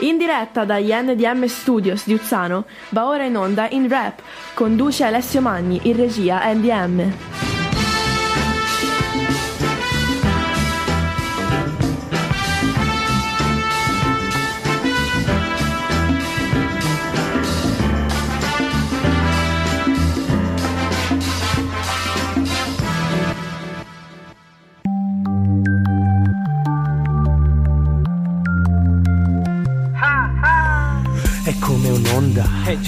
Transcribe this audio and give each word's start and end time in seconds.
In 0.00 0.18
diretta 0.18 0.66
dagli 0.66 0.92
NDM 0.92 1.46
Studios 1.46 2.04
di 2.04 2.12
Uzzano 2.12 2.66
va 2.90 3.06
ora 3.06 3.24
in 3.24 3.34
onda 3.34 3.66
in 3.70 3.88
rap, 3.88 4.20
conduce 4.52 5.04
Alessio 5.04 5.40
Magni, 5.40 5.80
in 5.84 5.96
regia 5.96 6.42
NDM. 6.52 7.45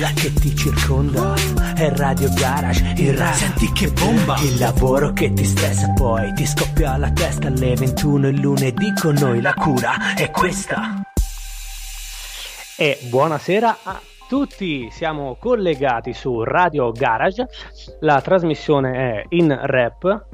Già. 0.08 0.20
che 0.20 0.32
ti 0.32 0.56
circonda. 0.56 1.34
È 1.74 1.90
Radio 1.96 2.28
Garage, 2.32 2.94
il 2.96 3.16
rap. 3.16 3.34
Senti 3.34 3.70
che 3.72 3.90
bomba. 3.90 4.36
Il 4.38 4.58
lavoro 4.58 5.12
che 5.12 5.32
ti 5.32 5.44
stressa 5.44 5.92
poi 5.92 6.32
ti 6.34 6.46
scoppia 6.46 6.96
la 6.96 7.10
testa 7.10 7.48
alle 7.48 7.74
21 7.74 8.28
il 8.28 8.40
lunedì 8.40 8.92
con 9.00 9.14
noi 9.14 9.40
la 9.40 9.54
cura 9.54 10.14
è 10.14 10.30
questa. 10.30 11.02
E 12.76 12.98
buonasera 13.08 13.78
a 13.82 14.00
tutti, 14.28 14.88
siamo 14.90 15.36
collegati 15.38 16.12
su 16.12 16.42
Radio 16.44 16.92
Garage, 16.92 17.48
la 18.00 18.20
trasmissione 18.20 18.92
è 18.92 19.24
in 19.30 19.56
rap. 19.62 20.26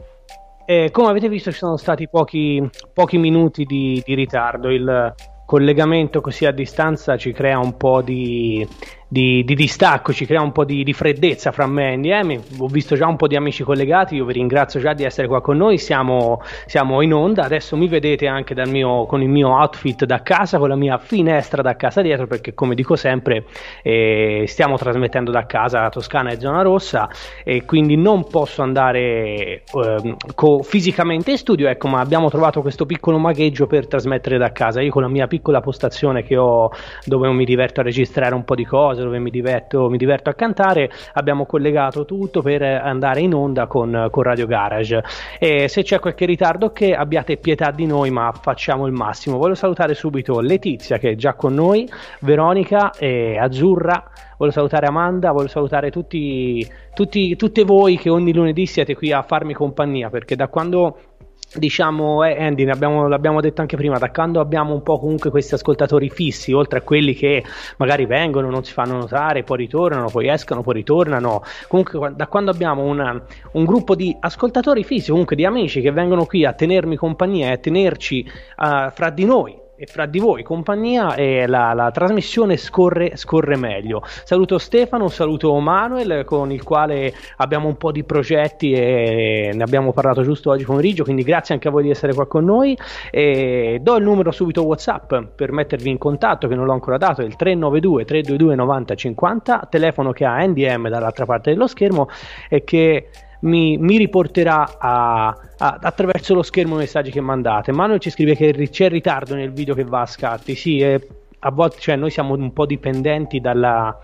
E 0.67 0.91
come 0.91 1.09
avete 1.09 1.29
visto 1.29 1.51
ci 1.51 1.59
sono 1.59 1.77
stati 1.77 2.09
pochi, 2.09 2.69
pochi 2.93 3.19
minuti 3.19 3.65
di, 3.65 4.03
di 4.05 4.15
ritardo, 4.15 4.71
il 4.71 5.15
collegamento 5.47 6.21
così 6.21 6.47
a 6.47 6.53
distanza 6.53 7.19
ci 7.19 7.33
crea 7.33 7.59
un 7.59 7.77
po' 7.77 8.01
di, 8.01 8.67
di- 9.15 9.45
di 9.45 9.55
distacco, 9.55 10.13
ci 10.13 10.27
crea 10.27 10.41
un 10.43 10.51
po' 10.51 10.65
di, 10.65 10.83
di 10.83 10.93
freddezza 10.93 11.53
fra 11.53 11.69
me 11.69 11.93
e 11.93 11.97
NDM. 11.97 12.41
Ho 12.59 12.67
visto 12.67 12.97
già 12.97 13.07
un 13.07 13.15
po' 13.15 13.29
di 13.29 13.37
amici 13.37 13.63
collegati, 13.63 14.17
io 14.17 14.25
vi 14.25 14.33
ringrazio 14.33 14.81
già 14.81 14.93
di 14.93 15.05
essere 15.05 15.29
qua 15.29 15.41
con 15.41 15.57
noi, 15.57 15.79
siamo, 15.79 16.41
siamo 16.67 17.01
in 17.01 17.15
onda, 17.15 17.45
adesso 17.45 17.77
mi 17.77 17.87
vedete 17.87 18.27
anche 18.27 18.55
mio- 18.67 19.07
con 19.07 19.23
il 19.23 19.29
mio 19.29 19.51
outfit 19.51 20.05
da 20.05 20.21
casa, 20.23 20.59
con 20.59 20.69
la 20.69 20.75
mia 20.75 20.99
finestra 20.99 21.63
da 21.63 21.77
casa 21.77 22.03
dietro, 22.03 22.27
perché 22.27 22.55
come 22.55 22.75
dico 22.75 22.97
sempre 22.97 23.45
eh, 23.85 24.47
stiamo 24.49 24.77
trasmettendo 24.77 25.31
da 25.31 25.47
casa 25.47 25.89
Toscana 25.91 26.31
e 26.33 26.41
Zona 26.41 26.63
Rossa 26.63 27.09
e 27.45 27.65
quindi 27.65 27.97
non 27.97 28.27
posso 28.27 28.63
andare 28.63 29.63
ehm, 29.73 30.17
co- 30.35 30.63
fisicamente 30.65 31.31
in 31.31 31.39
studio, 31.39 31.69
ecco, 31.69 31.87
ma 31.87 32.01
abbiamo 32.01 32.29
trovato 32.31 32.63
questo 32.63 32.85
piccolo 32.85 33.19
magheggio 33.19 33.69
per 33.69 33.87
trasmettere 33.87 34.39
da 34.39 34.51
casa. 34.51 34.81
Io 34.81 34.91
con 34.91 35.03
la 35.03 35.09
mia 35.09 35.29
piccola 35.29 35.61
postazione 35.61 36.25
che 36.25 36.37
ho 36.37 36.69
dove 37.05 37.31
mi 37.31 37.45
diverto 37.45 37.79
a 37.79 37.85
registrare 37.85 38.35
un 38.35 38.43
po' 38.45 38.57
di 38.57 38.65
cose, 38.65 39.03
dove 39.05 39.19
mi 39.19 39.31
diverto, 39.31 39.89
mi 39.89 39.97
diverto 39.97 40.31
a 40.31 40.35
cantare, 40.35 40.91
abbiamo 41.13 41.47
collegato 41.47 42.05
tutto 42.05 42.43
per 42.43 42.63
andare 42.63 43.21
in 43.21 43.35
onda 43.35 43.67
con, 43.67 44.09
con 44.11 44.23
Radio 44.23 44.47
Garage. 44.47 45.03
E 45.39 45.69
se 45.69 45.83
c'è 45.83 45.99
qualche 45.99 46.27
ritardo, 46.27 46.71
che 46.71 46.95
abbiate 46.95 47.37
pietà 47.37 47.71
di 47.71 47.87
noi, 47.87 48.11
ma 48.11 48.33
facciamo 48.33 48.87
il 48.87 48.93
massimo. 48.93 49.39
Voglio 49.39 49.55
salutare 49.55 49.95
subito 49.95 50.41
Letizia 50.41 50.99
che 50.99 51.11
è 51.11 51.15
già 51.15 51.35
con 51.35 51.55
noi, 51.55 51.89
Veronica 52.21 52.93
e 52.93 53.39
Azzurra. 53.39 54.11
Voglio 54.37 54.51
salutare 54.51 54.87
Amanda, 54.87 55.31
voglio 55.31 55.49
salutare 55.49 55.91
tutti, 55.91 56.67
tutti, 56.93 57.37
tutte 57.37 57.63
voi 57.63 57.97
che 57.97 58.11
ogni 58.11 58.35
lunedì 58.35 58.67
siete 58.67 58.95
qui 58.95 59.13
a 59.13 59.23
farmi 59.23 59.55
compagnia 59.55 60.11
perché 60.11 60.35
da 60.35 60.49
quando 60.49 61.14
diciamo 61.53 62.25
eh, 62.25 62.43
Andy 62.43 62.69
abbiamo, 62.69 63.07
l'abbiamo 63.07 63.41
detto 63.41 63.61
anche 63.61 63.77
prima 63.77 63.99
da 63.99 64.11
quando 64.11 64.41
abbiamo 64.41 64.75
un 64.75 64.83
po' 64.83 64.99
comunque 64.99 65.31
questi 65.31 65.55
ascoltatori 65.55 66.11
fissi 66.11 66.53
oltre 66.53 66.79
a 66.79 66.83
quelli 66.83 67.15
che 67.15 67.45
magari 67.77 68.07
vengono 68.07 68.51
non 68.51 68.65
si 68.65 68.73
fanno 68.73 68.97
notare 68.97 69.43
poi 69.45 69.59
ritornano 69.59 70.09
poi 70.09 70.29
escono 70.29 70.63
poi 70.63 70.75
ritornano. 70.75 71.43
Comunque 71.69 72.13
da 72.15 72.27
quando 72.27 72.51
abbiamo 72.51 72.83
una- 72.83 73.21
un 73.53 73.65
gruppo 73.65 73.95
di 73.95 74.17
ascoltatori 74.19 74.85
fissi 74.85 75.11
comunque 75.11 75.37
di 75.37 75.45
amici 75.45 75.81
che 75.81 75.91
vengono 75.93 76.25
qui 76.27 76.45
a 76.45 76.53
tenermi 76.53 76.97
compagnia 76.97 77.49
e 77.49 77.53
a 77.53 77.59
tenerci 77.59 78.25
eh, 78.25 78.91
fra 78.93 79.11
di 79.11 79.25
noi 79.25 79.63
e 79.85 79.87
fra 79.87 80.07
di 80.07 80.19
voi 80.19 80.43
compagnia 80.43 81.15
e 81.15 81.47
la, 81.47 81.75
la 81.75 81.91
trasmissione 81.91 82.57
scorre, 82.57 83.17
scorre 83.17 83.57
meglio. 83.57 84.03
Saluto 84.05 84.59
Stefano, 84.59 85.09
saluto 85.09 85.57
Manuel 85.59 86.25
con 86.25 86.51
il 86.51 86.63
quale 86.63 87.13
abbiamo 87.37 87.69
un 87.69 87.77
po' 87.77 87.93
di 87.93 88.03
progetti 88.03 88.73
e 88.73 89.51
ne 89.53 89.63
abbiamo 89.63 89.93
parlato 89.93 90.23
giusto 90.23 90.51
oggi 90.51 90.65
pomeriggio, 90.65 91.05
quindi 91.05 91.23
grazie 91.23 91.55
anche 91.55 91.69
a 91.69 91.71
voi 91.71 91.83
di 91.83 91.91
essere 91.91 92.15
qua 92.15 92.27
con 92.27 92.45
noi. 92.45 92.77
E 93.11 93.79
do 93.83 93.97
il 93.97 94.05
numero 94.05 94.31
subito 94.31 94.65
WhatsApp 94.65 95.15
per 95.35 95.53
mettervi 95.53 95.91
in 95.91 95.99
contatto 95.99 96.49
che 96.49 96.55
non 96.55 96.65
l'ho 96.65 96.73
ancora 96.73 96.97
dato, 96.97 97.21
è 97.21 97.25
il 97.25 97.37
392 97.37 98.05
322 98.05 98.55
9050, 98.55 99.69
telefono 99.71 100.13
che 100.13 100.25
ha 100.25 100.45
NDM 100.45 100.89
dall'altra 100.89 101.27
parte 101.27 101.51
dello 101.51 101.67
schermo 101.67 102.09
e 102.49 102.65
che 102.65 103.09
mi, 103.45 103.77
mi 103.79 103.97
riporterà 103.97 104.79
a- 104.79 105.29
a- 105.29 105.79
attraverso 105.81 106.35
lo 106.35 106.43
schermo 106.43 106.75
i 106.75 106.79
messaggi 106.79 107.11
che 107.11 107.21
mandate. 107.21 107.73
Manuel 107.73 108.01
ci 108.01 108.11
scrive 108.11 108.35
che 108.35 108.53
c'è 108.71 108.89
ritardo 108.89 109.35
nel 109.35 109.53
video 109.53 109.75
che 109.75 109.85
va 109.85 110.03
a 110.03 110.07
scatti. 110.07 110.55
Sì, 110.55 110.79
e 110.79 111.07
a 111.47 111.51
volte 111.51 111.77
cioè, 111.79 111.97
noi 111.97 112.11
siamo 112.11 112.35
un 112.35 112.53
po' 112.55 112.65
dipendenti 112.65 113.39
dalla, 113.39 113.99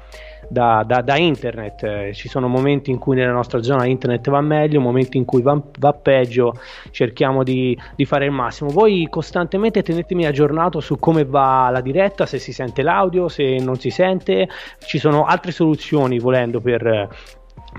da, 0.46 0.84
da- 0.86 1.00
da 1.00 1.16
internet. 1.16 1.82
Eh, 1.84 2.10
ci 2.12 2.28
sono 2.28 2.48
momenti 2.48 2.90
in 2.90 2.98
cui 2.98 3.16
nella 3.16 3.32
nostra 3.32 3.62
zona 3.62 3.86
internet 3.86 4.28
va 4.28 4.42
meglio, 4.42 4.78
momenti 4.80 5.16
in 5.16 5.24
cui 5.24 5.40
va, 5.40 5.58
va 5.78 5.92
peggio. 5.94 6.52
Cerchiamo 6.90 7.42
di, 7.42 7.76
di 7.96 8.04
fare 8.04 8.26
il 8.26 8.32
massimo. 8.32 8.68
Voi 8.68 9.06
costantemente 9.08 9.82
tenetemi 9.82 10.26
aggiornato 10.26 10.80
su 10.80 10.98
come 10.98 11.24
va 11.24 11.70
la 11.70 11.80
diretta, 11.80 12.26
se 12.26 12.38
si 12.38 12.52
sente 12.52 12.82
l'audio, 12.82 13.28
se 13.28 13.56
non 13.56 13.76
si 13.76 13.88
sente. 13.88 14.46
Ci 14.80 14.98
sono 14.98 15.24
altre 15.24 15.50
soluzioni 15.50 16.18
volendo 16.18 16.60
per 16.60 17.08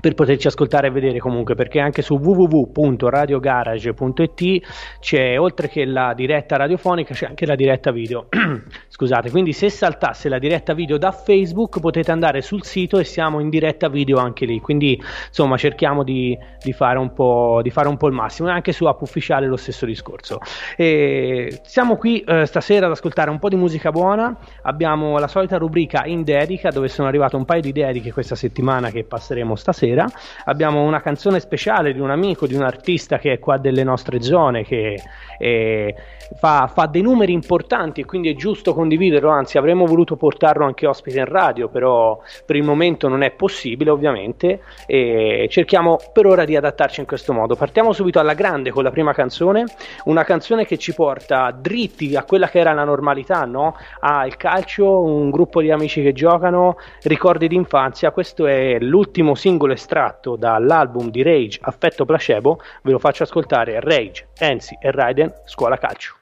per 0.00 0.14
poterci 0.14 0.46
ascoltare 0.46 0.86
e 0.88 0.90
vedere 0.90 1.18
comunque 1.18 1.54
perché 1.54 1.78
anche 1.80 2.00
su 2.02 2.14
www.radiogarage.it 2.14 4.66
c'è 5.00 5.38
oltre 5.38 5.68
che 5.68 5.84
la 5.84 6.14
diretta 6.14 6.56
radiofonica 6.56 7.12
c'è 7.14 7.26
anche 7.26 7.44
la 7.46 7.54
diretta 7.54 7.92
video. 7.92 8.26
Scusate 8.88 9.30
quindi 9.30 9.52
se 9.52 9.68
saltasse 9.68 10.28
la 10.28 10.38
diretta 10.38 10.74
video 10.74 10.98
da 10.98 11.12
Facebook 11.12 11.78
potete 11.80 12.10
andare 12.10 12.40
sul 12.40 12.64
sito 12.64 12.98
e 12.98 13.04
siamo 13.04 13.38
in 13.40 13.50
diretta 13.50 13.88
video 13.88 14.18
anche 14.18 14.46
lì. 14.46 14.60
Quindi 14.60 15.00
insomma 15.26 15.56
cerchiamo 15.56 16.04
di, 16.04 16.38
di 16.62 16.72
fare, 16.72 16.98
un 16.98 17.12
po', 17.12 17.60
di 17.62 17.70
fare 17.70 17.88
un 17.88 17.96
po' 17.96 18.06
il 18.06 18.14
massimo. 18.14 18.48
Anche 18.48 18.72
su 18.72 18.84
app 18.86 19.02
ufficiale 19.02 19.46
lo 19.46 19.56
stesso 19.56 19.86
discorso. 19.86 20.38
E 20.76 21.60
siamo 21.64 21.96
qui 21.96 22.20
eh, 22.20 22.46
stasera 22.46 22.86
ad 22.86 22.92
ascoltare 22.92 23.30
un 23.30 23.38
po' 23.38 23.48
di 23.48 23.56
musica 23.56 23.90
buona. 23.90 24.36
Abbiamo 24.62 25.18
la 25.18 25.28
solita 25.28 25.58
rubrica 25.58 26.04
in 26.06 26.22
dedica 26.22 26.70
dove 26.70 26.88
sono 26.88 27.08
arrivate 27.08 27.36
un 27.36 27.44
paio 27.44 27.60
di 27.60 27.72
dediche 27.72 28.10
questa 28.12 28.34
settimana 28.34 28.90
che 28.90 29.04
passeremo 29.04 29.54
stasera 29.54 29.81
abbiamo 30.44 30.82
una 30.82 31.00
canzone 31.00 31.40
speciale 31.40 31.92
di 31.92 32.00
un 32.00 32.10
amico 32.10 32.46
di 32.46 32.54
un 32.54 32.62
artista 32.62 33.18
che 33.18 33.32
è 33.32 33.38
qua 33.38 33.58
delle 33.58 33.84
nostre 33.84 34.22
zone 34.22 34.64
che 34.64 35.00
eh, 35.38 35.94
fa, 36.34 36.66
fa 36.72 36.86
dei 36.86 37.02
numeri 37.02 37.32
importanti 37.32 38.00
e 38.00 38.04
quindi 38.04 38.30
è 38.30 38.34
giusto 38.34 38.74
condividerlo 38.74 39.30
anzi 39.30 39.58
avremmo 39.58 39.86
voluto 39.86 40.16
portarlo 40.16 40.64
anche 40.64 40.86
ospite 40.86 41.18
in 41.18 41.24
radio 41.26 41.68
però 41.68 42.20
per 42.44 42.56
il 42.56 42.62
momento 42.62 43.08
non 43.08 43.22
è 43.22 43.30
possibile 43.30 43.90
ovviamente 43.90 44.60
e 44.86 45.46
cerchiamo 45.50 45.98
per 46.12 46.26
ora 46.26 46.44
di 46.44 46.56
adattarci 46.56 47.00
in 47.00 47.06
questo 47.06 47.32
modo 47.32 47.56
partiamo 47.56 47.92
subito 47.92 48.18
alla 48.18 48.34
grande 48.34 48.70
con 48.70 48.82
la 48.82 48.90
prima 48.90 49.12
canzone 49.12 49.64
una 50.04 50.24
canzone 50.24 50.66
che 50.66 50.78
ci 50.78 50.94
porta 50.94 51.50
dritti 51.50 52.14
a 52.16 52.24
quella 52.24 52.48
che 52.48 52.58
era 52.58 52.72
la 52.72 52.84
normalità 52.84 53.44
no? 53.44 53.76
al 54.00 54.36
calcio 54.36 55.02
un 55.02 55.30
gruppo 55.30 55.60
di 55.60 55.70
amici 55.70 56.02
che 56.02 56.12
giocano 56.12 56.76
ricordi 57.02 57.48
d'infanzia 57.48 58.10
questo 58.10 58.46
è 58.46 58.78
l'ultimo 58.78 59.34
singolo 59.34 59.72
estratto 59.72 60.36
dall'album 60.36 61.10
di 61.10 61.22
Rage 61.22 61.58
Affetto 61.62 62.04
Placebo 62.04 62.60
ve 62.82 62.92
lo 62.92 62.98
faccio 62.98 63.22
ascoltare 63.22 63.80
Rage, 63.80 64.28
Enzi 64.38 64.76
e 64.80 64.90
Raiden 64.90 65.32
Scuola 65.44 65.76
Calcio 65.76 66.21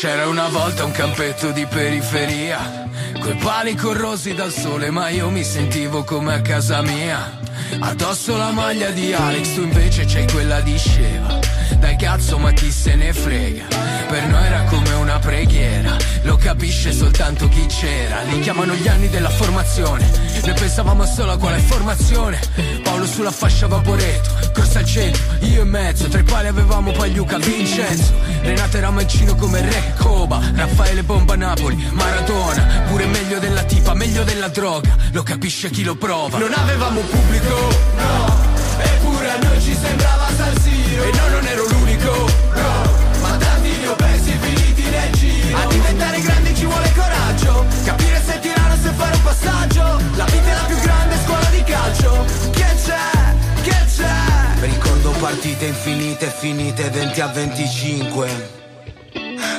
C'era 0.00 0.28
una 0.28 0.46
volta 0.46 0.84
un 0.84 0.92
campetto 0.92 1.50
di 1.50 1.66
periferia, 1.66 2.88
coi 3.18 3.34
pali 3.34 3.74
corrosi 3.74 4.32
dal 4.32 4.52
sole, 4.52 4.90
ma 4.90 5.08
io 5.08 5.28
mi 5.28 5.42
sentivo 5.42 6.04
come 6.04 6.34
a 6.34 6.40
casa 6.40 6.80
mia. 6.82 7.36
Addosso 7.80 8.36
la 8.36 8.52
maglia 8.52 8.90
di 8.90 9.12
Alex, 9.12 9.54
tu 9.54 9.62
invece 9.62 10.04
c'hai 10.04 10.30
quella 10.30 10.60
di 10.60 10.78
Sceva. 10.78 11.40
Dai 11.80 11.96
cazzo, 11.96 12.38
ma 12.38 12.52
chi 12.52 12.70
se 12.70 12.94
ne 12.94 13.12
frega? 13.12 13.64
Per 14.06 14.26
noi 14.28 14.44
era 14.44 14.62
come 14.64 14.92
una 14.92 15.18
preghiera, 15.18 15.96
lo 16.22 16.36
capisce 16.36 16.92
soltanto 16.92 17.48
chi 17.48 17.66
c'era. 17.66 18.22
Li 18.22 18.38
chiamano 18.38 18.74
gli 18.74 18.86
anni 18.86 19.08
della 19.08 19.30
formazione, 19.30 20.08
noi 20.44 20.54
pensavamo 20.54 21.04
solo 21.06 21.32
a 21.32 21.38
quale 21.38 21.58
formazione. 21.58 22.40
Paolo 22.84 23.04
sulla 23.04 23.32
fascia 23.32 23.66
vaporetto, 23.66 24.50
corsa 24.52 24.78
al 24.78 24.86
centro, 24.86 25.22
io 25.40 25.62
in 25.62 25.68
mezzo, 25.68 26.06
tra 26.08 26.20
i 26.20 26.24
pali 26.24 26.46
avevamo 26.46 26.92
Pagliuca, 26.92 27.38
Vincenzo. 27.38 28.14
Renato 28.42 28.76
era 28.76 28.90
mancino 28.90 29.34
come 29.34 29.60
Re 29.60 29.87
Coba, 29.96 30.40
Raffaele 30.54 31.02
Bomba 31.02 31.36
Napoli, 31.36 31.76
Maradona, 31.92 32.82
pure 32.88 33.06
meglio 33.06 33.38
della 33.38 33.62
tipa, 33.62 33.94
meglio 33.94 34.24
della 34.24 34.48
droga, 34.48 34.96
lo 35.12 35.22
capisce 35.22 35.70
chi 35.70 35.82
lo 35.84 35.94
prova. 35.96 36.38
Non 36.38 36.52
avevamo 36.52 37.00
pubblico, 37.00 37.54
no, 37.96 38.36
eppure 38.78 39.30
a 39.30 39.38
noi 39.38 39.60
ci 39.60 39.74
sembrava 39.74 40.26
San 40.36 40.60
Siro. 40.60 41.02
E 41.04 41.10
no, 41.12 41.28
non 41.28 41.46
ero 41.46 41.66
l'unico, 41.68 42.12
no, 42.54 43.20
ma 43.20 43.36
tanti 43.36 43.78
li 43.78 43.86
ho 43.86 43.94
persi 43.94 44.36
finiti 44.40 44.82
nel 44.82 45.12
giro. 45.12 45.56
A 45.56 45.66
diventare 45.66 46.20
grandi 46.20 46.54
ci 46.54 46.64
vuole 46.64 46.92
coraggio, 46.94 47.66
capire 47.84 48.22
se 48.24 48.38
tirare 48.40 48.72
o 48.72 48.76
se 48.82 48.90
fare 48.90 49.14
un 49.14 49.22
passaggio. 49.22 50.00
La 50.16 50.24
vita 50.24 50.50
è 50.50 50.54
la 50.54 50.64
più 50.66 50.78
grande 50.80 51.16
scuola 51.24 51.48
di 51.50 51.62
calcio, 51.64 52.24
che 52.52 52.66
c'è, 52.84 53.62
che 53.62 53.76
c'è? 53.96 54.60
Ricordo 54.60 55.10
partite 55.12 55.66
infinite, 55.66 56.32
finite 56.36 56.90
20 56.90 57.20
a 57.20 57.26
25 57.28 58.57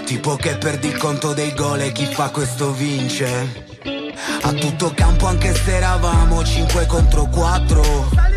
Tipo 0.06 0.36
che 0.36 0.56
perdi 0.58 0.88
il 0.88 0.98
conto 0.98 1.34
dei 1.34 1.54
gol 1.54 1.82
e 1.82 1.92
chi 1.92 2.06
fa 2.06 2.30
questo 2.30 2.72
vince. 2.74 3.68
A 4.42 4.52
tutto 4.54 4.92
campo 4.96 5.28
anche 5.28 5.54
se 5.54 5.76
eravamo 5.76 6.44
5 6.44 6.86
contro 6.86 7.28
4 7.28 8.30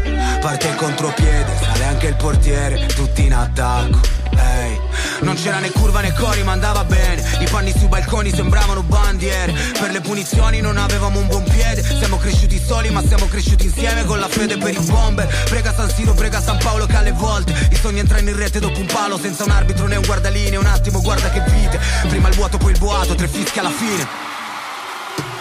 Parte 0.42 0.66
il 0.66 0.74
contropiede, 0.74 1.56
sale 1.60 1.84
anche 1.84 2.08
il 2.08 2.16
portiere, 2.16 2.86
tutti 2.86 3.24
in 3.24 3.32
attacco. 3.32 4.00
Ehi, 4.34 4.80
non 5.20 5.36
c'era 5.36 5.58
né 5.60 5.70
curva 5.70 6.00
né 6.00 6.12
cori 6.12 6.42
ma 6.42 6.50
andava 6.50 6.82
bene. 6.82 7.22
I 7.38 7.46
panni 7.48 7.70
sui 7.70 7.86
balconi 7.86 8.32
sembravano 8.32 8.82
bandiere. 8.82 9.52
Per 9.52 9.92
le 9.92 10.00
punizioni 10.00 10.60
non 10.60 10.78
avevamo 10.78 11.20
un 11.20 11.28
buon 11.28 11.44
piede. 11.44 11.84
Siamo 11.84 12.16
cresciuti 12.16 12.60
soli 12.60 12.90
ma 12.90 13.02
siamo 13.06 13.28
cresciuti 13.28 13.66
insieme 13.66 14.04
Con 14.04 14.18
la 14.18 14.26
fede 14.26 14.56
per 14.56 14.74
i 14.74 14.80
bomber. 14.80 15.28
Prega 15.44 15.72
San 15.72 15.88
Siro, 15.90 16.12
prega 16.12 16.40
San 16.42 16.58
Paolo 16.58 16.86
che 16.86 16.96
alle 16.96 17.12
volte. 17.12 17.52
I 17.70 17.76
sogni 17.76 18.00
entrano 18.00 18.28
in 18.28 18.36
rete 18.36 18.58
dopo 18.58 18.80
un 18.80 18.86
palo 18.86 19.18
Senza 19.18 19.44
un 19.44 19.50
arbitro 19.50 19.86
né 19.86 19.94
un 19.94 20.04
guardaline. 20.04 20.56
Un 20.56 20.66
attimo 20.66 21.00
guarda 21.00 21.11
fischi 23.52 23.58
alla 23.58 23.70
fine 23.70 24.06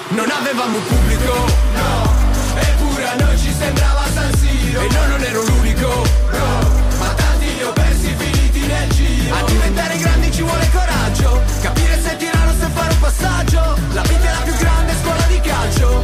non 0.10 0.30
avevamo 0.30 0.78
pubblico, 0.80 1.46
no, 1.74 2.14
eppure 2.56 3.08
a 3.08 3.16
noi 3.16 3.38
ci 3.38 3.54
sembrava 3.58 4.04
San 4.14 4.36
Siro. 4.36 4.82
E 4.82 4.88
no, 4.92 5.08
non 5.08 5.24
ero 5.24 5.42
l'unico, 5.44 5.88
no, 5.88 6.70
ma 7.00 7.14
tanti 7.14 7.56
li 7.56 7.64
ho 7.64 7.72
persi 7.72 8.14
finiti 8.18 8.66
nel 8.66 8.90
giro. 8.90 9.36
A 9.36 9.44
diventare 9.44 9.98
grandi 9.98 10.32
ci 10.32 10.42
vuole 10.42 10.70
coraggio, 10.74 11.42
capire 11.62 12.02
se 12.02 12.18
tirano 12.18 12.52
se 12.60 12.68
fare 12.74 12.94
un 12.94 13.00
passaggio. 13.00 13.78
La 13.94 14.02
vita 14.02 14.28
è 14.28 14.32
la 14.32 14.42
più 14.44 14.56
grande 14.56 14.94
scuola 15.02 15.24
di 15.28 15.40
calcio, 15.40 16.04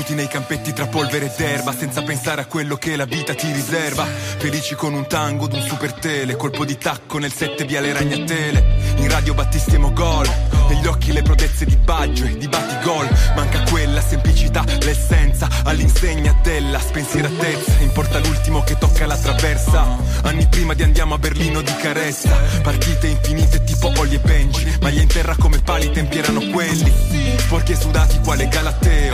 Cresciuti 0.00 0.14
nei 0.14 0.28
campetti 0.28 0.72
tra 0.72 0.86
polvere 0.86 1.26
ed 1.26 1.40
erba 1.40 1.74
Senza 1.76 2.02
pensare 2.02 2.40
a 2.40 2.46
quello 2.46 2.76
che 2.76 2.96
la 2.96 3.04
vita 3.04 3.34
ti 3.34 3.52
riserva. 3.52 4.06
Felici 4.06 4.74
con 4.74 4.94
un 4.94 5.06
tango 5.06 5.46
d'un 5.46 5.60
super 5.60 5.92
tele 5.92 6.36
Colpo 6.36 6.64
di 6.64 6.78
tacco 6.78 7.18
nel 7.18 7.30
sette 7.30 7.66
viale 7.66 7.92
Ragnatele. 7.92 8.94
In 8.96 9.10
radio 9.10 9.34
battistiamo 9.34 9.92
gol 9.92 10.26
negli 10.68 10.86
occhi 10.86 11.12
le 11.12 11.20
prodezze 11.20 11.66
di 11.66 11.76
Baggio 11.76 12.24
e 12.24 12.38
di 12.38 12.48
Batigol. 12.48 13.08
Manca 13.34 13.62
quella 13.64 14.00
semplicità, 14.00 14.64
l'essenza 14.80 15.48
All'insegna 15.64 16.34
della 16.42 16.78
spensieratezza. 16.78 17.82
Importa 17.82 18.18
l'ultimo 18.20 18.62
che 18.62 18.78
tocca 18.78 19.04
la 19.04 19.18
traversa. 19.18 19.98
Anni 20.22 20.46
prima 20.46 20.72
di 20.72 20.82
andiamo 20.82 21.14
a 21.14 21.18
Berlino 21.18 21.60
di 21.60 21.74
carezza. 21.76 22.34
Partite 22.62 23.06
infinite 23.06 23.64
tipo 23.64 23.92
Olli 23.96 24.14
e 24.14 24.20
Benji 24.20 24.78
Maglia 24.80 25.02
in 25.02 25.08
terra 25.08 25.36
come 25.36 25.58
pali, 25.58 25.90
tempi 25.90 26.18
erano 26.18 26.40
quelli. 26.50 26.90
Sporchi 27.36 27.72
e 27.72 27.76
sudati 27.76 28.18
quale 28.20 28.48
Galateo 28.48 29.10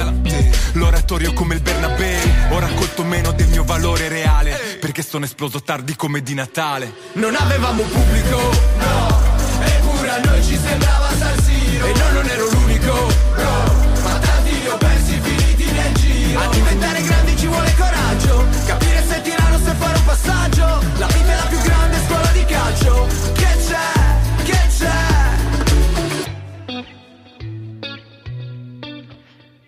L'oratorio 0.77 1.33
come 1.33 1.55
il 1.55 1.63
Bernabeu. 1.63 2.21
Ho 2.51 2.59
raccolto 2.59 3.03
meno 3.03 3.33
del 3.33 3.49
mio 3.49 3.65
valore 3.65 4.09
reale 4.09 4.79
Perché 4.79 5.03
sono 5.03 5.25
esploso 5.25 5.63
tardi 5.63 5.97
come 5.97 6.23
di 6.23 6.35
Natale. 6.35 6.93
Non 7.15 7.35
avevamo 7.35 7.83
pubblico, 7.83 8.37
no. 8.79 9.21
Eppure 9.65 10.11
a 10.11 10.21
noi 10.23 10.45
ci 10.45 10.59
sembrava 10.59 11.09
San 11.17 11.43
Siro. 11.43 11.87
E 11.87 11.93
no, 11.93 12.11
non 12.13 12.29
ero 12.29 12.49
l'unico, 12.51 12.93
no. 12.93 14.03
Ma 14.03 14.19
tanti 14.19 14.61
li 14.61 14.69
ho 14.69 14.77
persi 14.77 15.19
finiti 15.23 15.71
nel 15.73 15.93
giro. 15.95 16.41
A 16.41 16.47
diventare 16.49 17.06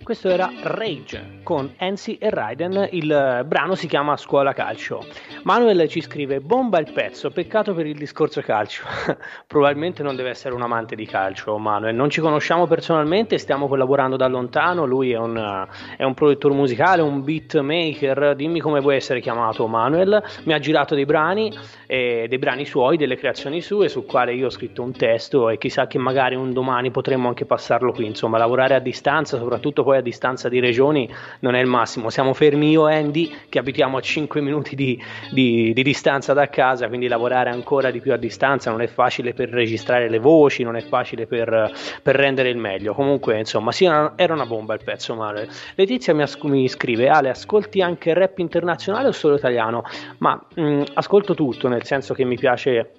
Questo 0.09 0.31
era 0.31 0.51
Rage 0.63 1.41
con 1.43 1.75
Enzi 1.77 2.17
e 2.17 2.31
Raiden, 2.31 2.89
il 2.93 3.45
brano 3.47 3.75
si 3.75 3.87
chiama 3.87 4.17
Scuola 4.17 4.55
Calcio. 4.55 5.05
Manuel 5.43 5.87
ci 5.87 6.01
scrive: 6.01 6.41
Bomba 6.41 6.79
il 6.79 6.91
pezzo, 6.93 7.31
peccato 7.31 7.75
per 7.75 7.85
il 7.85 7.97
discorso 7.97 8.41
calcio. 8.41 8.85
Probabilmente 9.47 10.03
non 10.03 10.17
deve 10.17 10.31
essere 10.31 10.55
un 10.55 10.63
amante 10.63 10.97
di 10.97 11.05
calcio, 11.05 11.59
Manuel. 11.59 11.95
Non 11.95 12.09
ci 12.09 12.23
conosciamo 12.23 12.67
personalmente, 12.67 13.37
stiamo 13.37 13.69
collaborando 13.69 14.17
da 14.17 14.29
lontano. 14.29 14.87
Lui 14.87 15.13
è 15.13 15.19
un, 15.19 15.67
è 15.99 16.05
un 16.05 16.15
produttore 16.15 16.55
musicale, 16.55 17.03
un 17.03 17.23
beat 17.23 17.61
maker. 17.61 18.35
Dimmi 18.35 18.61
come 18.61 18.81
vuoi 18.81 18.97
essere 18.97 19.21
chiamato, 19.21 19.67
Manuel. 19.67 20.23
Mi 20.45 20.55
ha 20.55 20.59
girato 20.59 20.95
dei 20.95 21.05
brani, 21.05 21.53
eh, 21.87 22.25
dei 22.31 22.39
brani 22.39 22.65
suoi, 22.65 22.97
delle 22.97 23.17
creazioni 23.17 23.61
sue, 23.61 23.91
sul 23.91 24.07
quale 24.07 24.33
io 24.33 24.47
ho 24.47 24.51
scritto 24.51 24.83
un 24.83 24.93
testo 24.93 25.51
e 25.51 25.59
chissà 25.59 25.87
che 25.87 25.99
magari 25.99 26.35
un 26.35 26.53
domani 26.55 26.91
potremmo 26.91 27.29
anche 27.29 27.45
passarlo 27.45 27.93
qui. 27.93 28.07
Insomma, 28.07 28.39
lavorare 28.39 28.75
a 28.75 28.81
distanza, 28.81 29.37
soprattutto 29.37 29.83
poi 29.83 29.97
a 29.99 30.03
distanza 30.03 30.49
di 30.49 30.61
regioni 30.61 31.09
non 31.41 31.55
è 31.55 31.61
il 31.61 31.67
massimo. 31.67 32.11
Siamo 32.11 32.35
fermi 32.35 32.71
io 32.71 32.89
e 32.89 32.95
Andy 32.97 33.35
che 33.49 33.59
abitiamo 33.59 33.97
a 33.97 34.01
5 34.01 34.41
minuti 34.41 34.75
di, 34.75 35.01
di, 35.31 35.73
di, 35.73 35.83
distanza 35.83 36.33
da 36.33 36.49
casa, 36.49 36.89
quindi 36.89 37.09
lavorare 37.09 37.51
ancora 37.51 37.91
di 37.91 38.01
più 38.01 38.13
a 38.13 38.17
distanza 38.17 38.71
non 38.71 38.81
è 38.81 38.87
facile 38.87 39.35
per 39.35 39.51
registrare 39.51 40.09
le 40.09 40.19
voci, 40.19 40.63
non 40.63 40.77
è 40.77 40.83
facile 40.83 41.27
per, 41.27 41.73
per 42.03 42.17
rendere 42.17 42.49
il 42.49 42.57
meglio. 42.57 42.95
Comunque, 42.95 43.39
insomma, 43.39 43.73
sì, 43.73 43.85
era 43.85 44.33
una 44.33 44.47
bomba 44.47 44.75
il 44.75 44.81
pezzo, 44.83 45.15
male. 45.15 45.49
Letizia 45.75 46.15
mi, 46.15 46.23
as- 46.23 46.39
mi 46.43 46.69
scrive: 46.69 47.09
Ale, 47.09 47.31
ascolti 47.31 47.81
anche 47.81 48.15
rap 48.15 48.39
internazionale 48.39 49.09
o 49.09 49.13
solo 49.13 49.37
italiano? 49.37 49.85
Ma 50.19 50.41
mh, 50.55 50.83
ascolto 50.95 51.35
tutto, 51.35 51.69
nel 51.69 51.85
senso 51.85 52.15
che 52.15 52.25
mi 52.25 52.37
piace 52.37 52.93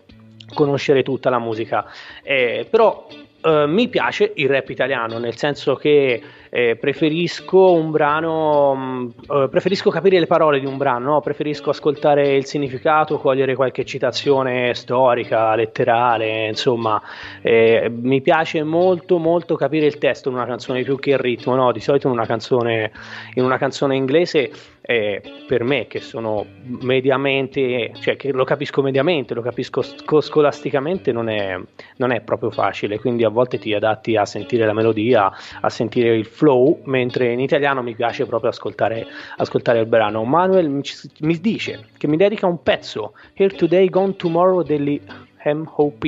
conoscere 0.54 1.04
tutta 1.04 1.30
la 1.30 1.40
musica, 1.40 1.86
eh, 2.24 2.68
però 2.70 3.08
Uh, 3.42 3.70
mi 3.70 3.88
piace 3.88 4.34
il 4.36 4.50
rap 4.50 4.68
italiano, 4.68 5.18
nel 5.18 5.38
senso 5.38 5.76
che 5.76 6.22
eh, 6.50 6.76
preferisco 6.76 7.72
un 7.74 7.92
brano, 7.92 8.72
um, 8.72 9.14
uh, 9.28 9.50
preferisco 9.50 9.90
capire 9.90 10.20
le 10.20 10.28
parole 10.28 10.60
di 10.60 10.66
un 10.66 10.78
brano, 10.78 11.12
no? 11.12 11.22
preferisco 11.22 11.70
ascoltare 11.70 12.36
il 12.36 12.46
significato, 12.46 13.18
cogliere 13.18 13.56
qualche 13.56 13.86
citazione 13.86 14.74
storica, 14.74 15.56
letterale, 15.56 16.48
insomma, 16.48 17.02
eh, 17.42 17.90
mi 17.90 18.22
piace 18.22 18.64
molto 18.64 19.18
molto 19.18 19.56
capire 19.56 19.86
il 19.86 19.98
testo 19.98 20.30
in 20.30 20.36
una 20.36 20.46
canzone 20.46 20.84
più 20.84 20.98
che 20.98 21.12
il 21.12 21.20
ritmo, 21.20 21.56
no? 21.56 21.72
di 21.72 21.80
solito 21.80 22.08
in 22.08 22.14
una 22.14 22.26
canzone, 22.26 22.92
in 23.36 23.44
una 23.44 23.58
canzone 23.58 23.96
inglese 23.96 24.52
eh, 24.90 25.22
per 25.46 25.64
me 25.64 25.86
che 25.86 26.00
sono 26.00 26.44
mediamente, 26.82 27.92
cioè 28.00 28.16
che 28.16 28.32
lo 28.32 28.44
capisco 28.44 28.82
mediamente, 28.82 29.36
lo 29.36 29.44
capisco 29.44 29.84
scolasticamente, 29.84 31.12
non 31.12 31.30
è, 31.30 31.56
non 31.98 32.12
è 32.12 32.22
proprio 32.22 32.50
facile, 32.50 33.00
quindi 33.00 33.24
a 33.24 33.30
volte 33.30 33.60
ti 33.60 33.72
adatti 33.72 34.16
a 34.16 34.26
sentire 34.26 34.66
la 34.66 34.74
melodia, 34.74 35.32
a 35.62 35.70
sentire 35.70 36.16
il 36.16 36.26
flow, 36.40 36.80
mentre 36.86 37.34
in 37.34 37.42
italiano 37.42 37.82
mi 37.82 37.94
piace 37.96 38.26
proprio 38.26 38.50
ascoltare, 38.52 39.06
ascoltare 39.36 39.80
il 39.80 39.88
brano. 39.88 40.24
Manuel 40.24 40.70
mi, 40.70 41.40
dice 41.42 41.88
che 41.98 42.08
mi 42.08 42.16
dedica 42.16 42.48
un 42.48 42.64
pezzo, 42.64 43.14
Here 43.34 43.54
Today, 43.54 43.90
Gone 43.90 44.16
Tomorrow 44.16 44.64
degli 44.64 45.02
MOP, 45.44 46.06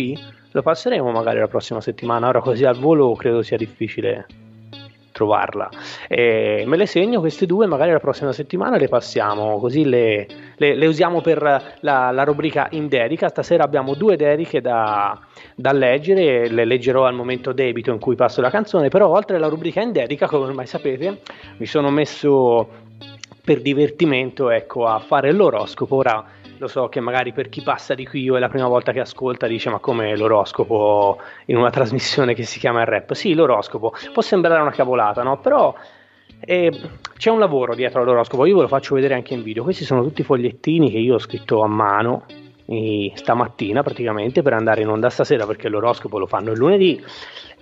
lo 0.52 0.62
passeremo 0.62 1.12
magari 1.12 1.40
la 1.40 1.50
prossima 1.50 1.82
settimana, 1.82 2.30
ora 2.30 2.40
così 2.40 2.64
al 2.64 2.78
volo 2.78 3.14
credo 3.16 3.42
sia 3.42 3.58
difficile 3.58 4.26
trovarla. 5.22 5.70
E 6.08 6.64
me 6.66 6.78
le 6.78 6.88
segno 6.88 7.20
queste 7.20 7.46
due, 7.46 7.68
magari 7.68 7.92
la 7.92 8.00
prossima 8.00 8.32
settimana 8.32 8.78
le 8.78 8.88
passiamo, 8.88 9.60
così 9.60 9.86
le, 9.86 10.26
le, 10.56 10.76
le 10.76 10.88
usiamo 10.88 11.22
per 11.22 11.76
la, 11.82 12.12
la, 12.12 12.24
rubrica 12.24 12.68
in 12.72 12.88
dedica. 12.88 13.30
Stasera 13.30 13.64
abbiamo 13.64 13.94
due 13.94 14.16
dediche 14.16 14.62
da, 14.62 15.20
da, 15.56 15.72
leggere, 15.72 16.50
le 16.50 16.66
leggerò 16.66 17.06
al 17.06 17.14
momento 17.14 17.52
debito 17.52 17.92
in 17.92 18.00
cui 18.00 18.16
passo 18.16 18.42
la 18.42 18.50
canzone, 18.50 18.90
però 18.90 19.08
oltre 19.10 19.36
alla 19.36 19.48
rubrica 19.48 19.82
in 19.82 19.92
dedica, 19.92 20.28
come 20.28 20.46
ormai 20.46 20.66
sapete, 20.66 21.22
mi 21.58 21.66
sono 21.68 21.92
messo 21.92 22.90
per 23.44 23.62
divertimento 23.62 24.50
ecco, 24.50 24.88
a 24.88 25.00
fare 25.00 25.32
l'oroscopo. 25.32 25.98
Ora 25.98 26.26
lo 26.62 26.68
so 26.68 26.90
che 26.90 27.00
magari 27.00 27.34
per 27.34 27.50
chi 27.50 27.64
passa 27.64 27.96
di 27.96 28.06
qui 28.06 28.30
o 28.30 28.36
è 28.36 28.40
la 28.40 28.48
prima 28.48 28.68
volta 28.68 28.92
che 28.92 29.00
ascolta 29.00 29.48
dice 29.48 29.72
ma 29.72 29.80
come 29.80 30.16
l'oroscopo 30.16 31.20
in 31.46 31.58
una 31.58 31.72
trasmissione 31.72 32.36
che 32.36 32.44
si 32.44 32.60
chiama 32.60 32.82
il 32.82 32.86
rap? 32.86 33.14
Sì, 33.14 33.34
l'oroscopo 33.34 33.94
può 34.14 34.22
sembrare 34.22 34.62
una 34.62 34.70
cavolata, 34.70 35.24
no? 35.24 35.40
Però 35.40 35.74
eh, 36.40 36.72
c'è 37.18 37.32
un 37.32 37.40
lavoro 37.40 37.74
dietro 37.74 38.02
all'oroscopo, 38.02 38.46
io 38.46 38.58
ve 38.58 38.62
lo 38.62 38.68
faccio 38.68 38.94
vedere 38.94 39.16
anche 39.16 39.34
in 39.34 39.42
video. 39.42 39.64
Questi 39.64 39.84
sono 39.84 40.04
tutti 40.04 40.22
fogliettini 40.22 40.92
che 40.92 41.00
io 41.00 41.16
ho 41.16 41.20
scritto 41.20 41.64
a 41.64 41.68
mano 41.68 42.26
stamattina 43.16 43.84
praticamente 43.84 44.42
per 44.42 44.54
andare 44.54 44.82
in 44.82 44.88
onda 44.88 45.10
stasera 45.10 45.46
perché 45.46 45.68
l'oroscopo 45.68 46.18
lo 46.18 46.26
fanno 46.26 46.52
il 46.52 46.58
lunedì 46.58 47.04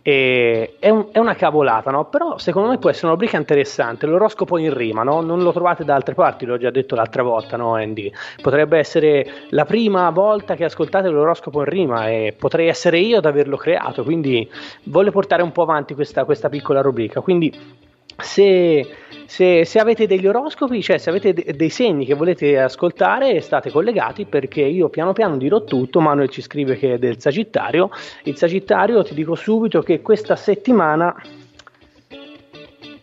e 0.02 0.76
è, 0.80 0.90
un, 0.90 1.08
è, 1.12 1.20
una 1.20 1.36
cavolata, 1.36 1.92
no? 1.92 2.06
Però 2.06 2.38
secondo 2.38 2.70
me 2.70 2.78
può 2.78 2.90
essere 2.90 3.08
una 3.08 3.16
rubrica 3.16 3.38
interessante. 3.38 4.06
L'oroscopo 4.06 4.58
in 4.58 4.74
rima, 4.74 5.04
no? 5.04 5.22
Non 5.22 5.42
lo 5.42 5.52
trovate 5.52 5.84
da 5.84 5.96
altre 5.96 6.14
parti, 6.14 6.46
l'ho 6.46 6.58
già 6.58 6.70
detto 6.70 6.96
l'altra 6.96 7.24
volta, 7.24 7.58
no, 7.58 7.76
Andy? 7.76 8.12
Potrebbe 8.42 8.78
essere 8.78 9.26
la 9.50 9.66
prima 9.66 10.10
volta 10.10 10.56
che 10.56 10.66
ascoltate 10.66 11.10
l'oroscopo 11.10 11.60
in 11.60 11.66
rima 11.66 12.10
e 12.10 12.36
potrei 12.38 12.68
essere 12.68 13.00
io 13.00 13.18
ad 13.18 13.26
averlo 13.26 13.58
creato. 13.58 14.04
Quindi 14.04 14.50
voglio 14.84 15.12
portare 15.12 15.44
un 15.44 15.52
po' 15.52 15.64
avanti 15.64 15.94
questa, 15.94 16.26
questa 16.26 16.50
piccola 16.50 16.82
rubrica. 16.82 17.22
Quindi 17.22 17.88
se, 18.22 18.88
se, 19.26 19.66
se, 19.66 19.80
avete 19.80 20.08
degli 20.08 20.28
oroscopi, 20.28 20.82
cioè 20.82 20.98
se 20.98 21.10
avete 21.10 21.34
de- 21.34 21.54
dei 21.56 21.70
segni 21.70 22.06
che 22.06 22.14
volete 22.14 22.60
ascoltare, 22.60 23.42
state 23.42 23.72
collegati 23.72 24.26
perché 24.26 24.62
io 24.62 24.90
piano 24.90 25.14
piano 25.14 25.38
dirò 25.38 25.64
tutto. 25.64 26.00
Manuel 26.00 26.30
ci 26.30 26.42
scrive 26.42 26.78
che 26.78 26.94
è 26.94 26.98
del 26.98 27.20
Sagittario. 27.20 27.90
Il 28.24 28.38
Sagittario, 28.38 29.04
ti 29.04 29.14
dico 29.14 29.36
subito 29.36 29.82
che 29.82 30.02
questa 30.02 30.36
settimana 30.36 31.16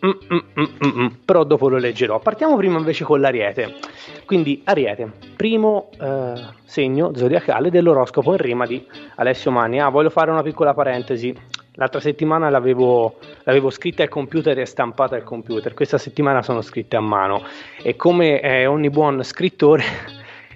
Mm, 0.07 0.11
mm, 0.33 0.61
mm, 0.61 1.01
mm, 1.01 1.07
però 1.25 1.43
dopo 1.45 1.69
lo 1.69 1.79
leggerò. 1.79 2.21
Partiamo 2.21 2.57
prima 2.57 2.79
invece 2.79 3.03
con 3.05 3.21
l'Ariete. 3.21 3.75
Quindi 4.25 4.61
Ariete, 4.65 5.11
primo 5.37 5.91
eh, 5.99 6.35
segno 6.65 7.13
zodiacale 7.15 7.71
dell'oroscopo 7.71 8.33
in 8.33 8.39
rima 8.39 8.67
di 8.67 8.87
Alessio 9.17 9.51
Mani. 9.51 9.81
Ah, 9.81 9.89
voglio 9.89 10.11
fare 10.11 10.31
una 10.31 10.43
piccola 10.43 10.75
parentesi. 10.75 11.35
L'altra 11.77 12.01
settimana 12.01 12.49
l'avevo, 12.49 13.19
l'avevo, 13.45 13.71
scritta 13.71 14.03
al 14.03 14.09
computer 14.09 14.59
e 14.59 14.65
stampata 14.67 15.15
al 15.15 15.25
computer, 15.25 15.75
questa 15.75 15.99
settimana 15.99 16.43
sono 16.43 16.63
scritte 16.63 16.97
a 16.97 17.01
mano. 17.01 17.43
E 17.83 17.97
come 17.97 18.41
eh, 18.41 18.67
ogni 18.67 18.91
buon 18.91 19.23
scrittore 19.23 19.85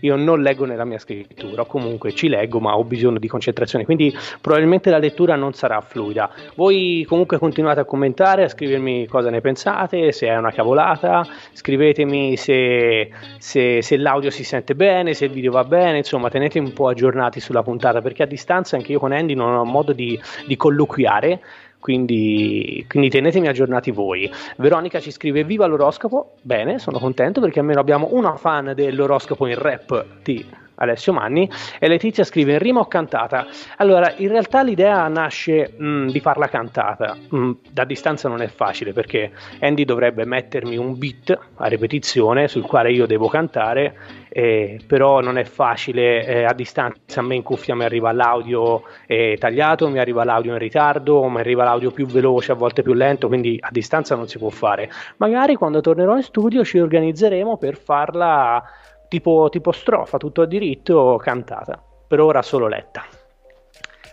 io 0.00 0.16
non 0.16 0.42
leggo 0.42 0.64
nella 0.64 0.84
mia 0.84 0.98
scrittura, 0.98 1.64
comunque 1.64 2.12
ci 2.12 2.28
leggo 2.28 2.60
ma 2.60 2.76
ho 2.76 2.84
bisogno 2.84 3.18
di 3.18 3.28
concentrazione, 3.28 3.84
quindi 3.84 4.14
probabilmente 4.40 4.90
la 4.90 4.98
lettura 4.98 5.36
non 5.36 5.52
sarà 5.52 5.80
fluida. 5.80 6.30
Voi 6.54 7.04
comunque 7.08 7.38
continuate 7.38 7.80
a 7.80 7.84
commentare, 7.84 8.44
a 8.44 8.48
scrivermi 8.48 9.06
cosa 9.06 9.30
ne 9.30 9.40
pensate, 9.40 10.12
se 10.12 10.26
è 10.26 10.36
una 10.36 10.52
cavolata, 10.52 11.26
scrivetemi 11.52 12.36
se, 12.36 13.10
se, 13.38 13.82
se 13.82 13.96
l'audio 13.96 14.30
si 14.30 14.44
sente 14.44 14.74
bene, 14.74 15.14
se 15.14 15.26
il 15.26 15.30
video 15.30 15.52
va 15.52 15.64
bene, 15.64 15.98
insomma 15.98 16.28
tenetemi 16.28 16.66
un 16.66 16.72
po' 16.72 16.88
aggiornati 16.88 17.40
sulla 17.40 17.62
puntata 17.62 18.00
perché 18.00 18.22
a 18.22 18.26
distanza 18.26 18.76
anche 18.76 18.92
io 18.92 18.98
con 18.98 19.12
Andy 19.12 19.34
non 19.34 19.54
ho 19.54 19.64
modo 19.64 19.92
di, 19.92 20.18
di 20.46 20.56
colloquiare 20.56 21.40
quindi, 21.80 22.84
quindi, 22.88 23.08
tenetemi 23.08 23.48
aggiornati 23.48 23.90
voi. 23.90 24.30
Veronica 24.58 25.00
ci 25.00 25.10
scrive: 25.10 25.44
Viva 25.44 25.66
l'oroscopo! 25.66 26.34
Bene, 26.42 26.78
sono 26.78 26.98
contento 26.98 27.40
perché 27.40 27.60
almeno 27.60 27.80
abbiamo 27.80 28.08
una 28.12 28.36
fan 28.36 28.72
dell'oroscopo 28.74 29.46
in 29.46 29.58
rap 29.58 30.04
di 30.22 30.44
Alessio 30.80 31.12
Manni 31.12 31.48
e 31.78 31.88
Letizia 31.88 32.24
scrive 32.24 32.52
in 32.52 32.58
rima 32.58 32.80
o 32.80 32.86
cantata. 32.86 33.46
Allora, 33.76 34.14
in 34.16 34.28
realtà 34.28 34.62
l'idea 34.62 35.06
nasce 35.08 35.74
mh, 35.76 35.86
mm, 35.86 36.08
di 36.08 36.20
farla 36.20 36.48
cantata. 36.48 37.16
Mh, 37.28 37.36
mm, 37.36 37.50
da 37.70 37.84
distanza 37.84 38.28
non 38.28 38.40
è 38.40 38.48
facile 38.48 38.92
perché 38.92 39.30
Andy 39.60 39.84
dovrebbe 39.84 40.24
mettermi 40.24 40.76
un 40.76 40.98
beat 40.98 41.38
a 41.56 41.66
ripetizione 41.66 42.48
sul 42.48 42.62
quale 42.62 42.92
io 42.92 43.06
devo 43.06 43.28
cantare, 43.28 43.96
eh, 44.30 44.80
però 44.86 45.20
non 45.20 45.36
è 45.36 45.44
facile 45.44 46.24
eh, 46.24 46.44
a 46.44 46.54
distanza. 46.54 47.20
A 47.20 47.22
me 47.22 47.34
in 47.34 47.42
cuffia 47.42 47.74
mi 47.74 47.84
arriva 47.84 48.12
l'audio 48.12 48.82
eh, 49.06 49.36
tagliato, 49.38 49.88
mi 49.88 49.98
arriva 49.98 50.24
l'audio 50.24 50.52
in 50.52 50.58
ritardo, 50.58 51.28
mi 51.28 51.40
arriva 51.40 51.64
l'audio 51.64 51.90
più 51.90 52.06
veloce, 52.06 52.52
a 52.52 52.54
volte 52.54 52.82
più 52.82 52.94
lento, 52.94 53.28
quindi 53.28 53.58
a 53.60 53.68
distanza 53.70 54.14
non 54.14 54.28
si 54.28 54.38
può 54.38 54.48
fare. 54.48 54.90
Magari 55.18 55.56
quando 55.56 55.80
tornerò 55.80 56.16
in 56.16 56.22
studio 56.22 56.64
ci 56.64 56.78
organizzeremo 56.78 57.58
per 57.58 57.76
farla 57.76 58.62
tipo, 59.10 59.48
tipo 59.50 59.72
strofa, 59.72 60.18
tutto 60.18 60.42
a 60.42 60.46
diritto, 60.46 61.16
cantata. 61.20 61.82
Per 62.06 62.20
ora 62.20 62.42
solo 62.42 62.68
letta. 62.68 63.02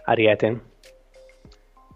Ariete. 0.06 0.62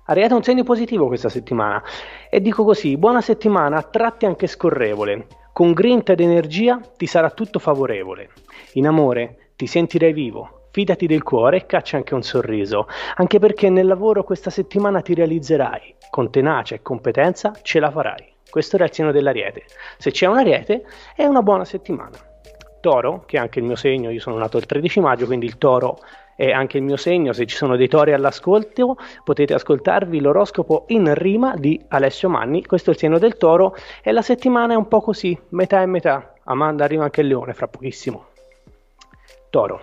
Ariete 0.05 0.33
è 0.33 0.35
un 0.37 0.43
segno 0.43 0.63
positivo 0.63 1.07
questa 1.07 1.27
settimana. 1.27 1.83
E 2.29 2.41
dico 2.41 2.63
così, 2.63 2.97
buona 2.97 3.21
settimana, 3.21 3.77
a 3.77 3.81
tratti 3.81 4.27
anche 4.27 4.45
scorrevole. 4.45 5.25
Con 5.51 5.73
grinta 5.73 6.11
ed 6.11 6.19
energia 6.19 6.79
ti 6.95 7.07
sarà 7.07 7.31
tutto 7.31 7.57
favorevole. 7.57 8.29
In 8.73 8.85
amore 8.85 9.53
ti 9.55 9.65
sentirai 9.65 10.13
vivo, 10.13 10.67
fidati 10.71 11.07
del 11.07 11.23
cuore 11.23 11.57
e 11.57 11.65
caccia 11.65 11.97
anche 11.97 12.13
un 12.13 12.21
sorriso, 12.21 12.87
anche 13.15 13.39
perché 13.39 13.69
nel 13.71 13.87
lavoro 13.87 14.23
questa 14.23 14.51
settimana 14.51 15.01
ti 15.01 15.15
realizzerai, 15.15 15.95
con 16.11 16.29
tenacia 16.29 16.75
e 16.75 16.83
competenza 16.83 17.51
ce 17.63 17.79
la 17.79 17.89
farai. 17.89 18.31
Questo 18.47 18.75
era 18.75 18.85
il 18.85 18.93
segno 18.93 19.11
dell'ariete. 19.11 19.63
Se 19.97 20.11
c'è 20.11 20.27
un 20.27 20.37
ariete 20.37 20.85
è 21.15 21.25
una 21.25 21.41
buona 21.41 21.65
settimana. 21.65 22.29
Toro, 22.81 23.23
che 23.25 23.37
è 23.37 23.39
anche 23.39 23.59
il 23.59 23.65
mio 23.65 23.77
segno, 23.77 24.09
io 24.09 24.19
sono 24.19 24.37
nato 24.37 24.57
il 24.57 24.65
13 24.65 24.99
maggio, 24.99 25.25
quindi 25.25 25.45
il 25.45 25.57
toro 25.57 25.99
è 26.35 26.51
anche 26.51 26.77
il 26.77 26.83
mio 26.83 26.97
segno, 26.97 27.33
se 27.33 27.45
ci 27.45 27.55
sono 27.55 27.75
dei 27.75 27.87
tori 27.87 28.13
all'ascolto 28.13 28.97
potete 29.23 29.53
ascoltarvi 29.53 30.19
l'oroscopo 30.19 30.85
in 30.87 31.13
rima 31.13 31.55
di 31.55 31.79
Alessio 31.89 32.29
Manni, 32.29 32.65
questo 32.65 32.89
è 32.89 32.93
il 32.93 32.99
segno 32.99 33.19
del 33.19 33.37
toro 33.37 33.75
e 34.01 34.11
la 34.11 34.23
settimana 34.23 34.73
è 34.73 34.75
un 34.75 34.87
po' 34.87 35.01
così, 35.01 35.39
metà 35.49 35.81
e 35.81 35.85
metà, 35.85 36.33
Amanda 36.45 36.83
arriva 36.83 37.03
anche 37.03 37.21
il 37.21 37.27
leone 37.27 37.53
fra 37.53 37.67
pochissimo. 37.67 38.25
Toro. 39.49 39.81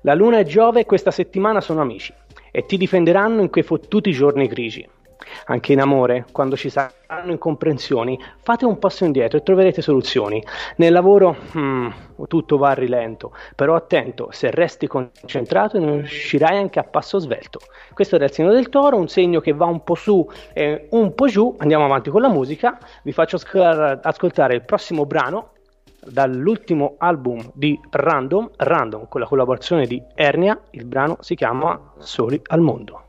La 0.00 0.14
luna 0.14 0.38
e 0.38 0.44
Giove 0.44 0.84
questa 0.84 1.10
settimana 1.10 1.60
sono 1.60 1.80
amici 1.80 2.12
e 2.50 2.66
ti 2.66 2.76
difenderanno 2.76 3.40
in 3.40 3.50
quei 3.50 3.64
fottuti 3.64 4.10
giorni 4.10 4.46
grigi. 4.46 4.86
Anche 5.46 5.72
in 5.72 5.80
amore, 5.80 6.26
quando 6.32 6.56
ci 6.56 6.70
saranno 6.70 7.32
incomprensioni, 7.32 8.18
fate 8.42 8.64
un 8.64 8.78
passo 8.78 9.04
indietro 9.04 9.38
e 9.38 9.42
troverete 9.42 9.82
soluzioni. 9.82 10.42
Nel 10.76 10.92
lavoro 10.92 11.36
hmm, 11.56 11.88
tutto 12.28 12.56
va 12.56 12.70
a 12.70 12.74
rilento, 12.74 13.32
però 13.54 13.74
attento, 13.74 14.28
se 14.30 14.50
resti 14.50 14.86
concentrato 14.86 15.78
ne 15.78 16.02
uscirai 16.02 16.56
anche 16.56 16.78
a 16.78 16.84
passo 16.84 17.18
svelto. 17.18 17.60
Questo 17.92 18.16
era 18.16 18.24
il 18.24 18.32
segno 18.32 18.52
del 18.52 18.68
toro, 18.68 18.96
un 18.96 19.08
segno 19.08 19.40
che 19.40 19.52
va 19.52 19.66
un 19.66 19.82
po' 19.82 19.94
su 19.94 20.28
e 20.52 20.88
un 20.90 21.14
po' 21.14 21.26
giù. 21.26 21.54
Andiamo 21.58 21.84
avanti 21.84 22.10
con 22.10 22.20
la 22.20 22.28
musica. 22.28 22.78
Vi 23.02 23.12
faccio 23.12 23.36
ascoltare 23.36 24.54
il 24.54 24.62
prossimo 24.62 25.06
brano 25.06 25.50
dall'ultimo 26.06 26.96
album 26.98 27.50
di 27.54 27.78
Random, 27.90 28.50
Random 28.56 29.08
con 29.08 29.20
la 29.20 29.26
collaborazione 29.26 29.86
di 29.86 30.02
Ernia. 30.14 30.58
Il 30.70 30.84
brano 30.84 31.16
si 31.20 31.34
chiama 31.34 31.92
Soli 31.98 32.40
al 32.46 32.60
mondo. 32.60 33.04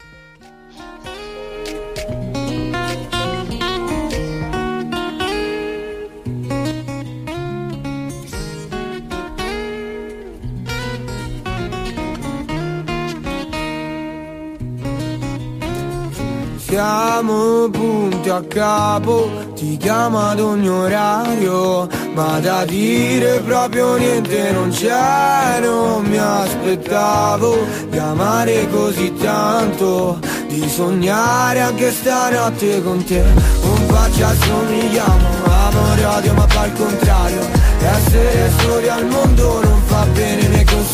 Siamo 16.67 17.69
punti 17.69 18.27
a 18.27 18.41
capo, 18.41 19.29
ti 19.53 19.77
chiama 19.77 20.31
ad 20.31 20.39
ogni 20.39 20.67
orario, 20.67 21.87
ma 22.15 22.39
da 22.39 22.65
dire 22.65 23.39
proprio 23.41 23.97
niente 23.97 24.51
non 24.51 24.71
c'è, 24.71 25.59
non 25.61 26.03
mi 26.05 26.17
aspettavo 26.17 27.55
di 27.87 27.99
amare 27.99 28.67
così 28.71 29.13
tanto, 29.13 30.17
di 30.47 30.67
sognare 30.67 31.59
anche 31.59 31.91
stanotte 31.91 32.81
con 32.81 33.03
te, 33.03 33.21
un 33.21 33.85
po' 33.85 33.95
assomigliamo, 33.95 35.27
amore 35.45 36.05
odio 36.05 36.33
ma 36.33 36.45
poi 36.45 36.63
al 36.63 36.73
contrario 36.73 37.65
essere 37.85 38.51
soli 38.57 38.89
al 38.89 39.05
mondo 39.05 39.14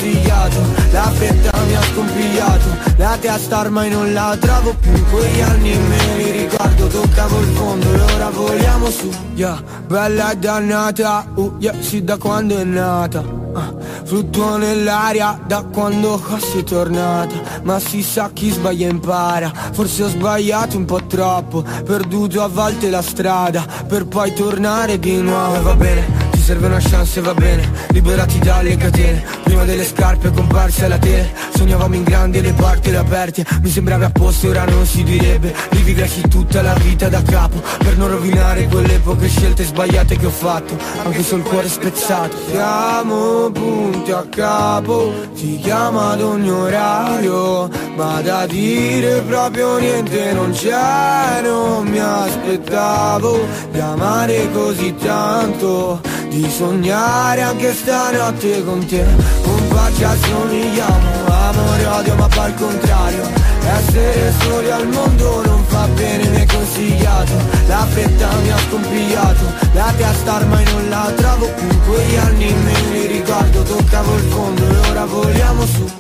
consigliato 0.02 0.60
La 0.92 1.12
fretta 1.14 1.52
mi 1.66 1.76
ha 1.76 1.82
scompigliato 1.82 2.66
La 2.98 3.18
testa 3.20 3.60
ormai 3.60 3.90
non 3.90 4.12
la 4.14 4.36
trovo 4.40 4.74
più 4.80 4.92
Quegli 5.10 5.42
anni 5.42 5.78
me 5.78 6.16
li 6.18 6.32
ricordo 6.32 6.88
Toccavo 6.88 7.40
il 7.40 7.48
fondo 7.48 7.94
e 7.94 8.00
ora 8.00 8.30
voliamo 8.30 8.90
su. 8.90 9.10
Yeah, 9.36 9.62
bella 9.88 10.32
e 10.32 10.38
dannata 10.38 11.32
uh, 11.36 11.56
yeah, 11.60 11.74
sì 11.80 12.04
da 12.04 12.18
quando 12.18 12.58
è 12.58 12.64
nata. 12.64 13.20
Uh, 13.20 13.80
Fluttuo 14.06 14.58
nell'aria 14.58 15.40
da 15.46 15.64
quando 15.64 16.22
sei 16.40 16.64
tornata 16.64 17.36
Ma 17.64 17.80
si 17.80 18.02
sa 18.02 18.30
chi 18.32 18.50
sbaglia 18.50 18.88
impara 18.88 19.52
Forse 19.72 20.04
ho 20.04 20.08
sbagliato 20.08 20.78
un 20.78 20.86
po' 20.86 21.06
troppo 21.06 21.62
Perduto 21.62 22.42
a 22.42 22.48
volte 22.48 22.90
la 22.90 23.02
strada 23.02 23.66
Per 23.88 24.06
poi 24.06 24.34
tornare 24.34 25.00
di 25.00 25.22
nuovo. 25.22 25.62
Va 25.62 25.76
bene 25.76 26.31
serve 26.52 26.68
una 26.68 26.80
chance 26.80 27.20
e 27.20 27.22
va 27.22 27.34
bene. 27.34 27.72
Liberati 27.92 28.38
dalle 28.40 28.76
catene. 28.76 29.24
Prima 29.44 29.64
delle 29.64 29.86
scarpe 29.86 30.32
comparse 30.32 30.84
alla 30.84 30.98
tele. 30.98 31.32
Sognavamo 31.56 31.96
in 31.96 32.04
grande 32.04 32.42
le 32.42 32.52
porte 32.52 32.94
aperte. 32.94 33.46
Mi 33.62 33.70
sembrava 33.70 34.08
a 34.08 34.10
posto 34.10 34.50
ora 34.50 34.66
non 34.66 34.86
si 34.86 35.02
direbbe. 35.04 35.56
Riviverci 35.70 36.28
tutta 36.28 36.62
la 36.62 36.74
vita 36.74 37.08
da 37.08 37.22
capo. 37.22 37.62
Per 37.78 37.98
non 37.98 38.10
rovinare 38.10 38.68
quelle 38.68 39.00
poche 39.00 39.30
scelte 39.30 39.64
sbagliate 39.64 40.18
che 40.18 40.26
ho 40.26 40.32
fatto. 40.32 40.78
Anche 41.06 41.20
il 41.20 41.42
cuore 41.42 41.70
spezzato. 41.70 42.36
Siamo 42.50 43.50
punti 43.52 44.12
a 44.12 44.26
capo. 44.30 45.14
Ti 45.34 45.58
chiama 45.58 46.12
ad 46.12 46.22
ogni 46.22 46.50
orario. 46.50 47.70
Ma 47.96 48.20
da 48.22 48.46
dire 48.46 49.22
proprio 49.22 49.78
niente 49.78 50.34
non 50.34 50.52
c'è. 50.52 51.40
Non 51.44 51.88
mi 51.88 52.00
aspettavo 52.00 53.40
di 53.72 53.80
amare 53.80 54.52
così 54.52 54.94
tanto 54.96 56.20
di 56.32 56.50
sognare 56.50 57.42
anche 57.42 57.74
stanotte 57.74 58.64
con 58.64 58.86
te. 58.86 59.06
Un 59.44 59.68
po' 59.68 59.80
assomigliamo, 59.80 61.26
amore 61.28 61.86
odio 61.86 62.16
ma 62.16 62.28
fa 62.30 62.48
il 62.48 62.54
contrario. 62.56 63.24
Essere 63.64 64.34
soli 64.40 64.72
al 64.72 64.88
mondo 64.88 65.46
non 65.46 65.64
fa 65.66 65.88
bene, 65.88 66.40
hai 66.40 66.48
consigliato. 66.48 67.34
La 67.68 67.86
fretta 67.86 68.30
mi 68.42 68.52
ha 68.52 68.58
scompigliato, 68.58 69.44
la 69.74 69.94
testa 69.98 70.36
ormai 70.38 70.64
non 70.72 70.90
la 70.90 71.12
trovo 71.16 71.48
più. 71.48 71.68
Quegli 71.86 72.16
anni 72.16 72.54
me 72.54 72.74
li 72.92 73.06
ricordo, 73.08 73.64
toccavo 73.64 74.16
il 74.16 74.24
fondo 74.24 74.64
e 74.68 74.90
ora 74.90 75.06
vogliamo 75.06 75.66
su. 75.66 76.00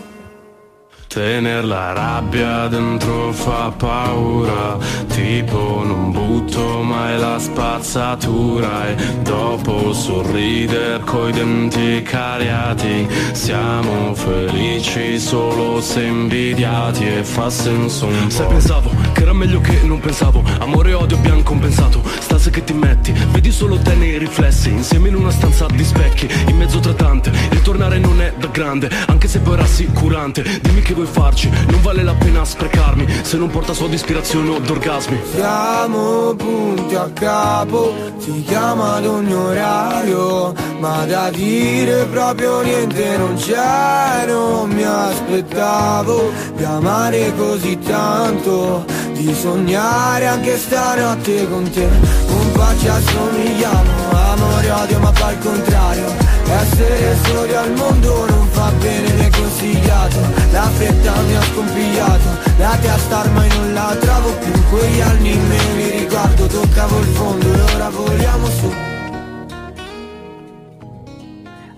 Tener 1.07 1.65
la 1.65 1.91
rabbia 1.91 2.67
dentro 2.67 3.33
fa 3.33 3.69
paura, 3.75 4.77
tipo 5.07 5.83
non 5.83 6.11
butti 6.11 6.40
tutto 6.51 6.81
ma 6.83 7.11
è 7.11 7.17
la 7.17 7.39
spazzatura. 7.39 8.89
E 8.89 8.95
dopo 9.21 9.93
sorrider 9.93 11.01
coi 11.03 11.31
denti 11.31 12.01
cariati 12.03 13.07
siamo 13.31 14.13
felici 14.13 15.19
solo 15.19 15.81
se 15.81 16.03
invidiati. 16.03 17.07
E 17.07 17.23
fa 17.23 17.49
senso 17.49 18.05
un 18.07 18.23
po' 18.25 18.29
Se 18.29 18.43
pensavo 18.43 18.91
che 19.13 19.21
era 19.21 19.33
meglio 19.33 19.61
che 19.61 19.81
non 19.83 19.99
pensavo 19.99 20.43
Amore 20.59 20.91
e 20.91 20.93
odio 20.93 21.17
abbiamo 21.17 21.41
compensato 21.41 22.01
Stase 22.19 22.49
che 22.49 22.63
ti 22.63 22.73
metti 22.73 23.13
Vedi 23.31 23.51
solo 23.51 23.77
te 23.77 23.95
nei 23.95 24.17
riflessi. 24.17 24.69
Insieme 24.69 25.07
in 25.07 25.15
una 25.15 25.31
stanza 25.31 25.65
di 25.67 25.83
specchi 25.83 26.27
In 26.47 26.57
mezzo 26.57 26.79
tra 26.79 26.93
tante. 26.93 27.31
Ritornare 27.49 27.97
non 27.97 28.21
è 28.21 28.33
da 28.37 28.47
grande 28.47 28.89
Anche 29.07 29.27
se 29.27 29.39
poi 29.39 29.55
rassicurante 29.55 30.43
Dimmi 30.61 30.81
che 30.81 30.93
vuoi 30.93 31.07
farci 31.07 31.49
Non 31.69 31.81
vale 31.81 32.03
la 32.03 32.13
pena 32.13 32.43
sprecarmi. 32.43 33.07
Se 33.21 33.37
non 33.37 33.49
porta 33.49 33.73
soldi, 33.73 33.95
ispirazione 33.95 34.49
o 34.49 34.59
d'orgasmi. 34.59 35.19
Siamo 35.33 36.33
punti 36.41 36.95
a 36.95 37.09
capo. 37.13 38.11
Ti 38.23 38.43
chiama 38.43 38.95
ad 38.97 39.05
ogni 39.05 39.33
orario 39.33 40.53
Ma 40.79 41.05
da 41.05 41.31
dire 41.31 42.05
proprio 42.05 42.61
niente 42.61 43.17
non 43.17 43.33
c'è 43.35 44.25
Non 44.27 44.69
mi 44.69 44.83
aspettavo 44.83 46.31
Di 46.55 46.63
amare 46.63 47.33
così 47.35 47.79
tanto 47.79 48.85
Di 49.13 49.33
sognare 49.33 50.27
anche 50.27 50.57
stanotte 50.57 51.49
con 51.49 51.67
te. 51.71 51.89
Un 52.27 52.75
ci 52.79 52.87
assomigliamo 52.87 53.89
Amore 54.11 54.71
odio 54.71 54.99
ma 54.99 55.11
poi 55.11 55.33
al 55.33 55.39
contrario 55.39 56.20
essere 56.53 57.15
soli 57.23 57.53
al 57.53 57.71
mondo 57.73 58.25
non 58.27 58.47
fa 58.51 58.71
bene 58.79 59.09
né 59.13 59.29
consigliato. 59.29 60.19
La 60.51 60.69
fretta 60.75 61.13
mi 61.21 61.35
ha 61.35 61.41
scompigliato 61.41 62.29
La 62.57 62.77
testa 62.81 63.19
ormai 63.19 63.49
non 63.49 63.73
la 63.73 63.95
trovo 63.99 64.33
più. 64.37 64.51
Quegli 64.69 65.01
anni 65.01 65.37
me 65.37 65.57
li 65.75 65.89
riguardo 65.99 66.47
Toccavo 66.47 66.99
il 66.99 67.07
fondo 67.07 67.53
e 67.53 67.61
ora 67.73 67.89
voliamo 67.89 68.47
su 68.47 68.80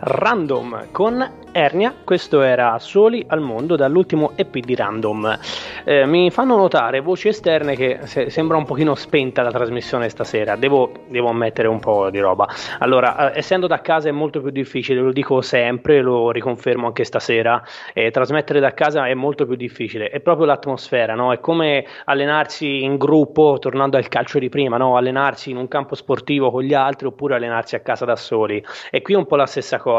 Random 0.05 0.87
con 0.91 1.43
Ernia, 1.53 1.93
questo 2.03 2.41
era 2.41 2.77
Soli 2.79 3.23
al 3.27 3.39
mondo 3.39 3.75
dall'ultimo 3.75 4.31
EP 4.35 4.57
di 4.57 4.75
Random. 4.75 5.37
Eh, 5.85 6.05
mi 6.05 6.31
fanno 6.31 6.57
notare 6.57 6.99
voci 6.99 7.27
esterne 7.27 7.75
che 7.75 7.99
se, 8.03 8.29
sembra 8.31 8.57
un 8.57 8.65
pochino 8.65 8.95
spenta 8.95 9.43
la 9.43 9.51
trasmissione 9.51 10.09
stasera, 10.09 10.55
devo, 10.55 10.91
devo 11.07 11.29
ammettere 11.29 11.67
un 11.67 11.79
po' 11.79 12.09
di 12.09 12.19
roba. 12.19 12.49
Allora, 12.79 13.31
eh, 13.31 13.37
essendo 13.37 13.67
da 13.67 13.81
casa 13.81 14.09
è 14.09 14.11
molto 14.11 14.41
più 14.41 14.49
difficile, 14.49 14.99
lo 14.99 15.11
dico 15.11 15.41
sempre, 15.41 16.01
lo 16.01 16.31
riconfermo 16.31 16.87
anche 16.87 17.03
stasera, 17.03 17.63
eh, 17.93 18.09
trasmettere 18.09 18.59
da 18.59 18.73
casa 18.73 19.07
è 19.07 19.13
molto 19.13 19.45
più 19.45 19.55
difficile, 19.55 20.09
è 20.09 20.19
proprio 20.19 20.47
l'atmosfera, 20.47 21.13
no? 21.13 21.31
è 21.31 21.39
come 21.39 21.85
allenarsi 22.05 22.83
in 22.83 22.97
gruppo, 22.97 23.57
tornando 23.59 23.95
al 23.95 24.07
calcio 24.07 24.39
di 24.39 24.49
prima, 24.49 24.77
no? 24.77 24.97
allenarsi 24.97 25.51
in 25.51 25.57
un 25.57 25.67
campo 25.67 25.93
sportivo 25.93 26.49
con 26.49 26.63
gli 26.63 26.73
altri 26.73 27.05
oppure 27.05 27.35
allenarsi 27.35 27.75
a 27.75 27.81
casa 27.81 28.05
da 28.05 28.15
soli. 28.15 28.63
E 28.89 29.03
qui 29.03 29.13
è 29.13 29.17
un 29.17 29.27
po' 29.27 29.35
la 29.35 29.45
stessa 29.45 29.77
cosa, 29.77 29.91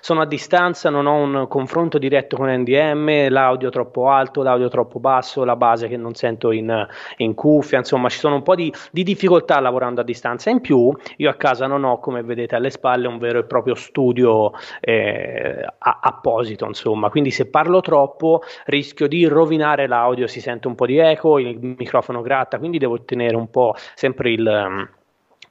sono 0.00 0.20
a 0.20 0.26
distanza, 0.26 0.90
non 0.90 1.06
ho 1.06 1.14
un 1.14 1.46
confronto 1.48 1.98
diretto 1.98 2.36
con 2.36 2.48
NDM, 2.48 3.28
l'audio 3.28 3.70
troppo 3.70 4.08
alto, 4.08 4.42
l'audio 4.42 4.68
troppo 4.68 4.98
basso, 4.98 5.44
la 5.44 5.56
base 5.56 5.88
che 5.88 5.96
non 5.96 6.14
sento 6.14 6.50
in, 6.50 6.86
in 7.18 7.34
cuffia, 7.34 7.78
insomma 7.78 8.08
ci 8.08 8.18
sono 8.18 8.36
un 8.36 8.42
po' 8.42 8.54
di, 8.54 8.72
di, 8.90 9.02
difficoltà 9.02 9.60
lavorando 9.60 10.00
a 10.00 10.04
distanza. 10.04 10.50
In 10.50 10.60
più 10.60 10.94
io 11.16 11.30
a 11.30 11.34
casa 11.34 11.66
non 11.66 11.84
ho, 11.84 11.98
come 11.98 12.22
vedete 12.22 12.56
alle 12.56 12.70
spalle, 12.70 13.06
un 13.06 13.18
vero 13.18 13.38
e 13.38 13.44
proprio 13.44 13.74
studio 13.74 14.52
eh, 14.80 15.64
apposito, 15.78 16.66
insomma, 16.66 17.10
quindi 17.10 17.30
se 17.30 17.46
parlo 17.48 17.80
troppo 17.80 18.42
rischio 18.66 19.06
di 19.06 19.26
rovinare 19.26 19.86
l'audio, 19.86 20.26
si 20.26 20.40
sente 20.40 20.66
un 20.66 20.74
po' 20.74 20.86
di 20.86 20.98
eco, 20.98 21.38
il 21.38 21.58
microfono 21.60 22.22
gratta, 22.22 22.58
quindi 22.58 22.78
devo 22.78 23.04
tenere 23.04 23.36
un 23.36 23.50
po' 23.50 23.74
sempre 23.94 24.30
il 24.30 24.95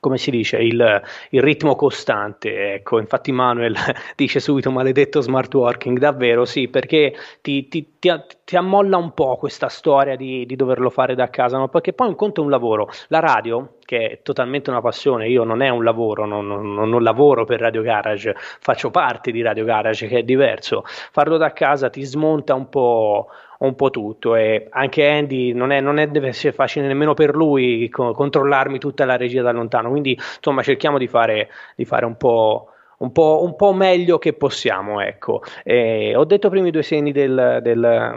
come 0.05 0.19
si 0.19 0.29
dice, 0.29 0.57
il, 0.57 1.01
il, 1.31 1.41
ritmo 1.41 1.75
costante. 1.75 2.75
Ecco, 2.75 2.99
infatti 2.99 3.31
Manuel 3.31 3.75
dice 4.15 4.39
subito 4.39 4.69
maledetto 4.69 5.19
smart 5.19 5.51
working, 5.51 5.97
davvero 5.97 6.45
sì, 6.45 6.67
perché 6.67 7.15
ti, 7.41 7.67
ti, 7.67 7.97
ti, 7.97 8.11
ti 8.43 8.55
ammolla 8.55 8.97
un 8.97 9.15
po' 9.15 9.35
questa 9.37 9.67
storia 9.67 10.15
di, 10.15 10.45
di, 10.45 10.55
doverlo 10.55 10.91
fare 10.91 11.15
da 11.15 11.31
casa, 11.31 11.57
no? 11.57 11.69
perché 11.69 11.93
poi 11.93 12.09
un 12.09 12.15
conto 12.15 12.41
è 12.41 12.43
un 12.43 12.51
lavoro. 12.51 12.87
La 13.07 13.19
radio, 13.19 13.77
che 13.83 14.09
è 14.09 14.21
totalmente 14.21 14.69
una 14.69 14.81
passione, 14.81 15.27
io 15.27 15.43
non 15.43 15.63
è 15.63 15.69
un 15.69 15.83
lavoro, 15.83 16.27
non, 16.27 16.45
non, 16.45 16.87
non 16.87 17.01
lavoro 17.01 17.43
per 17.43 17.59
Radio 17.59 17.81
Garage, 17.81 18.35
faccio 18.37 18.91
parte 18.91 19.31
di 19.31 19.41
Radio 19.41 19.65
Garage 19.65 20.05
che 20.05 20.19
è 20.19 20.23
diverso. 20.23 20.83
Farlo 20.85 21.37
da 21.37 21.51
casa 21.51 21.89
ti 21.89 22.03
smonta 22.03 22.53
un 22.53 22.69
po' 22.69 23.29
un 23.65 23.75
po' 23.75 23.89
tutto 23.89 24.35
e 24.35 24.67
anche 24.69 25.07
Andy 25.07 25.53
non, 25.53 25.71
è, 25.71 25.81
non 25.81 25.97
è, 25.97 26.07
deve 26.07 26.29
essere 26.29 26.53
facile 26.53 26.87
nemmeno 26.87 27.13
per 27.13 27.35
lui 27.35 27.89
co- 27.89 28.13
controllarmi 28.13 28.79
tutta 28.79 29.05
la 29.05 29.17
regia 29.17 29.41
da 29.41 29.51
lontano, 29.51 29.89
quindi 29.89 30.17
insomma 30.37 30.61
cerchiamo 30.63 30.97
di 30.97 31.07
fare, 31.07 31.49
di 31.75 31.85
fare 31.85 32.05
un 32.05 32.17
po'... 32.17 32.69
Un 32.97 33.11
po', 33.11 33.43
un 33.43 33.57
po', 33.57 33.73
meglio 33.73 34.17
che 34.17 34.31
possiamo, 34.31 35.01
ecco. 35.01 35.41
Eh, 35.65 36.15
ho 36.15 36.23
detto 36.23 36.47
prima 36.47 36.69
i 36.69 36.71
due 36.71 36.81
segni 36.81 37.11
del, 37.11 37.59
del, 37.61 38.15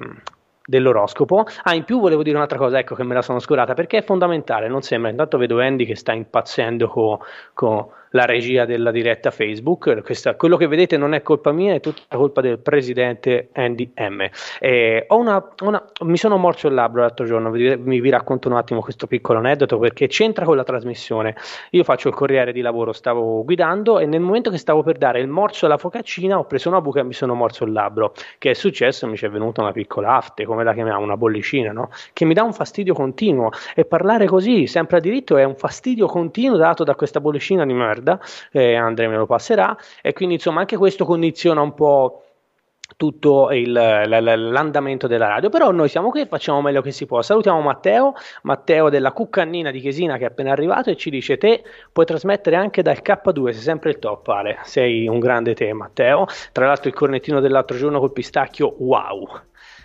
dell'oroscopo. 0.64 1.46
Ah, 1.64 1.74
in 1.74 1.82
più 1.82 1.98
volevo 1.98 2.22
dire 2.22 2.36
un'altra 2.36 2.58
cosa, 2.58 2.78
ecco 2.78 2.94
che 2.94 3.02
me 3.02 3.14
la 3.14 3.22
sono 3.22 3.40
scurata, 3.40 3.74
perché 3.74 3.98
è 3.98 4.02
fondamentale, 4.02 4.68
non 4.68 4.82
sembra. 4.82 5.10
Intanto 5.10 5.36
vedo 5.36 5.60
Andy 5.60 5.84
che 5.84 5.96
sta 5.96 6.12
impazzendo 6.12 6.86
con 6.86 7.18
co 7.54 7.92
la 8.10 8.24
regia 8.24 8.64
della 8.64 8.90
diretta 8.90 9.30
Facebook. 9.30 10.02
Questa, 10.02 10.34
quello 10.36 10.56
che 10.56 10.66
vedete 10.66 10.96
non 10.96 11.14
è 11.14 11.22
colpa 11.22 11.52
mia, 11.52 11.74
è 11.74 11.80
tutta 11.80 12.16
colpa 12.16 12.40
del 12.40 12.58
presidente 12.58 13.48
Andy 13.52 13.92
M. 13.96 14.28
Eh, 14.60 15.06
una, 15.08 15.44
una, 15.62 15.84
mi 16.02 16.16
sono 16.16 16.36
morso 16.36 16.68
il 16.68 16.74
labbro 16.74 17.00
l'altro 17.00 17.26
giorno, 17.26 17.50
vi, 17.50 17.76
vi, 17.76 18.10
racconto 18.10 18.48
un 18.48 18.56
attimo 18.56 18.80
questo 18.80 19.06
piccolo 19.06 19.38
aneddoto 19.38 19.78
perché 19.78 20.06
c'entra 20.06 20.44
con 20.44 20.56
la 20.56 20.64
trasmissione. 20.64 21.36
Io 21.70 21.84
faccio 21.84 22.08
il 22.08 22.14
corriere 22.14 22.52
di 22.52 22.60
lavoro, 22.60 22.92
stavo 22.92 23.44
guidando 23.44 23.98
e 23.98 24.06
nel 24.06 24.20
momento 24.20 24.50
che 24.50 24.58
stavo 24.58 24.82
per 24.82 24.98
dare 24.98 25.20
il 25.20 25.28
morso 25.28 25.66
alla 25.66 25.78
focaccina 25.78 26.38
ho 26.38 26.44
preso 26.44 26.68
una 26.68 26.80
buca 26.80 27.00
e 27.00 27.04
mi 27.04 27.12
sono 27.12 27.34
morso 27.34 27.64
il 27.64 27.72
labbro. 27.72 28.12
Che 28.38 28.50
è 28.50 28.54
successo? 28.54 29.06
Mi 29.06 29.16
c'è 29.16 29.28
venuta 29.28 29.60
una 29.60 29.72
piccola 29.72 30.16
afte, 30.16 30.44
come 30.44 30.64
la 30.64 30.72
chiamiamo, 30.72 31.02
una 31.02 31.16
bollicina, 31.16 31.72
no? 31.72 31.90
Che 32.12 32.24
mi 32.24 32.34
dà 32.34 32.42
un 32.42 32.52
fastidio 32.52 32.94
continuo 32.94 33.50
e 33.74 33.84
parlare 33.84 34.26
così, 34.26 34.66
sempre 34.66 34.98
a 34.98 35.00
diritto, 35.00 35.36
è 35.36 35.44
un 35.44 35.56
fastidio 35.56 36.06
continuo 36.06 36.56
dato 36.56 36.84
da 36.84 36.94
questa 36.94 37.20
bollicina 37.20 37.64
di 37.64 37.72
merda 37.72 37.97
merda, 37.98 38.20
eh, 38.52 38.74
Andrea 38.74 39.08
me 39.08 39.16
lo 39.16 39.26
passerà, 39.26 39.76
e 40.00 40.12
quindi 40.12 40.34
insomma 40.36 40.60
anche 40.60 40.76
questo 40.76 41.04
condiziona 41.04 41.60
un 41.60 41.74
po' 41.74 42.22
tutto 42.96 43.50
il, 43.50 43.70
l'andamento 43.70 45.06
della 45.06 45.28
radio. 45.28 45.50
Però 45.50 45.70
noi 45.70 45.88
siamo 45.88 46.08
qui 46.08 46.22
e 46.22 46.26
facciamo 46.26 46.62
meglio 46.62 46.80
che 46.80 46.90
si 46.90 47.04
può. 47.04 47.20
Salutiamo 47.20 47.60
Matteo, 47.60 48.14
Matteo 48.42 48.88
della 48.88 49.12
Cuccannina 49.12 49.70
di 49.70 49.80
Chesina 49.80 50.16
che 50.16 50.24
è 50.24 50.28
appena 50.28 50.52
arrivato 50.52 50.90
e 50.90 50.96
ci 50.96 51.10
dice: 51.10 51.36
Te 51.36 51.62
puoi 51.92 52.06
trasmettere 52.06 52.56
anche 52.56 52.82
dal 52.82 53.00
K2, 53.02 53.50
sei 53.50 53.62
sempre 53.62 53.90
il 53.90 53.98
top, 53.98 54.28
Ale. 54.28 54.58
Sei 54.62 55.06
un 55.06 55.18
grande 55.18 55.54
te, 55.54 55.72
Matteo. 55.72 56.26
Tra 56.52 56.66
l'altro, 56.66 56.88
il 56.88 56.94
cornettino 56.94 57.40
dell'altro 57.40 57.76
giorno 57.76 58.00
col 58.00 58.12
pistacchio, 58.12 58.74
wow. 58.78 59.28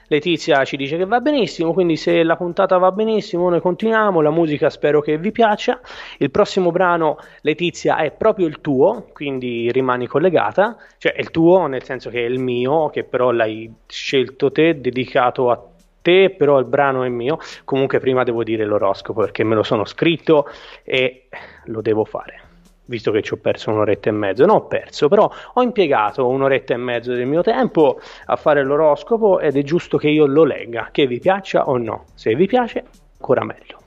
Letizia 0.08 0.64
ci 0.66 0.76
dice 0.78 0.98
che 0.98 1.06
va 1.06 1.22
benissimo, 1.22 1.74
quindi 1.74 1.96
se 1.96 2.24
la 2.24 2.36
puntata 2.36 2.78
va 2.78 2.92
benissimo 2.92 3.50
noi 3.50 3.62
continuiamo, 3.62 4.22
la 4.22 4.32
musica 4.32 4.70
spero 4.70 5.02
che 5.02 5.18
vi 5.18 5.32
piaccia. 5.32 5.80
Il 6.18 6.32
prossimo 6.32 6.72
brano, 6.72 7.18
Letizia, 7.42 7.98
è 7.98 8.12
proprio 8.12 8.48
il 8.48 8.62
tuo, 8.62 9.08
quindi 9.14 9.72
rimani 9.72 10.08
collegata, 10.08 10.78
cioè 10.98 11.14
è 11.14 11.20
il 11.20 11.32
tuo 11.32 11.68
nel 11.68 11.84
senso 11.84 12.10
che 12.10 12.26
è 12.26 12.28
il 12.28 12.40
mio, 12.40 12.90
che 12.90 13.04
però 13.04 13.32
l'hai 13.32 13.72
scelto 13.88 14.52
te, 14.52 14.80
dedicato 14.80 15.50
a 15.50 15.64
te, 16.02 16.36
però 16.38 16.60
il 16.60 16.66
brano 16.66 17.04
è 17.04 17.10
mio. 17.10 17.40
Comunque 17.64 18.00
prima 18.00 18.24
devo 18.24 18.44
dire 18.44 18.66
l'oroscopo 18.66 19.22
perché 19.22 19.44
me 19.44 19.56
lo 19.56 19.64
sono 19.64 19.86
scritto 19.86 20.48
e 20.84 21.28
lo 21.66 21.82
devo 21.82 22.04
fare 22.04 22.43
visto 22.86 23.12
che 23.12 23.22
ci 23.22 23.34
ho 23.34 23.38
perso 23.38 23.72
un'oretta 23.72 24.10
e 24.10 24.14
mezzo, 24.14 24.46
non 24.46 24.58
ho 24.58 24.68
perso, 24.68 25.08
però 25.08 25.30
ho 25.54 25.62
impiegato 25.62 26.28
un'oretta 26.28 26.74
e 26.74 26.78
mezzo 26.78 27.14
del 27.14 27.26
mio 27.26 27.42
tempo 27.42 28.00
a 28.26 28.36
fare 28.36 28.64
l'oroscopo 28.64 29.40
ed 29.40 29.56
è 29.56 29.64
giusto 29.64 29.98
che 29.98 30.10
io 30.10 30.26
lo 30.26 30.44
legga, 30.44 30.90
che 30.92 31.08
vi 31.08 31.20
piaccia 31.20 31.68
o 31.68 31.78
no. 31.78 32.06
Se 32.14 32.34
vi 32.36 32.46
piace, 32.46 32.84
ancora 33.14 33.44
meglio. 33.44 33.80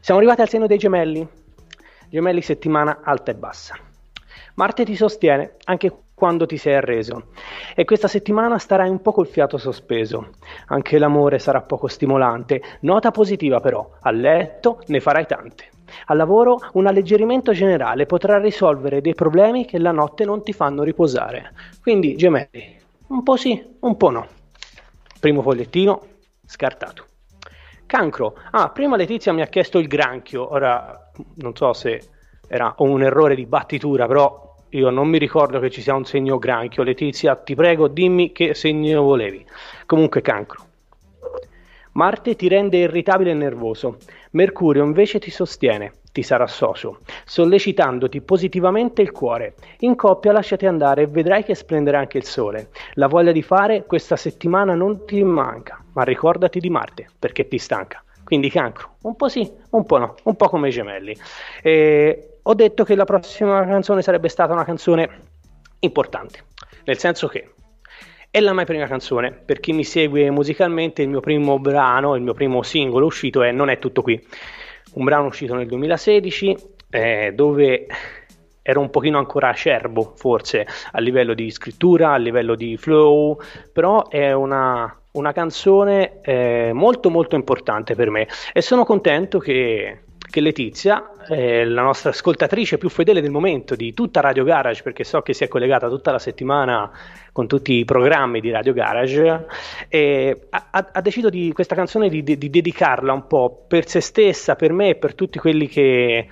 Siamo 0.00 0.18
arrivati 0.18 0.40
al 0.40 0.48
segno 0.48 0.66
dei 0.66 0.78
gemelli. 0.78 1.26
Gemelli 2.08 2.42
settimana 2.42 3.00
alta 3.02 3.30
e 3.30 3.34
bassa. 3.34 3.76
Marte 4.54 4.84
ti 4.84 4.96
sostiene 4.96 5.54
anche 5.64 5.92
quando 6.12 6.44
ti 6.44 6.56
sei 6.56 6.74
arreso 6.74 7.28
e 7.74 7.84
questa 7.84 8.06
settimana 8.06 8.58
starai 8.58 8.88
un 8.88 9.00
po' 9.00 9.12
col 9.12 9.26
fiato 9.26 9.56
sospeso. 9.56 10.34
Anche 10.66 10.98
l'amore 10.98 11.38
sarà 11.38 11.62
poco 11.62 11.88
stimolante. 11.88 12.60
Nota 12.80 13.10
positiva 13.10 13.60
però, 13.60 13.88
a 14.00 14.10
letto 14.10 14.82
ne 14.86 15.00
farai 15.00 15.26
tante. 15.26 15.70
Al 16.06 16.16
lavoro 16.16 16.58
un 16.72 16.86
alleggerimento 16.86 17.52
generale 17.52 18.06
potrà 18.06 18.38
risolvere 18.38 19.00
dei 19.00 19.14
problemi 19.14 19.64
che 19.64 19.78
la 19.78 19.92
notte 19.92 20.24
non 20.24 20.42
ti 20.42 20.52
fanno 20.52 20.82
riposare. 20.82 21.52
Quindi, 21.80 22.16
gemelli, 22.16 22.78
un 23.08 23.22
po' 23.22 23.36
sì, 23.36 23.62
un 23.80 23.96
po' 23.96 24.10
no. 24.10 24.26
Primo 25.20 25.42
fogliettino, 25.42 26.02
scartato. 26.46 27.06
Cancro. 27.86 28.36
Ah, 28.52 28.70
prima 28.70 28.96
Letizia 28.96 29.32
mi 29.32 29.42
ha 29.42 29.46
chiesto 29.46 29.78
il 29.78 29.86
granchio, 29.86 30.52
ora 30.52 31.10
non 31.36 31.54
so 31.54 31.72
se 31.74 32.02
era 32.48 32.74
un 32.78 33.02
errore 33.02 33.34
di 33.34 33.46
battitura, 33.46 34.06
però 34.06 34.56
io 34.70 34.90
non 34.90 35.08
mi 35.08 35.18
ricordo 35.18 35.60
che 35.60 35.70
ci 35.70 35.82
sia 35.82 35.94
un 35.94 36.04
segno 36.04 36.38
granchio. 36.38 36.82
Letizia, 36.82 37.36
ti 37.36 37.54
prego, 37.54 37.88
dimmi 37.88 38.32
che 38.32 38.54
segno 38.54 39.02
volevi. 39.02 39.44
Comunque, 39.84 40.22
cancro. 40.22 40.70
Marte 41.92 42.36
ti 42.36 42.48
rende 42.48 42.78
irritabile 42.78 43.32
e 43.32 43.34
nervoso, 43.34 43.98
Mercurio 44.30 44.82
invece 44.82 45.18
ti 45.18 45.30
sostiene, 45.30 45.92
ti 46.10 46.22
sarà 46.22 46.46
socio, 46.46 47.00
sollecitandoti 47.26 48.22
positivamente 48.22 49.02
il 49.02 49.12
cuore. 49.12 49.54
In 49.80 49.94
coppia 49.94 50.32
lasciati 50.32 50.64
andare 50.64 51.02
e 51.02 51.06
vedrai 51.06 51.44
che 51.44 51.54
splenderà 51.54 51.98
anche 51.98 52.16
il 52.16 52.24
sole. 52.24 52.68
La 52.94 53.08
voglia 53.08 53.30
di 53.30 53.42
fare 53.42 53.84
questa 53.84 54.16
settimana 54.16 54.74
non 54.74 55.04
ti 55.04 55.22
manca, 55.22 55.84
ma 55.92 56.02
ricordati 56.02 56.60
di 56.60 56.70
Marte 56.70 57.08
perché 57.18 57.46
ti 57.46 57.58
stanca. 57.58 58.02
Quindi 58.24 58.48
cancro, 58.48 58.94
un 59.02 59.14
po' 59.14 59.28
sì, 59.28 59.50
un 59.70 59.84
po' 59.84 59.98
no, 59.98 60.14
un 60.22 60.34
po' 60.34 60.48
come 60.48 60.68
i 60.68 60.72
gemelli. 60.72 61.14
E 61.62 62.38
ho 62.40 62.54
detto 62.54 62.84
che 62.84 62.94
la 62.94 63.04
prossima 63.04 63.66
canzone 63.66 64.00
sarebbe 64.00 64.28
stata 64.28 64.54
una 64.54 64.64
canzone 64.64 65.10
importante, 65.80 66.44
nel 66.84 66.96
senso 66.96 67.28
che 67.28 67.52
è 68.32 68.40
la 68.40 68.54
mia 68.54 68.64
prima 68.64 68.86
canzone, 68.86 69.30
per 69.30 69.60
chi 69.60 69.74
mi 69.74 69.84
segue 69.84 70.30
musicalmente 70.30 71.02
il 71.02 71.10
mio 71.10 71.20
primo 71.20 71.58
brano, 71.58 72.14
il 72.14 72.22
mio 72.22 72.32
primo 72.32 72.62
singolo 72.62 73.04
uscito 73.04 73.42
è 73.42 73.52
Non 73.52 73.68
è 73.68 73.78
tutto 73.78 74.00
qui, 74.00 74.18
un 74.94 75.04
brano 75.04 75.26
uscito 75.26 75.54
nel 75.54 75.66
2016 75.66 76.56
eh, 76.88 77.32
dove 77.34 77.86
ero 78.62 78.80
un 78.80 78.88
pochino 78.88 79.18
ancora 79.18 79.50
acerbo 79.50 80.14
forse 80.16 80.66
a 80.92 80.98
livello 81.00 81.34
di 81.34 81.50
scrittura, 81.50 82.12
a 82.12 82.16
livello 82.16 82.54
di 82.54 82.78
flow, 82.78 83.38
però 83.70 84.08
è 84.08 84.32
una, 84.32 84.98
una 85.10 85.32
canzone 85.32 86.22
eh, 86.22 86.70
molto 86.72 87.10
molto 87.10 87.36
importante 87.36 87.94
per 87.94 88.08
me. 88.08 88.26
E 88.54 88.62
sono 88.62 88.86
contento 88.86 89.40
che 89.40 90.04
che 90.32 90.40
Letizia, 90.40 91.12
eh, 91.28 91.66
la 91.66 91.82
nostra 91.82 92.08
ascoltatrice 92.08 92.78
più 92.78 92.88
fedele 92.88 93.20
del 93.20 93.30
momento 93.30 93.76
di 93.76 93.92
tutta 93.92 94.22
Radio 94.22 94.44
Garage, 94.44 94.82
perché 94.82 95.04
so 95.04 95.20
che 95.20 95.34
si 95.34 95.44
è 95.44 95.48
collegata 95.48 95.90
tutta 95.90 96.10
la 96.10 96.18
settimana 96.18 96.90
con 97.32 97.46
tutti 97.46 97.74
i 97.74 97.84
programmi 97.84 98.40
di 98.40 98.50
Radio 98.50 98.72
Garage, 98.72 99.46
eh, 99.88 100.48
ha, 100.48 100.88
ha, 100.90 101.00
deciso 101.02 101.28
di 101.28 101.52
questa 101.52 101.74
canzone 101.74 102.08
di, 102.08 102.22
di, 102.22 102.38
di, 102.38 102.48
dedicarla 102.48 103.12
un 103.12 103.26
po' 103.26 103.64
per 103.68 103.86
se 103.86 104.00
stessa, 104.00 104.56
per 104.56 104.72
me 104.72 104.88
e 104.88 104.94
per 104.94 105.14
tutti 105.14 105.38
quelli 105.38 105.68
che, 105.68 106.28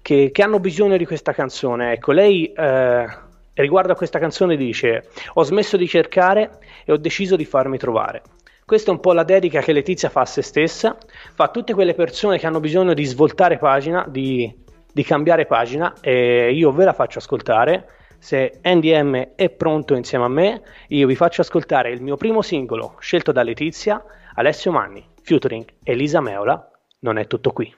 che, 0.00 0.30
che 0.32 0.42
hanno 0.42 0.60
bisogno 0.60 0.96
di 0.96 1.04
questa 1.04 1.32
canzone. 1.32 1.94
Ecco, 1.94 2.12
lei 2.12 2.52
eh, 2.52 3.06
riguardo 3.54 3.90
a 3.90 3.96
questa 3.96 4.20
canzone 4.20 4.56
dice: 4.56 5.08
Ho 5.34 5.42
smesso 5.42 5.76
di 5.76 5.88
cercare 5.88 6.58
e 6.84 6.92
ho 6.92 6.96
deciso 6.96 7.34
di 7.34 7.44
farmi 7.44 7.76
trovare. 7.76 8.22
Questa 8.64 8.90
è 8.90 8.94
un 8.94 9.00
po' 9.00 9.12
la 9.12 9.24
dedica 9.24 9.60
che 9.60 9.72
Letizia 9.72 10.08
fa 10.08 10.20
a 10.20 10.26
se 10.26 10.40
stessa, 10.40 10.96
fa 11.34 11.44
a 11.44 11.48
tutte 11.48 11.74
quelle 11.74 11.94
persone 11.94 12.38
che 12.38 12.46
hanno 12.46 12.60
bisogno 12.60 12.94
di 12.94 13.04
svoltare 13.04 13.58
pagina, 13.58 14.06
di, 14.08 14.50
di 14.92 15.02
cambiare 15.02 15.46
pagina 15.46 15.94
e 16.00 16.52
io 16.52 16.70
ve 16.72 16.84
la 16.84 16.92
faccio 16.92 17.18
ascoltare. 17.18 17.88
Se 18.18 18.60
NDM 18.62 19.30
è 19.34 19.50
pronto 19.50 19.94
insieme 19.94 20.24
a 20.24 20.28
me, 20.28 20.62
io 20.88 21.08
vi 21.08 21.16
faccio 21.16 21.40
ascoltare 21.40 21.90
il 21.90 22.00
mio 22.00 22.16
primo 22.16 22.40
singolo 22.40 22.96
scelto 23.00 23.32
da 23.32 23.42
Letizia, 23.42 24.02
Alessio 24.34 24.70
Manni, 24.70 25.04
featuring 25.22 25.64
Elisa 25.82 26.20
Meola, 26.20 26.70
Non 27.00 27.18
è 27.18 27.26
tutto 27.26 27.50
qui. 27.50 27.74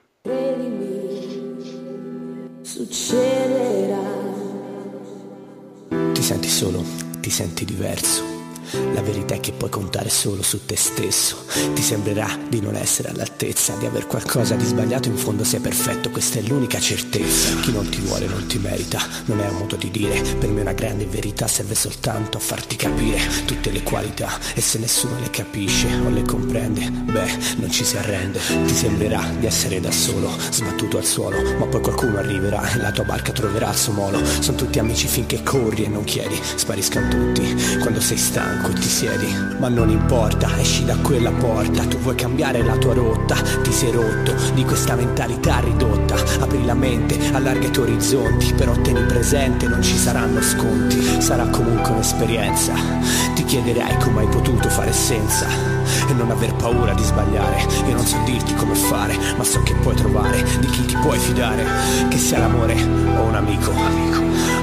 Succederà. 2.61 3.97
Ti 6.13 6.21
senti 6.21 6.47
solo, 6.47 6.83
ti 7.19 7.31
senti 7.31 7.65
diverso 7.65 8.34
la 8.93 9.01
verità 9.01 9.35
è 9.35 9.39
che 9.39 9.51
puoi 9.51 9.69
contare 9.69 10.09
solo 10.09 10.41
su 10.41 10.65
te 10.65 10.75
stesso. 10.75 11.43
Ti 11.73 11.81
sembrerà 11.81 12.37
di 12.47 12.61
non 12.61 12.75
essere 12.75 13.09
all'altezza, 13.09 13.75
di 13.75 13.85
aver 13.85 14.07
qualcosa 14.07 14.55
di 14.55 14.65
sbagliato, 14.65 15.09
in 15.09 15.17
fondo 15.17 15.43
sei 15.43 15.59
perfetto, 15.59 16.09
questa 16.09 16.39
è 16.39 16.41
l'unica 16.41 16.79
certezza. 16.79 17.55
Chi 17.61 17.71
non 17.71 17.87
ti 17.89 17.99
vuole 18.01 18.27
non 18.27 18.45
ti 18.47 18.57
merita, 18.57 18.99
non 19.25 19.39
è 19.39 19.47
un 19.47 19.57
modo 19.57 19.75
di 19.75 19.91
dire. 19.91 20.21
Per 20.21 20.49
me 20.49 20.61
una 20.61 20.73
grande 20.73 21.05
verità 21.05 21.47
serve 21.47 21.75
soltanto 21.75 22.37
a 22.37 22.41
farti 22.41 22.75
capire 22.75 23.19
tutte 23.45 23.71
le 23.71 23.83
qualità 23.83 24.39
e 24.53 24.61
se 24.61 24.79
nessuno 24.79 25.19
le 25.19 25.29
capisce 25.29 25.87
o 26.05 26.09
le 26.09 26.23
comprende, 26.23 26.89
beh, 26.89 27.55
non 27.57 27.71
ci 27.71 27.83
si 27.83 27.97
arrende. 27.97 28.39
Ti 28.65 28.73
sembrerà 28.73 29.23
di 29.39 29.45
essere 29.45 29.79
da 29.79 29.91
solo, 29.91 30.29
sbattuto 30.49 30.97
al 30.97 31.05
suolo, 31.05 31.41
ma 31.57 31.65
poi 31.65 31.81
qualcuno 31.81 32.17
arriverà 32.17 32.71
e 32.71 32.77
la 32.77 32.91
tua 32.91 33.03
barca 33.03 33.31
troverà 33.31 33.69
il 33.69 33.77
suo 33.77 33.93
molo. 33.93 34.23
Sono 34.39 34.57
tutti 34.57 34.79
amici 34.79 35.07
finché 35.07 35.43
corri 35.43 35.83
e 35.83 35.87
non 35.87 36.03
chiedi, 36.03 36.39
spariscano 36.55 37.07
tutti 37.07 37.55
quando 37.79 38.01
sei 38.01 38.17
stanco 38.17 38.54
stanco 38.55 38.73
ti 38.73 38.87
siedi, 38.87 39.35
ma 39.59 39.67
non 39.67 39.89
importa, 39.89 40.57
esci 40.59 40.85
da 40.85 40.95
quella 40.97 41.31
porta, 41.31 41.83
tu 41.83 41.97
vuoi 41.97 42.15
cambiare 42.15 42.63
la 42.63 42.75
tua 42.77 42.93
rotta, 42.93 43.35
ti 43.61 43.71
sei 43.71 43.91
rotto 43.91 44.33
di 44.53 44.63
questa 44.63 44.95
mentalità 44.95 45.59
ridotta, 45.59 46.15
apri 46.39 46.63
la 46.65 46.73
mente, 46.73 47.17
allarga 47.33 47.67
i 47.67 47.71
tuoi 47.71 47.91
orizzonti, 47.91 48.53
però 48.53 48.73
tieni 48.81 49.03
presente, 49.03 49.67
non 49.67 49.81
ci 49.81 49.97
saranno 49.97 50.41
sconti, 50.41 51.21
sarà 51.21 51.45
comunque 51.47 51.91
un'esperienza, 51.91 52.73
ti 53.33 53.43
chiederai 53.43 53.97
come 53.99 54.21
hai 54.21 54.27
potuto 54.27 54.69
fare 54.69 54.93
senza 54.93 55.74
e 56.07 56.13
non 56.13 56.31
aver 56.31 56.53
paura 56.55 56.93
di 56.93 57.03
sbagliare, 57.03 57.65
io 57.87 57.95
non 57.95 58.05
so 58.05 58.17
dirti 58.25 58.53
come 58.55 58.75
fare, 58.75 59.17
ma 59.37 59.43
so 59.43 59.61
che 59.63 59.73
puoi 59.75 59.95
trovare 59.95 60.43
di 60.59 60.67
chi 60.67 60.85
ti 60.85 60.95
puoi 60.97 61.17
fidare, 61.17 61.65
che 62.09 62.17
sia 62.17 62.39
l'amore 62.39 62.73
o 62.73 63.21
un 63.23 63.35
amico. 63.35 63.71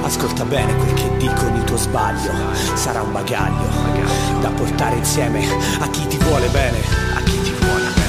Ascolta 0.03 0.45
bene 0.45 0.75
quel 0.75 0.93
che 0.93 1.17
dicono 1.17 1.55
il 1.55 1.63
tuo 1.63 1.77
sbaglio, 1.77 2.31
sarà 2.75 3.01
un 3.01 3.11
bagaglio 3.11 4.41
da 4.41 4.49
portare 4.49 4.97
insieme 4.97 5.45
a 5.79 5.87
chi 5.89 6.05
ti 6.07 6.17
vuole 6.17 6.47
bene. 6.49 8.02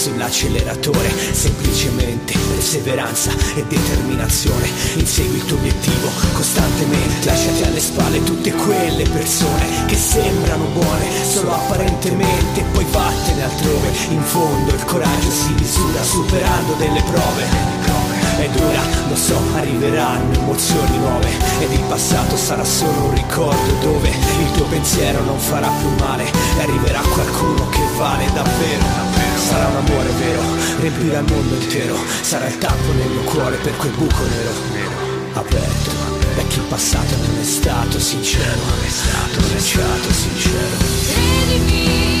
Sull'acceleratore 0.00 1.10
Semplicemente 1.32 2.32
perseveranza 2.48 3.30
e 3.54 3.64
determinazione. 3.66 4.68
Insegui 4.94 5.36
il 5.36 5.44
tuo 5.44 5.56
obiettivo 5.56 6.08
costantemente. 6.32 7.26
Lasciati 7.26 7.62
alle 7.64 7.80
spalle 7.80 8.22
tutte 8.22 8.52
quelle 8.52 9.08
persone 9.08 9.86
Che 9.86 9.96
sembrano 9.96 10.64
buone 10.72 11.06
solo 11.24 11.52
apparentemente. 11.52 12.64
Poi 12.72 12.86
vattene 12.90 13.44
altrove. 13.44 13.92
In 14.10 14.22
fondo 14.22 14.72
il 14.72 14.84
coraggio 14.84 15.30
si 15.30 15.52
misura 15.58 16.02
superando 16.02 16.74
delle 16.74 17.02
prove 17.02 17.70
è 18.38 18.48
dura, 18.48 18.82
lo 19.08 19.16
so, 19.16 19.40
arriveranno 19.54 20.32
emozioni 20.34 20.98
nuove 20.98 21.28
ed 21.60 21.72
il 21.72 21.82
passato 21.88 22.36
sarà 22.36 22.64
solo 22.64 23.04
un 23.04 23.14
ricordo 23.14 23.72
dove 23.80 24.08
il 24.08 24.50
tuo 24.52 24.64
pensiero 24.66 25.22
non 25.24 25.38
farà 25.38 25.68
più 25.68 25.88
male 25.98 26.24
e 26.24 26.62
arriverà 26.62 27.00
qualcuno 27.00 27.68
che 27.68 27.82
vale 27.96 28.24
davvero. 28.32 28.84
Sarà 29.36 29.66
un 29.66 29.76
amore 29.76 30.10
vero, 30.18 30.42
riempirà 30.78 31.18
il 31.18 31.32
mondo 31.32 31.54
intero, 31.54 31.96
sarà 32.20 32.46
il 32.46 32.58
tappo 32.58 32.92
nel 32.92 33.08
mio 33.08 33.22
cuore 33.22 33.56
per 33.56 33.76
quel 33.76 33.92
buco 33.92 34.22
nero, 34.28 34.52
aperto. 35.34 35.90
Da 36.36 36.42
chi 36.42 36.58
il 36.58 36.64
passato 36.64 37.16
non 37.16 37.38
è 37.40 37.44
stato 37.44 37.98
sincero, 37.98 38.56
non 38.56 38.84
è 38.84 38.88
stato, 38.88 39.40
non 39.40 39.56
è 39.56 39.60
stato 39.60 40.12
sincero. 40.12 40.76
Credimi, 41.12 42.19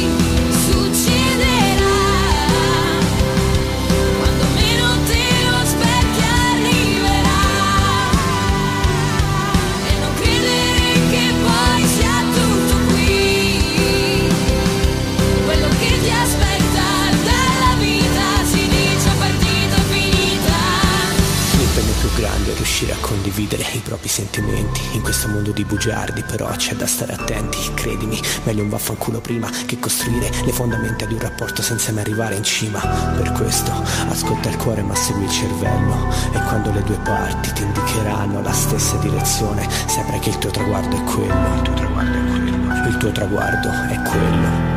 grande 22.50 22.54
riuscire 22.54 22.92
a 22.92 22.96
condividere 23.00 23.64
i 23.72 23.78
propri 23.78 24.08
sentimenti. 24.08 24.80
In 24.92 25.02
questo 25.02 25.28
mondo 25.28 25.50
di 25.52 25.64
bugiardi 25.64 26.22
però 26.22 26.48
c'è 26.50 26.74
da 26.74 26.86
stare 26.86 27.12
attenti. 27.12 27.58
Credimi, 27.74 28.20
meglio 28.44 28.62
un 28.62 28.68
vaffanculo 28.68 29.20
prima 29.20 29.48
che 29.66 29.78
costruire 29.78 30.30
le 30.44 30.52
fondamenta 30.52 31.06
di 31.06 31.14
un 31.14 31.20
rapporto 31.20 31.62
senza 31.62 31.92
mai 31.92 32.02
arrivare 32.02 32.36
in 32.36 32.44
cima. 32.44 32.80
Per 32.80 33.32
questo 33.32 33.72
ascolta 34.08 34.48
il 34.48 34.56
cuore 34.56 34.82
ma 34.82 34.94
segui 34.94 35.24
il 35.24 35.30
cervello. 35.30 36.08
E 36.32 36.42
quando 36.44 36.70
le 36.72 36.82
due 36.82 36.98
parti 36.98 37.52
ti 37.52 37.62
indicheranno 37.62 38.42
la 38.42 38.52
stessa 38.52 38.96
direzione 38.96 39.68
Saprai 39.86 40.18
che 40.18 40.30
il 40.30 40.38
tuo 40.38 40.50
traguardo 40.50 40.96
è 40.96 41.02
quello. 41.04 41.54
Il 41.54 41.62
tuo 41.62 41.74
traguardo 41.74 42.18
è 42.18 42.30
quello. 42.30 42.88
Il 42.88 42.96
tuo 42.96 43.12
traguardo 43.12 43.68
è 43.68 44.02
quello 44.08 44.69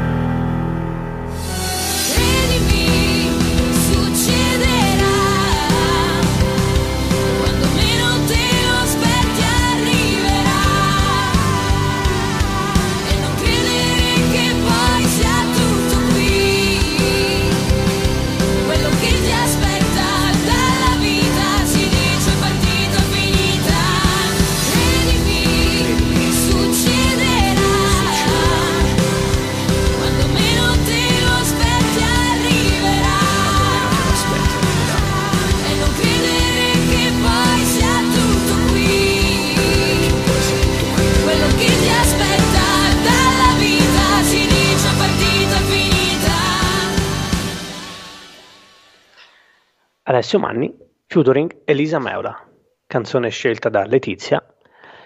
Alessio 50.24 50.40
Manni, 50.40 50.74
featuring 51.06 51.54
Elisa 51.66 52.00
Meula, 52.00 52.48
canzone 52.88 53.28
scelta 53.28 53.68
da 53.68 53.84
Letizia, 53.84 54.42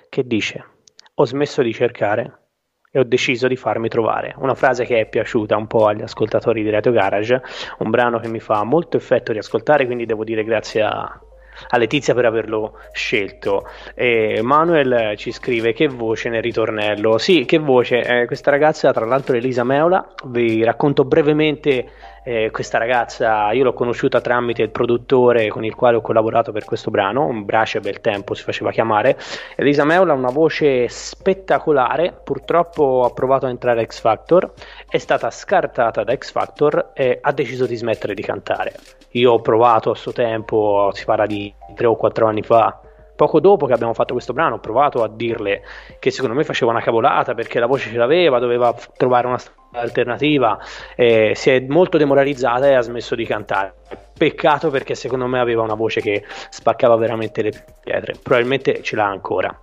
che 0.10 0.28
dice 0.28 0.64
ho 1.16 1.26
smesso 1.26 1.64
di 1.64 1.74
cercare 1.74 2.50
e 2.92 3.00
ho 3.00 3.04
deciso 3.04 3.48
di 3.48 3.56
farmi 3.56 3.88
trovare. 3.90 4.36
Una 4.38 4.54
frase 4.54 4.86
che 4.86 5.00
è 5.00 5.10
piaciuta 5.10 5.58
un 5.58 5.66
po' 5.66 5.88
agli 5.88 6.04
ascoltatori 6.04 6.62
di 6.62 6.70
Radio 6.70 6.92
Garage, 6.92 7.42
un 7.80 7.90
brano 7.90 8.20
che 8.20 8.28
mi 8.28 8.40
fa 8.40 8.64
molto 8.64 8.96
effetto 8.96 9.32
riascoltare, 9.32 9.88
quindi 9.88 10.06
devo 10.06 10.24
dire 10.24 10.44
grazie 10.44 10.84
a, 10.84 11.20
a 11.70 11.78
Letizia 11.80 12.14
per 12.14 12.26
averlo 12.26 12.78
scelto. 12.92 13.66
E 13.96 14.42
Manuel 14.44 15.18
ci 15.18 15.32
scrive 15.32 15.74
che 15.74 15.88
voce 15.88 16.30
nel 16.30 16.44
ritornello. 16.44 17.18
Sì, 17.18 17.44
che 17.46 17.58
voce. 17.58 18.02
Eh, 18.04 18.28
questa 18.28 18.52
ragazza, 18.52 18.94
tra 18.94 19.06
l'altro, 19.06 19.36
Elisa 19.36 19.64
Meola. 19.64 20.14
Vi 20.26 20.64
racconto 20.64 21.06
brevemente 21.06 21.90
eh, 22.28 22.52
questa 22.52 22.78
ragazza 22.78 23.54
io 23.54 23.63
l'ho 23.63 23.72
conosciuta 23.72 24.20
tramite 24.20 24.62
il 24.62 24.70
produttore 24.70 25.48
con 25.48 25.63
il 25.63 25.74
quale 25.74 25.96
ho 25.96 26.02
collaborato 26.02 26.52
per 26.52 26.66
questo 26.66 26.92
brano, 26.92 27.26
un 27.26 27.46
brace 27.46 27.80
bel 27.80 28.02
tempo 28.02 28.34
si 28.34 28.44
faceva 28.44 28.70
chiamare. 28.70 29.18
Elisa 29.56 29.86
Meola 29.86 30.12
ha 30.12 30.16
una 30.16 30.30
voce 30.30 30.90
spettacolare, 30.90 32.20
purtroppo 32.22 33.06
ha 33.06 33.13
provato 33.13 33.46
a 33.46 33.50
entrare 33.50 33.80
a 33.80 33.86
X 33.86 34.02
Factor, 34.02 34.52
è 34.90 34.98
stata 34.98 35.32
scartata 35.32 36.04
da 36.04 36.13
X 36.18 36.32
Factor 36.32 36.92
e 36.94 37.18
ha 37.22 37.32
deciso 37.32 37.66
di 37.66 37.78
smettere 37.78 38.13
di 38.13 38.22
cantare. 38.22 38.74
Io 39.12 39.32
ho 39.32 39.40
provato 39.40 39.92
a 39.92 39.96
suo 39.96 40.12
tempo, 40.12 40.90
si 40.94 41.06
parla 41.06 41.26
di 41.26 41.54
3 41.76 41.88
o 41.88 41.96
4 41.96 42.28
anni 42.28 42.44
fa, 42.44 42.82
poco 43.18 43.40
dopo 43.40 43.66
che 43.66 43.74
abbiamo 43.74 43.96
fatto 43.96 44.14
questo 44.14 44.32
brano 44.32 44.56
ho 44.56 44.60
provato 44.60 45.04
a 45.04 45.10
dirle 45.10 45.64
che 46.00 46.12
secondo 46.12 46.36
me 46.36 46.44
faceva 46.44 46.72
una 46.72 46.82
cavolata 46.82 47.34
perché 47.34 47.60
la 47.60 47.66
voce 47.66 47.90
ce 47.90 47.98
l'aveva, 47.98 48.38
doveva 48.38 48.74
trovare 48.96 49.28
una 49.28 49.40
strada 49.40 49.82
alternativa, 49.82 50.60
eh, 50.96 51.34
si 51.36 51.50
è 51.50 51.60
molto 51.68 51.98
demoralizzata 51.98 52.68
e 52.68 52.76
ha 52.76 52.82
smesso 52.82 53.16
di 53.16 53.26
cantare. 53.26 53.74
Peccato 54.18 54.70
perché 54.70 54.96
secondo 54.96 55.26
me 55.26 55.40
aveva 55.40 55.64
una 55.64 55.74
voce 55.74 56.00
che 56.00 56.24
spaccava 56.50 56.96
veramente 56.96 57.42
le 57.42 57.52
pietre, 57.84 58.16
probabilmente 58.22 58.82
ce 58.84 58.96
l'ha 58.96 59.06
ancora. 59.06 59.62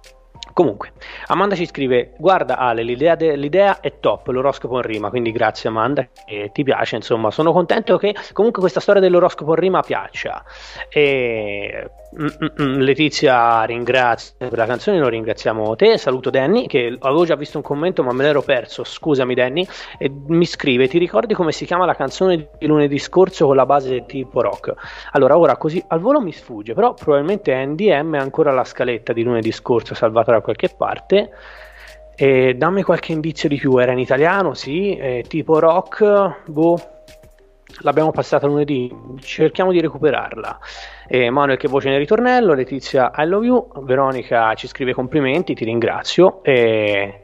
Comunque, 0.53 0.93
Amanda 1.27 1.57
ci 1.57 1.67
scrive: 1.67 2.13
Guarda, 2.17 2.59
Ale, 2.59 2.85
l'idea, 2.85 3.17
de- 3.17 3.35
l'idea, 3.35 3.81
è 3.81 3.99
top. 3.99 4.29
L'oroscopo 4.29 4.77
in 4.77 4.83
rima. 4.83 5.11
Quindi, 5.11 5.33
grazie, 5.33 5.69
Amanda. 5.69 6.07
E 6.27 6.51
ti 6.53 6.63
piace. 6.63 6.95
Insomma, 6.95 7.33
sono 7.33 7.53
contento 7.53 7.97
che 7.97 8.15
comunque 8.33 8.61
questa 8.61 8.79
storia 8.79 9.01
dell'oroscopo 9.01 9.51
in 9.51 9.57
rima 9.59 9.81
piaccia. 9.81 10.45
E 10.89 11.91
Letizia 12.17 13.65
ringrazio 13.65 14.37
per 14.39 14.57
la 14.57 14.67
canzone, 14.67 15.01
lo 15.01 15.09
ringraziamo 15.09 15.75
te, 15.75 15.99
saluto 15.99 16.31
Danny 16.31 16.67
che 16.67 16.97
avevo 17.01 17.25
già 17.25 17.35
visto 17.35 17.57
un 17.57 17.65
commento 17.65 18.05
ma 18.05 18.13
me 18.13 18.23
l'ero 18.23 18.41
perso, 18.41 18.85
scusami 18.85 19.35
Danny, 19.35 19.67
e 19.99 20.13
mi 20.29 20.47
scrive 20.47 20.87
ti 20.87 20.99
ricordi 20.99 21.35
come 21.35 21.51
si 21.51 21.65
chiama 21.65 21.87
la 21.87 21.97
canzone 21.97 22.51
di 22.57 22.67
lunedì 22.67 22.99
scorso 22.99 23.47
con 23.47 23.57
la 23.57 23.67
base 23.67 24.05
tipo 24.07 24.43
rock? 24.43 24.75
Allora 25.13 25.37
ora 25.37 25.57
così 25.57 25.83
al 25.89 25.99
volo 25.99 26.21
mi 26.21 26.31
sfugge, 26.31 26.73
però 26.73 26.95
probabilmente 26.95 27.53
NDM 27.53 28.15
è 28.15 28.19
ancora 28.19 28.53
la 28.53 28.63
scaletta 28.63 29.13
di 29.13 29.25
lunedì 29.25 29.51
scorso 29.51 29.95
salvata 29.95 30.31
da 30.31 30.41
qualche 30.41 30.69
parte. 30.69 31.31
E 32.17 32.55
dammi 32.55 32.85
qualche 32.85 33.11
indizio 33.11 33.49
di 33.49 33.57
più, 33.57 33.77
era 33.79 33.91
in 33.91 33.99
italiano, 33.99 34.55
sì, 34.55 35.25
tipo 35.27 35.59
rock, 35.59 36.45
boh, 36.47 36.94
l'abbiamo 37.81 38.11
passata 38.11 38.47
lunedì, 38.47 38.95
cerchiamo 39.21 39.73
di 39.73 39.81
recuperarla. 39.81 40.59
Eh, 41.07 41.31
Manuel 41.31 41.59
che 41.59 41.69
voce 41.69 41.89
nel 41.89 41.99
ritornello, 41.99 42.55
Letizia 42.55 43.13
I 43.17 43.27
love 43.27 43.47
you, 43.47 43.85
Veronica 43.85 44.55
ci 44.55 44.67
scrive 44.67 44.93
complimenti, 44.95 45.55
ti 45.55 45.65
ringrazio. 45.65 46.43
E 46.43 47.24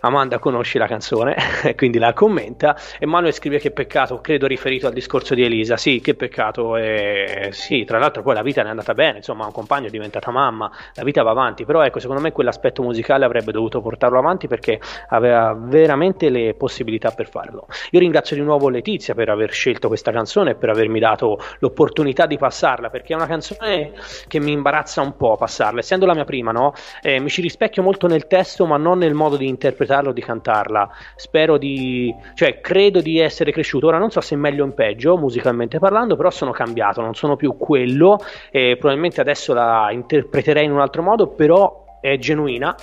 Amanda 0.00 0.38
conosce 0.38 0.78
la 0.78 0.86
canzone, 0.86 1.34
quindi 1.76 1.98
la 1.98 2.12
commenta. 2.12 2.76
Emanuele 3.00 3.32
scrive 3.32 3.58
che 3.58 3.72
peccato, 3.72 4.20
credo 4.20 4.46
riferito 4.46 4.86
al 4.86 4.92
discorso 4.92 5.34
di 5.34 5.42
Elisa. 5.42 5.76
Sì, 5.76 6.00
che 6.00 6.14
peccato. 6.14 6.76
Eh, 6.76 7.48
sì, 7.50 7.84
tra 7.84 7.98
l'altro 7.98 8.22
poi 8.22 8.34
la 8.34 8.42
vita 8.42 8.62
è 8.62 8.68
andata 8.68 8.94
bene, 8.94 9.18
insomma, 9.18 9.46
un 9.46 9.52
compagno 9.52 9.88
è 9.88 9.90
diventata 9.90 10.30
mamma, 10.30 10.70
la 10.94 11.02
vita 11.02 11.22
va 11.24 11.30
avanti. 11.30 11.64
Però 11.64 11.82
ecco, 11.82 11.98
secondo 11.98 12.22
me 12.22 12.30
quell'aspetto 12.30 12.82
musicale 12.82 13.24
avrebbe 13.24 13.50
dovuto 13.50 13.80
portarlo 13.80 14.18
avanti 14.18 14.46
perché 14.46 14.80
aveva 15.08 15.56
veramente 15.58 16.30
le 16.30 16.54
possibilità 16.54 17.10
per 17.10 17.28
farlo. 17.28 17.66
Io 17.90 17.98
ringrazio 17.98 18.36
di 18.36 18.42
nuovo 18.42 18.68
Letizia 18.68 19.14
per 19.14 19.30
aver 19.30 19.50
scelto 19.50 19.88
questa 19.88 20.12
canzone 20.12 20.52
e 20.52 20.54
per 20.54 20.68
avermi 20.68 21.00
dato 21.00 21.40
l'opportunità 21.58 22.26
di 22.26 22.38
passarla, 22.38 22.88
perché 22.88 23.14
è 23.14 23.16
una 23.16 23.26
canzone 23.26 23.92
che 24.28 24.38
mi 24.38 24.52
imbarazza 24.52 25.00
un 25.00 25.16
po' 25.16 25.36
passarla. 25.36 25.80
Essendo 25.80 26.06
la 26.06 26.14
mia 26.14 26.24
prima, 26.24 26.52
no? 26.52 26.72
Eh, 27.02 27.18
mi 27.18 27.28
ci 27.28 27.40
rispecchio 27.40 27.82
molto 27.82 28.06
nel 28.06 28.28
testo, 28.28 28.64
ma 28.64 28.76
non 28.76 28.98
nel 28.98 29.14
modo 29.14 29.36
di 29.36 29.48
interpretare 29.48 29.86
interpretarla 29.88 30.10
o 30.10 30.12
di 30.12 30.20
cantarla. 30.20 30.90
Spero 31.16 31.56
di, 31.56 32.14
cioè, 32.34 32.60
credo 32.60 33.00
di 33.00 33.18
essere 33.18 33.50
cresciuto. 33.50 33.86
Ora 33.86 33.98
non 33.98 34.10
so 34.10 34.20
se 34.20 34.36
meglio 34.36 34.62
o 34.62 34.66
in 34.66 34.74
peggio, 34.74 35.16
musicalmente 35.16 35.78
parlando, 35.78 36.16
però 36.16 36.30
sono 36.30 36.52
cambiato, 36.52 37.00
non 37.00 37.14
sono 37.14 37.36
più 37.36 37.56
quello. 37.56 38.18
E 38.50 38.76
probabilmente 38.78 39.20
adesso 39.20 39.54
la 39.54 39.88
interpreterei 39.90 40.64
in 40.64 40.72
un 40.72 40.80
altro 40.80 41.02
modo, 41.02 41.28
però 41.28 41.98
è 42.00 42.18
genuina. 42.18 42.76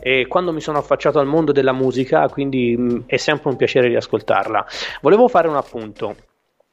E 0.00 0.26
quando 0.28 0.52
mi 0.52 0.60
sono 0.60 0.78
affacciato 0.78 1.18
al 1.18 1.26
mondo 1.26 1.52
della 1.52 1.72
musica, 1.72 2.28
quindi 2.28 2.76
mh, 2.76 3.04
è 3.06 3.16
sempre 3.16 3.50
un 3.50 3.56
piacere 3.56 3.88
riascoltarla. 3.88 4.64
Volevo 5.00 5.28
fare 5.28 5.48
un 5.48 5.56
appunto. 5.56 6.14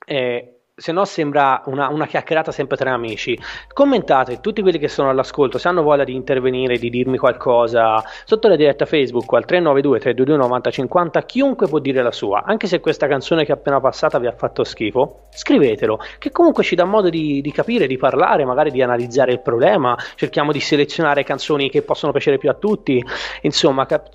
Eh, 0.05 0.58
se 0.79 0.91
no 0.91 1.05
sembra 1.05 1.61
una, 1.65 1.89
una, 1.89 2.07
chiacchierata 2.07 2.51
sempre 2.51 2.77
tra 2.77 2.93
amici. 2.93 3.37
Commentate 3.73 4.39
tutti 4.39 4.61
quelli 4.61 4.79
che 4.79 4.87
sono 4.87 5.09
all'ascolto, 5.09 5.57
se 5.57 5.67
hanno 5.67 5.83
voglia 5.83 6.03
di 6.03 6.15
intervenire, 6.15 6.77
di 6.77 6.89
dirmi 6.89 7.17
qualcosa 7.17 8.01
sotto 8.23 8.47
la 8.47 8.55
diretta 8.55 8.85
Facebook 8.85 9.31
al 9.33 9.45
392 9.45 9.99
322 9.99 10.37
9050, 10.37 11.21
chiunque 11.23 11.67
può 11.67 11.79
dire 11.79 12.01
la 12.01 12.11
sua, 12.11 12.43
anche 12.45 12.67
se 12.67 12.79
questa 12.79 13.07
canzone 13.07 13.45
che 13.45 13.51
è 13.51 13.55
appena 13.55 13.79
passata 13.79 14.19
vi 14.19 14.27
ha 14.27 14.31
fatto 14.31 14.63
schifo, 14.63 15.27
scrivetelo, 15.29 15.99
che 16.17 16.31
comunque 16.31 16.63
ci 16.63 16.75
dà 16.75 16.85
modo 16.85 17.09
di, 17.09 17.41
di 17.41 17.51
capire, 17.51 17.85
di 17.85 17.97
parlare, 17.97 18.45
magari 18.45 18.71
di 18.71 18.81
analizzare 18.81 19.33
il 19.33 19.41
problema, 19.41 19.97
cerchiamo 20.15 20.51
di 20.51 20.59
selezionare 20.59 21.23
canzoni 21.23 21.69
che 21.69 21.81
possono 21.81 22.11
piacere 22.11 22.37
più 22.37 22.49
a 22.49 22.53
tutti, 22.53 23.03
insomma, 23.41 23.85
cap- 23.85 24.09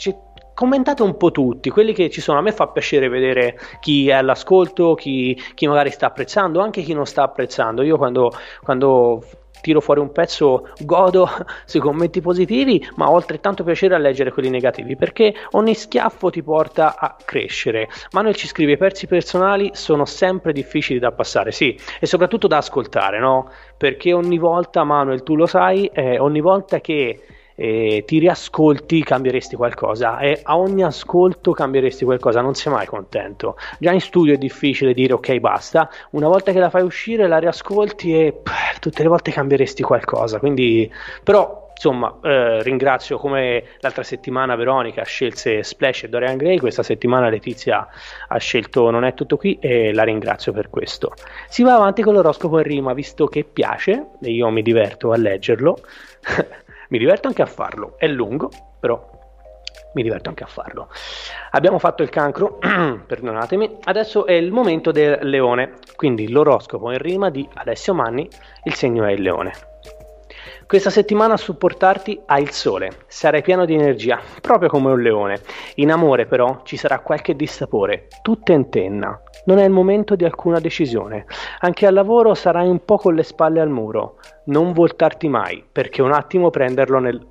commentate 0.55 1.03
un 1.03 1.17
po' 1.17 1.31
tutti, 1.31 1.71
quelli 1.71 1.93
che 1.93 2.09
ci 2.11 2.21
sono. 2.21 2.39
A 2.39 2.43
me 2.43 2.53
fa 2.53 2.69
piacere 2.69 3.09
vedere 3.09 3.59
chi 3.81 4.09
è 4.09 4.13
all'ascolto, 4.13 4.95
chi, 4.95 5.39
chi 5.55 5.67
magari 5.67 5.91
sta 5.91 6.07
apprezzando, 6.07 6.61
anche 6.61 6.83
chi 6.83 6.95
non 6.95 7.07
sta 7.07 7.25
apprezzando. 7.25 7.83
Io 7.83 7.97
quando, 7.97 8.33
quando 8.63 9.23
tiro 9.65 9.81
fuori 9.81 10.01
un 10.01 10.13
pezzo 10.13 10.69
godo 10.81 11.27
sui 11.65 11.81
commenti 11.81 12.21
positivi, 12.21 12.87
ma 12.97 13.11
ho 13.11 13.17
altrettanto 13.17 13.65
piacere 13.65 13.95
a 13.95 13.99
leggere 13.99 14.31
quelli 14.31 14.51
negativi 14.51 14.95
perché 14.95 15.35
ogni 15.53 15.75
schiaffo 15.75 16.29
ti 16.29 16.43
porta 16.43 16.97
a 16.99 17.17
crescere. 17.25 17.89
Manuel 18.13 18.35
ci 18.35 18.47
scrive: 18.47 18.73
i 18.73 18.77
pezzi 18.77 19.07
personali 19.07 19.71
sono 19.73 20.05
sempre 20.05 20.53
difficili 20.53 20.99
da 20.99 21.13
passare, 21.13 21.51
sì, 21.51 21.77
e 21.99 22.07
soprattutto 22.07 22.47
da 22.47 22.59
ascoltare, 22.59 23.19
no? 23.19 23.51
Perché 23.79 24.13
ogni 24.13 24.39
volta, 24.39 24.85
Manuel, 24.85 25.23
tu 25.23 25.35
lo 25.35 25.47
sai, 25.47 25.87
eh, 25.87 26.19
ogni 26.19 26.41
volta 26.41 26.81
che 26.81 27.21
e 27.55 28.05
ti 28.07 28.19
riascolti 28.19 29.03
cambieresti 29.03 29.57
qualcosa 29.57 30.19
e 30.19 30.41
a 30.43 30.59
ogni 30.59 30.83
ascolto 30.83 31.53
cambieresti 31.53 32.05
qualcosa, 32.05 32.41
non 32.41 32.55
sei 32.55 32.73
mai 32.73 32.87
contento. 32.87 33.57
Già 33.79 33.93
in 33.93 34.01
studio 34.01 34.35
è 34.35 34.39
difficile 34.39 34.95
dire 34.95 35.13
ok 35.13 35.39
basta, 35.39 35.89
una 36.11 36.29
volta 36.29 36.53
che 36.53 36.59
la 36.59 36.71
fai 36.71 36.83
uscire 36.83 37.29
la 37.29 37.39
riascolti 37.39 38.19
e 38.19 38.33
pff, 38.33 38.79
tutte 38.81 39.03
le 39.03 39.09
volte 39.09 39.31
cambieresti 39.31 39.83
qualcosa, 39.83 40.39
quindi 40.39 40.91
però 41.23 41.63
insomma 41.75 42.19
eh, 42.23 42.63
ringrazio 42.63 43.19
come 43.19 43.65
l'altra 43.81 44.05
settimana 44.05 44.55
Veronica 44.55 45.03
scelse 45.03 45.63
Splash 45.63 46.05
e 46.05 46.09
Dorian 46.09 46.37
Gray, 46.37 46.59
questa 46.59 46.83
settimana 46.83 47.29
Letizia 47.29 47.87
ha 48.29 48.39
scelto 48.39 48.91
Non 48.91 49.05
è 49.05 49.15
tutto 49.15 49.37
qui 49.37 49.59
e 49.61 49.93
la 49.93 50.05
ringrazio 50.05 50.53
per 50.53 50.71
questo. 50.71 51.13
Si 51.49 51.63
va 51.63 51.75
avanti 51.75 52.03
con 52.03 52.15
l'oroscopo 52.15 52.59
in 52.59 52.65
rima 52.65 52.93
visto 52.95 53.27
che 53.27 53.45
piace 53.45 54.07
e 54.21 54.31
io 54.31 54.49
mi 54.51 54.63
diverto 54.63 55.13
a 55.13 55.17
leggerlo. 55.17 55.79
mi 56.95 57.01
diverto 57.01 57.27
anche 57.27 57.43
a 57.43 57.47
farlo, 57.47 57.95
è 57.97 58.07
lungo, 58.07 58.51
però 58.79 59.05
mi 59.95 60.03
diverto 60.05 60.29
anche 60.29 60.45
a 60.45 60.47
farlo. 60.47 60.89
Abbiamo 61.51 61.81
fatto 61.81 62.05
il 62.05 62.09
cancro, 62.09 62.59
perdonatemi, 63.05 63.79
adesso 63.83 64.27
è 64.27 64.35
il 64.35 64.53
momento 64.53 64.93
del 64.93 65.19
leone, 65.23 65.73
quindi 65.97 66.31
l'oroscopo 66.31 66.93
in 66.93 66.99
rima 66.99 67.31
di 67.31 67.49
Alessio 67.55 67.95
Manni, 67.95 68.29
il 68.63 68.75
segno 68.75 69.05
è 69.07 69.11
il 69.11 69.23
leone. 69.23 69.53
Questa 70.69 70.89
settimana 70.89 71.35
a 71.35 71.37
supportarti 71.37 72.23
ha 72.27 72.39
il 72.39 72.51
sole, 72.51 72.91
sarai 73.09 73.43
pieno 73.43 73.65
di 73.65 73.75
energia, 73.75 74.21
proprio 74.41 74.69
come 74.69 74.93
un 74.93 75.03
leone. 75.03 75.41
In 75.77 75.91
amore 75.91 76.27
però 76.27 76.61
ci 76.63 76.77
sarà 76.77 77.01
qualche 77.01 77.35
dissapore, 77.35 78.07
tutta 78.23 78.53
in 78.53 78.71
tenna. 78.71 79.21
Non 79.45 79.59
è 79.59 79.65
il 79.65 79.71
momento 79.71 80.17
di 80.17 80.25
alcuna 80.25 80.59
decisione. 80.61 81.27
Anche 81.61 81.87
al 81.87 81.95
lavoro 81.95 82.35
sarai 82.35 82.69
un 82.69 82.85
po' 82.85 82.97
con 82.97 83.15
le 83.15 83.23
spalle 83.23 83.61
al 83.61 83.71
muro. 83.71 84.17
Non 84.45 84.73
voltarti 84.73 85.29
mai, 85.29 85.65
perché 85.71 86.03
un 86.03 86.13
attimo 86.13 86.51
prenderlo 86.51 86.99
nel... 86.99 87.27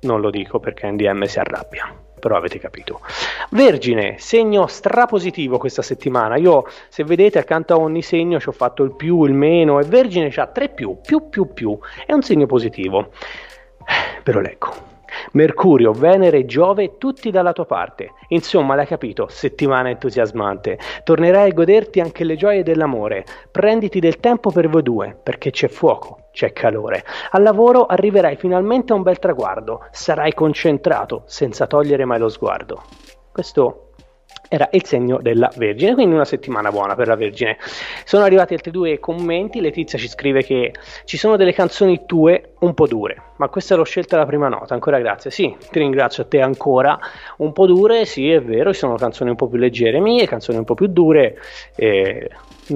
Non 0.00 0.20
lo 0.20 0.30
dico 0.30 0.60
perché 0.60 0.90
NDM 0.90 1.24
si 1.24 1.38
arrabbia 1.38 2.04
però 2.18 2.38
avete 2.38 2.58
capito. 2.58 3.02
Vergine, 3.50 4.16
segno 4.18 4.66
strapositivo 4.66 5.58
questa 5.58 5.82
settimana. 5.82 6.36
Io, 6.36 6.64
se 6.88 7.04
vedete, 7.04 7.38
accanto 7.38 7.74
a 7.74 7.78
ogni 7.78 8.02
segno 8.02 8.40
ci 8.40 8.48
ho 8.48 8.52
fatto 8.52 8.82
il 8.82 8.96
più, 8.96 9.24
il 9.24 9.32
meno, 9.32 9.78
e 9.78 9.84
Vergine 9.84 10.28
c'ha 10.30 10.46
3 10.46 10.70
più, 10.70 10.98
più, 11.00 11.28
più, 11.28 11.52
più. 11.52 11.78
È 12.04 12.12
un 12.12 12.22
segno 12.22 12.46
positivo. 12.46 13.10
Ve 14.24 14.32
lo 14.32 14.40
leggo. 14.40 14.95
Mercurio, 15.32 15.92
Venere, 15.92 16.44
Giove, 16.44 16.98
tutti 16.98 17.30
dalla 17.30 17.52
tua 17.52 17.66
parte. 17.66 18.12
Insomma, 18.28 18.74
l'hai 18.74 18.86
capito, 18.86 19.28
settimana 19.28 19.90
entusiasmante. 19.90 20.78
Tornerai 21.04 21.50
a 21.50 21.54
goderti 21.54 22.00
anche 22.00 22.24
le 22.24 22.36
gioie 22.36 22.62
dell'amore. 22.62 23.24
Prenditi 23.50 24.00
del 24.00 24.20
tempo 24.20 24.50
per 24.50 24.68
voi 24.68 24.82
due, 24.82 25.16
perché 25.22 25.50
c'è 25.50 25.68
fuoco, 25.68 26.28
c'è 26.32 26.52
calore. 26.52 27.04
Al 27.30 27.42
lavoro 27.42 27.86
arriverai 27.86 28.36
finalmente 28.36 28.92
a 28.92 28.96
un 28.96 29.02
bel 29.02 29.18
traguardo. 29.18 29.86
Sarai 29.90 30.34
concentrato, 30.34 31.22
senza 31.26 31.66
togliere 31.66 32.04
mai 32.04 32.18
lo 32.18 32.28
sguardo. 32.28 32.82
Questo 33.32 33.86
era 34.48 34.68
il 34.72 34.84
segno 34.84 35.18
della 35.20 35.50
Vergine, 35.56 35.94
quindi 35.94 36.14
una 36.14 36.24
settimana 36.24 36.70
buona 36.70 36.94
per 36.94 37.08
la 37.08 37.16
Vergine. 37.16 37.58
Sono 38.04 38.24
arrivati 38.24 38.54
altri 38.54 38.70
due 38.70 38.98
commenti, 38.98 39.60
Letizia 39.60 39.98
ci 39.98 40.08
scrive 40.08 40.42
che 40.42 40.72
ci 41.04 41.16
sono 41.16 41.36
delle 41.36 41.52
canzoni 41.52 42.04
tue 42.06 42.54
un 42.66 42.74
po' 42.74 42.86
dure, 42.86 43.22
ma 43.36 43.48
questa 43.48 43.74
l'ho 43.76 43.84
scelta 43.84 44.16
la 44.16 44.26
prima 44.26 44.48
nota, 44.48 44.74
ancora 44.74 44.98
grazie, 44.98 45.30
sì, 45.30 45.54
ti 45.70 45.78
ringrazio 45.78 46.24
a 46.24 46.26
te 46.26 46.40
ancora, 46.40 46.98
un 47.38 47.52
po' 47.52 47.66
dure, 47.66 48.04
sì 48.04 48.30
è 48.30 48.42
vero, 48.42 48.72
ci 48.72 48.80
sono 48.80 48.96
canzoni 48.96 49.30
un 49.30 49.36
po' 49.36 49.48
più 49.48 49.58
leggere 49.58 50.00
mie, 50.00 50.26
canzoni 50.26 50.58
un 50.58 50.64
po' 50.64 50.74
più 50.74 50.86
dure, 50.88 51.38
eh, 51.74 52.28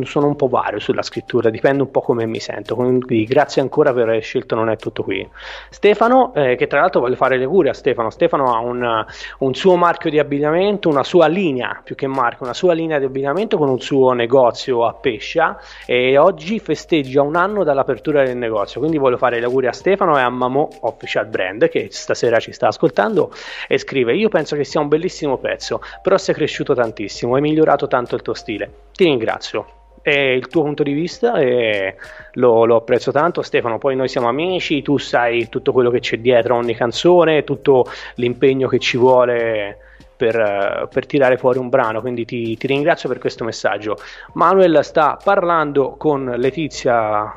sono 0.03 0.27
un 0.27 0.37
po' 0.37 0.47
vario 0.47 0.79
sulla 0.79 1.03
scrittura, 1.03 1.51
dipende 1.51 1.83
un 1.83 1.91
po' 1.91 2.01
come 2.01 2.27
mi 2.27 2.39
sento. 2.39 2.75
Quindi 2.75 3.25
grazie 3.25 3.61
ancora 3.61 3.93
per 3.93 4.09
aver 4.09 4.23
scelto 4.23 4.55
Non 4.55 4.71
è 4.71 4.77
tutto 4.77 5.03
qui. 5.03 5.29
Stefano, 5.69 6.33
eh, 6.35 6.57
che 6.57 6.67
tra 6.67 6.81
l'altro 6.81 7.01
voglio 7.01 7.17
fare 7.17 7.39
le 7.39 7.47
cure 7.47 7.71
a 7.71 7.75
Stefano. 7.75 8.11
Stefano 8.11 8.55
ha 8.55 8.61
un, 8.61 9.05
un, 9.39 9.55
suo 9.55 9.77
marchio 9.77 10.11
di 10.11 10.19
abbigliamento, 10.19 10.89
una 10.89 11.05
sua 11.05 11.27
linea, 11.27 11.81
più 11.83 11.95
che 11.95 12.07
marchio, 12.07 12.45
una 12.45 12.55
sua 12.55 12.73
linea 12.73 12.99
di 12.99 13.05
abbigliamento 13.05 13.57
con 13.57 13.69
un 13.69 13.81
suo 13.81 14.13
negozio 14.13 14.87
a 14.87 14.95
Pescia 14.95 15.59
e 15.87 16.17
oggi 16.19 16.59
festeggia 16.61 17.23
un 17.23 17.37
anno 17.37 17.65
dall'apertura 17.65 18.25
del 18.25 18.37
negozio. 18.37 18.81
Quindi 18.81 18.99
voglio 18.99 19.17
fare 19.17 19.39
le 19.39 19.47
auguri 19.47 19.67
a 19.67 19.73
Stefano 19.81 20.19
e 20.19 20.21
a 20.21 20.29
Mamo 20.29 20.69
Official 20.81 21.27
Brand 21.27 21.71
che 21.71 21.89
stasera 21.91 22.39
ci 22.39 22.53
sta 22.53 22.69
ascoltando 22.69 23.33
e 23.67 23.79
scrive: 23.79 24.15
Io 24.15 24.29
penso 24.29 24.55
che 24.55 24.65
sia 24.65 24.79
un 24.79 24.89
bellissimo 24.89 25.39
pezzo, 25.39 25.81
però 26.03 26.19
sei 26.19 26.35
cresciuto 26.35 26.75
tantissimo, 26.75 27.35
hai 27.35 27.41
migliorato 27.41 27.87
tanto 27.87 28.15
il 28.15 28.21
tuo 28.21 28.35
stile. 28.35 28.71
Ti 28.93 29.05
ringrazio. 29.05 29.79
È 30.03 30.11
il 30.11 30.49
tuo 30.49 30.63
punto 30.63 30.83
di 30.83 30.93
vista 30.93 31.39
e 31.39 31.97
lo, 32.33 32.67
lo, 32.67 32.77
apprezzo 32.77 33.11
tanto. 33.11 33.41
Stefano 33.41 33.79
poi 33.79 33.97
noi 33.97 34.09
siamo 34.09 34.29
amici 34.29 34.83
tu 34.83 34.99
sai 34.99 35.49
tutto 35.49 35.73
quello 35.73 35.91
che 35.91 36.01
c'è 36.01 36.19
dietro 36.19 36.57
ogni 36.57 36.75
canzone 36.75 37.45
tutto 37.45 37.87
l'impegno 38.17 38.69
che 38.69 38.79
ci 38.79 38.99
vuole 38.99 39.79
per, 40.17 40.89
per 40.91 41.07
tirare 41.07 41.39
fuori 41.39 41.59
un 41.59 41.71
brano 41.71 42.03
quindi 42.03 42.27
ti, 42.27 42.57
ti, 42.57 42.67
ringrazio 42.67 43.09
per 43.09 43.19
questo 43.19 43.45
messaggio. 43.45 43.97
Manuel 44.35 44.81
sta 44.83 45.19
parlando 45.23 45.97
con 45.97 46.35
Letizia 46.37 47.35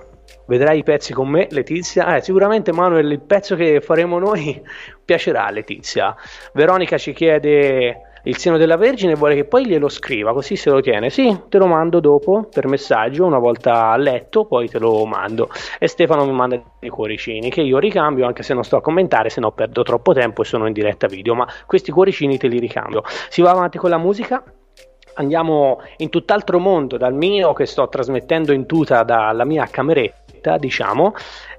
vedrai 0.48 0.80
i 0.80 0.84
pezzi 0.84 1.14
con 1.14 1.30
me 1.30 1.48
Letizia 1.50 2.16
eh, 2.16 2.22
sicuramente 2.22 2.72
Manuel 2.72 3.12
il 3.12 3.22
pezzo 3.22 3.56
che 3.56 3.82
faremo 3.82 4.20
noi 4.20 4.62
piacerà 5.04 5.46
a 5.46 5.52
Letizia 5.52 6.16
Veronica 6.54 6.98
ci 6.98 7.14
chiede 7.14 8.12
il 8.26 8.38
seno 8.38 8.58
della 8.58 8.78
Vergine 8.78 9.16
vuole 9.16 9.36
che 9.36 9.44
poi 9.44 9.66
glielo 9.66 9.90
scriva, 9.90 10.32
così 10.32 10.56
se 10.56 10.70
lo 10.70 10.80
tiene. 10.80 11.10
Sì, 11.10 11.42
te 11.50 11.58
lo 11.58 11.68
mando 11.68 12.00
dopo 12.00 12.48
per 12.50 12.68
messaggio, 12.68 13.26
una 13.26 13.38
volta 13.38 13.96
letto, 13.98 14.46
poi 14.46 14.70
te 14.70 14.80
lo 14.80 15.06
mando. 15.06 15.50
E 15.78 15.88
Stefano 15.88 16.26
mi 16.26 16.32
manda 16.32 16.62
dei 16.80 16.90
cuoricini 16.90 17.50
che 17.50 17.62
io 17.62 17.80
ricambio, 17.80 18.26
anche 18.26 18.44
se 18.44 18.54
non 18.54 18.64
sto 18.64 18.78
a 18.78 18.82
commentare, 18.82 19.30
se 19.30 19.42
no 19.42 19.52
perdo 19.52 19.84
troppo 19.84 20.14
tempo 20.14 20.42
e 20.42 20.46
sono 20.46 20.68
in 20.68 20.74
diretta 20.74 21.08
video, 21.08 21.36
ma 21.36 21.46
questi 21.66 21.92
cuoricini 21.92 22.38
te 22.38 22.48
li 22.48 22.60
ricambio. 22.60 23.04
Si 23.28 23.42
va 23.42 23.52
avanti 23.52 23.78
con 23.78 23.90
la 23.90 23.98
musica 23.98 24.42
andiamo 25.16 25.82
in 25.98 26.10
tutt'altro 26.10 26.60
mondo 26.60 26.98
dal 26.98 27.14
mio 27.14 27.54
che 27.54 27.66
sto 27.66 27.88
trasmettendo 27.88 28.52
in 28.52 28.66
tuta 28.66 29.04
dalla 29.04 29.46
mia 29.46 29.66
cameretta, 29.66 30.58
diciamo, 30.58 31.14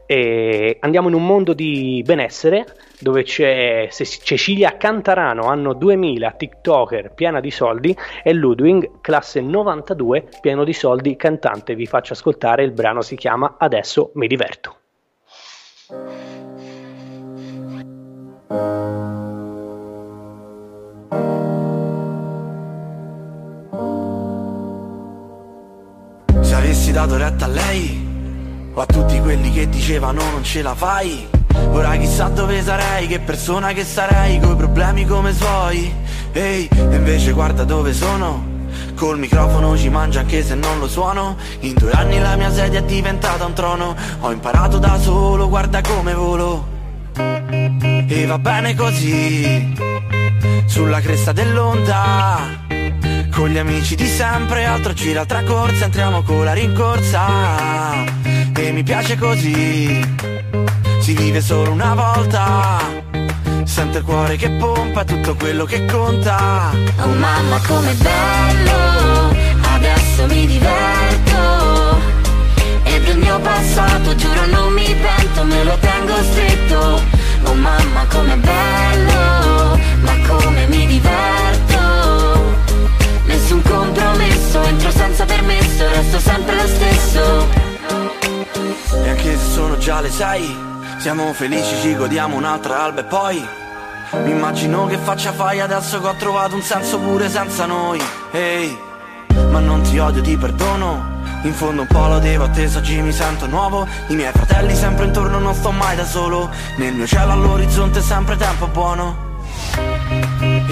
e 0.07 0.77
andiamo 0.81 1.09
in 1.09 1.15
un 1.15 1.25
mondo 1.25 1.55
di 1.55 2.03
benessere 2.05 2.67
dove 2.99 3.23
c'è 3.23 3.89
Cecilia 3.91 4.77
Cantarano, 4.77 5.49
anno 5.49 5.73
2000, 5.75 6.31
TikToker, 6.31 7.13
piena 7.13 7.41
di 7.41 7.51
soldi, 7.51 7.97
e 8.23 8.33
Ludwig, 8.33 9.01
classe 9.01 9.41
92, 9.41 10.29
pieno 10.41 10.65
di 10.65 10.73
soldi, 10.73 11.17
cantante. 11.17 11.75
Vi 11.75 11.87
faccio 11.87 12.13
ascoltare, 12.13 12.65
il 12.65 12.73
brano 12.73 13.03
si 13.03 13.17
chiama 13.17 13.57
Adesso 13.59 14.11
mi 14.15 14.27
diverto. 14.27 14.77
Avessi 26.75 26.91
dato 26.91 27.17
retta 27.17 27.45
a 27.45 27.49
lei 27.49 28.73
o 28.75 28.81
a 28.81 28.87
tutti 28.87 29.21
quelli 29.21 29.53
che 29.53 29.69
dicevano 29.69 30.29
non 30.33 30.43
ce 30.43 30.61
la 30.61 30.75
fai. 30.75 31.25
Ora 31.71 31.97
chissà 31.97 32.29
dove 32.29 32.61
sarei, 32.65 33.07
che 33.07 33.21
persona 33.21 33.73
che 33.73 33.85
sarei, 33.85 34.41
coi 34.41 34.57
problemi 34.57 35.07
come 35.07 35.33
suoi. 35.33 35.93
Ehi, 36.33 36.69
e 36.69 36.97
invece 36.97 37.31
guarda 37.31 37.63
dove 37.63 37.93
sono 37.93 38.53
Col 38.97 39.21
microfono 39.21 39.77
ci 39.77 39.89
mangia 39.89 40.21
anche 40.21 40.43
se 40.43 40.57
non 40.57 40.81
lo 40.81 40.89
suono. 40.89 41.37
In 41.61 41.75
due 41.75 41.93
anni 41.93 42.19
la 42.19 42.35
mia 42.35 42.53
sedia 42.53 42.81
è 42.81 42.83
diventata 42.83 43.45
un 43.45 43.53
trono 43.53 43.95
Ho 44.21 44.33
imparato 44.33 44.79
da 44.79 44.99
solo, 44.99 45.49
guarda 45.49 45.81
come 45.81 46.13
volo. 46.13 46.67
E 47.15 48.27
va 48.27 48.39
bene 48.39 48.75
così 48.75 49.73
Sulla 50.67 51.01
cresta 51.01 51.31
dell'onda 51.31 52.74
con 53.35 53.49
gli 53.49 53.59
amici 53.59 53.97
di 53.97 54.07
sempre, 54.07 54.65
altro 54.65 54.93
gira, 54.93 55.21
altra 55.21 55.43
corsa, 55.43 55.85
entriamo 55.85 56.23
con 56.23 56.45
la 56.45 56.53
rincorsa. 56.53 58.05
E 58.57 58.73
mi 58.73 58.83
piace 58.83 59.17
così 59.17 60.01
si 61.01 61.13
vive 61.15 61.41
solo 61.41 61.73
una 61.73 61.95
volta. 61.95 62.79
Sento 63.65 63.99
il 63.99 64.05
cuore 64.05 64.37
che 64.37 64.51
pompa 64.51 65.05
tutto 65.05 65.35
quello 65.35 65.65
che 65.65 65.85
conta. 65.85 66.71
Oh 67.01 67.09
mamma 67.09 67.61
com'è 67.67 67.95
bello 67.95 69.35
Adesso 69.75 70.27
mi 70.27 70.47
diverto. 70.47 72.01
E 72.85 73.01
del 73.01 73.19
mio 73.19 73.39
passato 73.41 74.15
giuro 74.15 74.47
non 74.47 74.73
mi 74.73 74.87
pento 74.87 75.45
Me 75.45 75.65
lo 75.65 75.77
tengo 75.79 76.15
stretto. 76.23 77.03
Oh 77.45 77.55
mamma 77.55 78.07
com'è 78.09 78.37
bello 78.37 79.79
Ma 80.03 80.27
come 80.27 80.54
compromesso 84.75 84.85
Entro 84.85 84.91
senza 84.91 85.25
permesso 85.25 85.89
Resto 85.89 86.19
sempre 86.19 86.55
lo 86.57 86.67
stesso. 86.67 87.49
E 89.05 89.09
anche 89.09 89.37
se 89.37 89.53
sono 89.53 89.77
già 89.79 90.01
le 90.01 90.11
sei 90.11 90.73
siamo 90.99 91.33
felici, 91.35 91.81
ci 91.83 91.95
godiamo 91.95 92.37
un'altra 92.37 92.83
alba 92.83 93.01
e 93.01 93.05
poi 93.05 93.47
Mi 94.23 94.31
immagino 94.31 94.87
che 94.87 94.97
faccia 94.97 95.33
fai 95.33 95.61
adesso 95.61 96.01
che 96.01 96.07
ho 96.07 96.15
trovato 96.15 96.55
un 96.55 96.63
senso 96.63 96.99
pure 96.99 97.29
senza 97.29 97.67
noi. 97.67 98.01
Ehi, 98.31 98.79
hey, 99.29 99.51
ma 99.51 99.59
non 99.59 99.83
ti 99.83 99.99
odio, 99.99 100.23
ti 100.23 100.37
perdono. 100.37 101.13
In 101.43 101.53
fondo 101.53 101.83
un 101.83 101.89
po' 101.89 102.07
lo 102.07 102.21
devo 102.21 102.45
a 102.45 102.49
te, 102.49 102.71
oggi 102.75 103.03
mi 103.03 103.13
sento 103.13 103.47
nuovo. 103.47 103.87
I 104.07 104.15
miei 104.15 104.33
fratelli 104.33 104.75
sempre 104.75 105.07
intorno, 105.07 105.39
non 105.39 105.55
sto 105.55 105.73
mai 105.73 105.95
da 105.95 106.07
solo. 106.07 106.49
Nel 106.77 106.95
mio 106.95 107.07
cielo 107.07 107.33
all'orizzonte 107.33 108.01
sempre 108.01 108.37
tempo 108.37 108.67
buono 108.69 109.34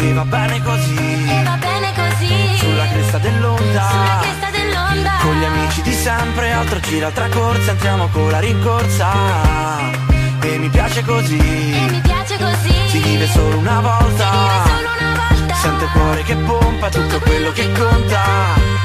E 0.03 0.12
va 0.15 0.25
bene 0.25 0.61
così. 0.65 0.97
E 0.97 1.43
va 1.45 1.57
bene 1.59 1.93
così. 1.95 2.57
Sulla 2.57 2.88
cresta 2.88 3.19
dell'onda. 3.19 3.88
Sulla 3.88 4.19
cresta 4.21 4.51
dell'onda. 4.51 5.12
Con 5.23 5.38
gli 5.38 5.45
amici 5.45 5.81
di 5.83 5.93
sempre, 5.93 6.51
altro 6.51 6.81
gira, 6.81 7.07
altra 7.07 7.29
corsa 7.29 7.71
Entriamo 7.71 8.09
con 8.09 8.29
la 8.29 8.41
rincorsa. 8.41 9.12
E 10.41 10.59
mi 10.59 10.68
piace 10.70 11.03
così. 11.05 11.39
E 11.39 11.87
mi 11.89 12.01
piace 12.01 12.37
così. 12.37 12.74
Si 12.89 12.99
vive 12.99 13.29
solo 13.29 13.59
una 13.59 13.81
volta. 13.81 14.26
Si 14.26 14.39
vive 14.39 14.64
solo 14.66 14.89
una 14.99 15.29
volta. 15.29 15.55
Sento 15.55 15.85
il 15.85 15.91
cuore 15.93 16.22
che 16.24 16.35
pompa 16.35 16.89
tutto, 16.89 17.07
tutto 17.07 17.20
quello 17.20 17.53
che 17.53 17.72
conta. 17.72 18.22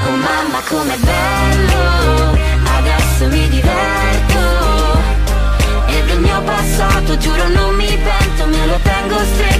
Oh 0.06 0.10
mamma 0.10 0.60
com'è 0.68 0.98
bello. 0.98 2.38
Adesso 2.78 3.26
mi 3.26 3.48
diverto. 3.48 4.38
E 5.86 6.04
del 6.04 6.20
mio 6.20 6.40
passato 6.42 7.18
giuro 7.18 7.48
non 7.48 7.74
mi 7.74 7.86
pento 7.86 8.46
Me 8.46 8.66
lo 8.66 8.78
tengo 8.82 9.18
stretto 9.32 9.57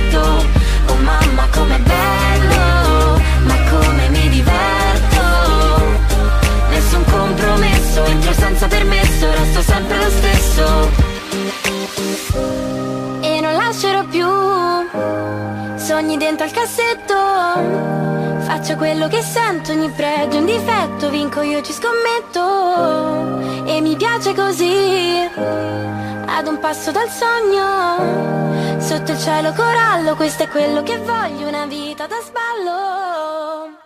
che 19.08 19.22
sento, 19.22 19.72
ogni 19.72 19.90
pregio, 19.90 20.38
un 20.38 20.46
difetto, 20.46 21.10
vinco 21.10 21.40
io 21.40 21.62
ci 21.62 21.72
scommetto. 21.72 23.64
E 23.66 23.80
mi 23.80 23.96
piace 23.96 24.34
così, 24.34 25.28
ad 25.36 26.46
un 26.46 26.58
passo 26.60 26.90
dal 26.90 27.08
sogno. 27.08 28.80
Sotto 28.80 29.12
il 29.12 29.18
cielo 29.18 29.52
corallo, 29.52 30.14
questo 30.14 30.44
è 30.44 30.48
quello 30.48 30.82
che 30.82 30.98
voglio, 30.98 31.48
una 31.48 31.66
vita 31.66 32.06
da 32.06 32.20
sballo. 32.20 33.76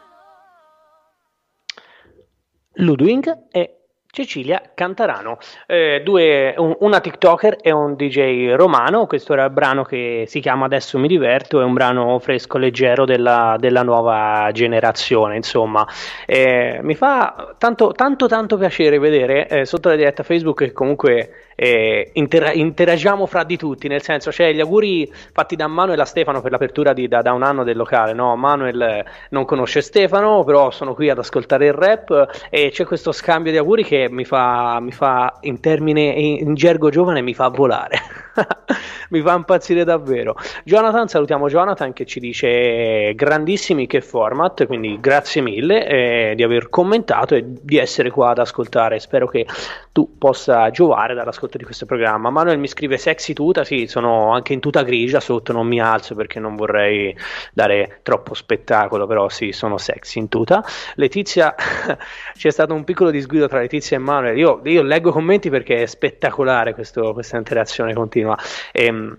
Ludwig 2.75 3.49
è 3.51 3.82
Cecilia 4.15 4.61
Cantarano, 4.75 5.39
eh, 5.67 6.03
due, 6.05 6.53
un, 6.59 6.77
una 6.81 7.01
TikToker 7.01 7.57
e 7.63 7.71
un 7.71 7.95
DJ 7.95 8.53
romano. 8.57 9.07
Questo 9.07 9.33
era 9.33 9.47
il 9.47 9.51
brano 9.53 9.85
che 9.85 10.25
si 10.27 10.39
chiama 10.41 10.67
Adesso 10.67 10.99
mi 10.99 11.09
diverto, 11.09 11.63
è 11.63 11.65
un 11.65 11.73
brano 11.73 12.19
fresco, 12.19 12.59
leggero 12.59 13.07
della, 13.07 13.57
della 13.59 13.83
nuova 13.83 14.51
generazione. 14.53 15.37
Insomma, 15.37 15.87
eh, 16.27 16.81
mi 16.83 16.95
fa 16.95 17.55
tanto, 17.57 17.93
tanto, 17.93 18.27
tanto 18.27 18.59
piacere 18.59 18.99
vedere 18.99 19.49
eh, 19.49 19.65
sotto 19.65 19.89
la 19.89 19.97
diretta 19.97 20.23
Facebook 20.23 20.59
che 20.59 20.73
comunque 20.73 21.52
eh, 21.55 22.11
intera- 22.15 22.53
interagiamo 22.53 23.27
fra 23.27 23.45
di 23.45 23.57
tutti, 23.57 23.89
nel 23.89 24.03
senso, 24.03 24.33
cioè 24.33 24.53
gli 24.53 24.61
auguri 24.61 25.11
fatti 25.33 25.57
da 25.57 25.67
Manuel 25.67 26.01
a 26.01 26.05
Stefano 26.05 26.41
per 26.41 26.51
l'apertura 26.51 26.93
di, 26.93 27.09
da, 27.09 27.23
da, 27.23 27.33
un 27.33 27.43
anno 27.43 27.65
del 27.65 27.77
locale, 27.77 28.13
no? 28.13 28.37
Manuel 28.37 29.05
non 29.31 29.45
conosce 29.45 29.81
Stefano, 29.81 30.45
però 30.45 30.71
sono 30.71 30.95
qui 30.95 31.11
ad 31.11 31.19
ascoltare 31.19 31.67
il 31.67 31.73
rap 31.73 32.47
e 32.51 32.71
c'è 32.71 32.85
questo 32.85 33.13
scambio 33.13 33.53
di 33.53 33.59
auguri 33.59 33.85
che 33.85 34.09
mi 34.11 34.25
fa, 34.25 34.81
mi 34.81 34.93
fa 34.93 35.39
in 35.43 35.61
termine, 35.61 36.03
in 36.03 36.55
gergo 36.55 36.91
giovane, 36.91 37.21
mi 37.21 37.35
fa 37.35 37.49
volare. 37.49 37.99
mi 39.11 39.21
fa 39.21 39.35
impazzire 39.35 39.85
davvero. 39.85 40.37
Jonathan, 40.65 41.07
salutiamo 41.09 41.49
Jonathan 41.49 41.93
che 41.93 42.07
ci 42.07 42.19
dice 42.19 43.15
grandissimi 43.15 43.87
che 43.87 44.01
format, 44.01 44.67
quindi 44.67 44.99
grazie 45.01 45.43
mille 45.43 45.87
eh, 45.87 46.33
di 46.35 46.43
aver 46.43 46.69
commentato 46.69 47.35
e 47.35 47.45
di 47.47 47.77
essere 47.77 48.11
qua 48.11 48.31
ad 48.31 48.39
ascoltare. 48.39 48.99
Spero 48.99 49.29
che 49.29 49.47
tu 49.93 50.17
possa 50.19 50.71
giovare 50.71 51.15
dall'ascolto 51.15 51.42
di 51.59 51.65
questo 51.65 51.87
programma. 51.87 52.31
Manuel 52.31 52.59
mi 52.59 52.69
scrive 52.69 52.97
sexy 52.97 53.33
tuta, 53.33 53.65
sì, 53.65 53.87
sono 53.87 54.33
anche 54.33 54.53
in 54.53 54.61
tuta 54.61 54.83
grigia 54.83 55.21
sotto, 55.21 55.53
non 55.53 55.67
mi 55.67 55.81
alzo 55.81 56.15
perché 56.15 56.41
non 56.41 56.57
vorrei 56.57 57.17
dare 57.53 58.01
troppo 58.03 58.35
spettacolo, 58.35 59.07
però 59.07 59.29
sì, 59.29 59.53
sono 59.53 59.79
sexy 59.79 60.19
in 60.19 60.29
tuta. 60.29 60.65
Letizia, 60.95 61.55
c'è 62.35 62.51
stato 62.51 62.75
un 62.75 62.85
piccolo 62.85 63.11
disguido 63.11 63.49
tra 63.49 63.61
Letizia 63.61 63.97
e 63.97 64.01
Manuel. 64.01 64.37
Io, 64.37 64.61
io 64.65 64.83
leggo 64.83 65.13
commenti 65.13 65.51
perché 65.51 65.83
è 65.83 65.87
spettacolare 65.87 66.75
questo, 66.75 67.13
questa 67.13 67.37
interazione 67.37 67.95
continua. 67.95 68.37
Ehm, 68.73 69.17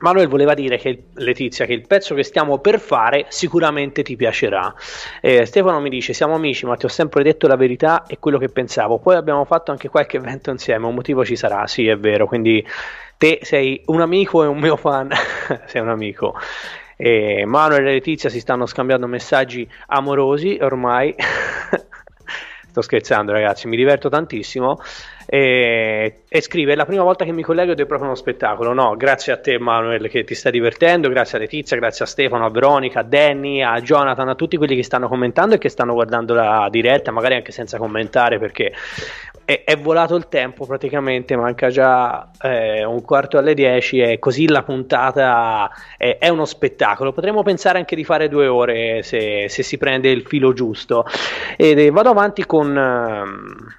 Manuel 0.00 0.28
voleva 0.28 0.54
dire 0.54 0.78
che 0.78 1.04
Letizia 1.14 1.66
che 1.66 1.72
il 1.72 1.86
pezzo 1.86 2.14
che 2.14 2.22
stiamo 2.22 2.58
per 2.58 2.80
fare 2.80 3.26
sicuramente 3.28 4.02
ti 4.02 4.16
piacerà. 4.16 4.74
Eh, 5.20 5.44
Stefano 5.44 5.80
mi 5.80 5.90
dice: 5.90 6.12
Siamo 6.12 6.34
amici, 6.34 6.66
ma 6.66 6.76
ti 6.76 6.86
ho 6.86 6.88
sempre 6.88 7.22
detto 7.22 7.46
la 7.46 7.56
verità 7.56 8.04
e 8.06 8.18
quello 8.18 8.38
che 8.38 8.48
pensavo. 8.48 8.98
Poi 8.98 9.16
abbiamo 9.16 9.44
fatto 9.44 9.70
anche 9.70 9.88
qualche 9.88 10.16
evento 10.16 10.50
insieme. 10.50 10.86
Un 10.86 10.94
motivo 10.94 11.24
ci 11.24 11.36
sarà, 11.36 11.66
sì, 11.66 11.86
è 11.86 11.96
vero. 11.98 12.26
Quindi 12.26 12.66
te 13.16 13.40
sei 13.42 13.82
un 13.86 14.00
amico 14.00 14.42
e 14.42 14.46
un 14.46 14.58
mio 14.58 14.76
fan. 14.76 15.10
sei 15.66 15.80
un 15.82 15.88
amico. 15.88 16.34
Eh, 16.96 17.44
Manuel 17.46 17.86
e 17.86 17.92
Letizia 17.92 18.28
si 18.28 18.40
stanno 18.40 18.66
scambiando 18.66 19.06
messaggi 19.06 19.68
amorosi 19.86 20.58
ormai. 20.60 21.14
Sto 22.70 22.82
scherzando, 22.82 23.32
ragazzi, 23.32 23.66
mi 23.66 23.76
diverto 23.76 24.08
tantissimo 24.08 24.80
e, 25.32 26.22
e 26.28 26.40
scrive: 26.40 26.72
È 26.72 26.74
la 26.74 26.84
prima 26.84 27.04
volta 27.04 27.24
che 27.24 27.30
mi 27.30 27.42
collego 27.42 27.70
ed 27.70 27.78
è 27.78 27.86
proprio 27.86 28.08
uno 28.08 28.16
spettacolo. 28.16 28.72
No, 28.72 28.96
grazie 28.96 29.32
a 29.32 29.38
te, 29.38 29.60
Manuel, 29.60 30.08
che 30.08 30.24
ti 30.24 30.34
stai 30.34 30.50
divertendo. 30.50 31.08
Grazie 31.08 31.38
a 31.38 31.40
Letizia, 31.42 31.76
grazie 31.76 32.04
a 32.04 32.08
Stefano, 32.08 32.44
a 32.44 32.50
Veronica, 32.50 32.98
a 32.98 33.02
Danny, 33.04 33.62
a 33.62 33.80
Jonathan, 33.80 34.28
a 34.28 34.34
tutti 34.34 34.56
quelli 34.56 34.74
che 34.74 34.82
stanno 34.82 35.06
commentando 35.06 35.54
e 35.54 35.58
che 35.58 35.68
stanno 35.68 35.92
guardando 35.92 36.34
la 36.34 36.66
diretta, 36.68 37.12
magari 37.12 37.36
anche 37.36 37.52
senza 37.52 37.78
commentare 37.78 38.40
perché 38.40 38.72
è, 39.44 39.62
è 39.64 39.76
volato 39.76 40.16
il 40.16 40.26
tempo 40.26 40.66
praticamente. 40.66 41.36
Manca 41.36 41.68
già 41.68 42.28
eh, 42.42 42.84
un 42.84 43.00
quarto 43.02 43.38
alle 43.38 43.54
10 43.54 44.00
e 44.00 44.18
così 44.18 44.48
la 44.48 44.64
puntata 44.64 45.70
è, 45.96 46.18
è, 46.18 46.28
uno 46.28 46.44
spettacolo. 46.44 47.12
Potremmo 47.12 47.44
pensare 47.44 47.78
anche 47.78 47.94
di 47.94 48.02
fare 48.02 48.28
due 48.28 48.48
ore 48.48 49.04
se, 49.04 49.48
se 49.48 49.62
si 49.62 49.78
prende 49.78 50.10
il 50.10 50.26
filo 50.26 50.52
giusto. 50.52 51.06
E 51.56 51.88
vado 51.92 52.10
avanti 52.10 52.44
con. 52.44 52.76
Uh, 52.76 53.78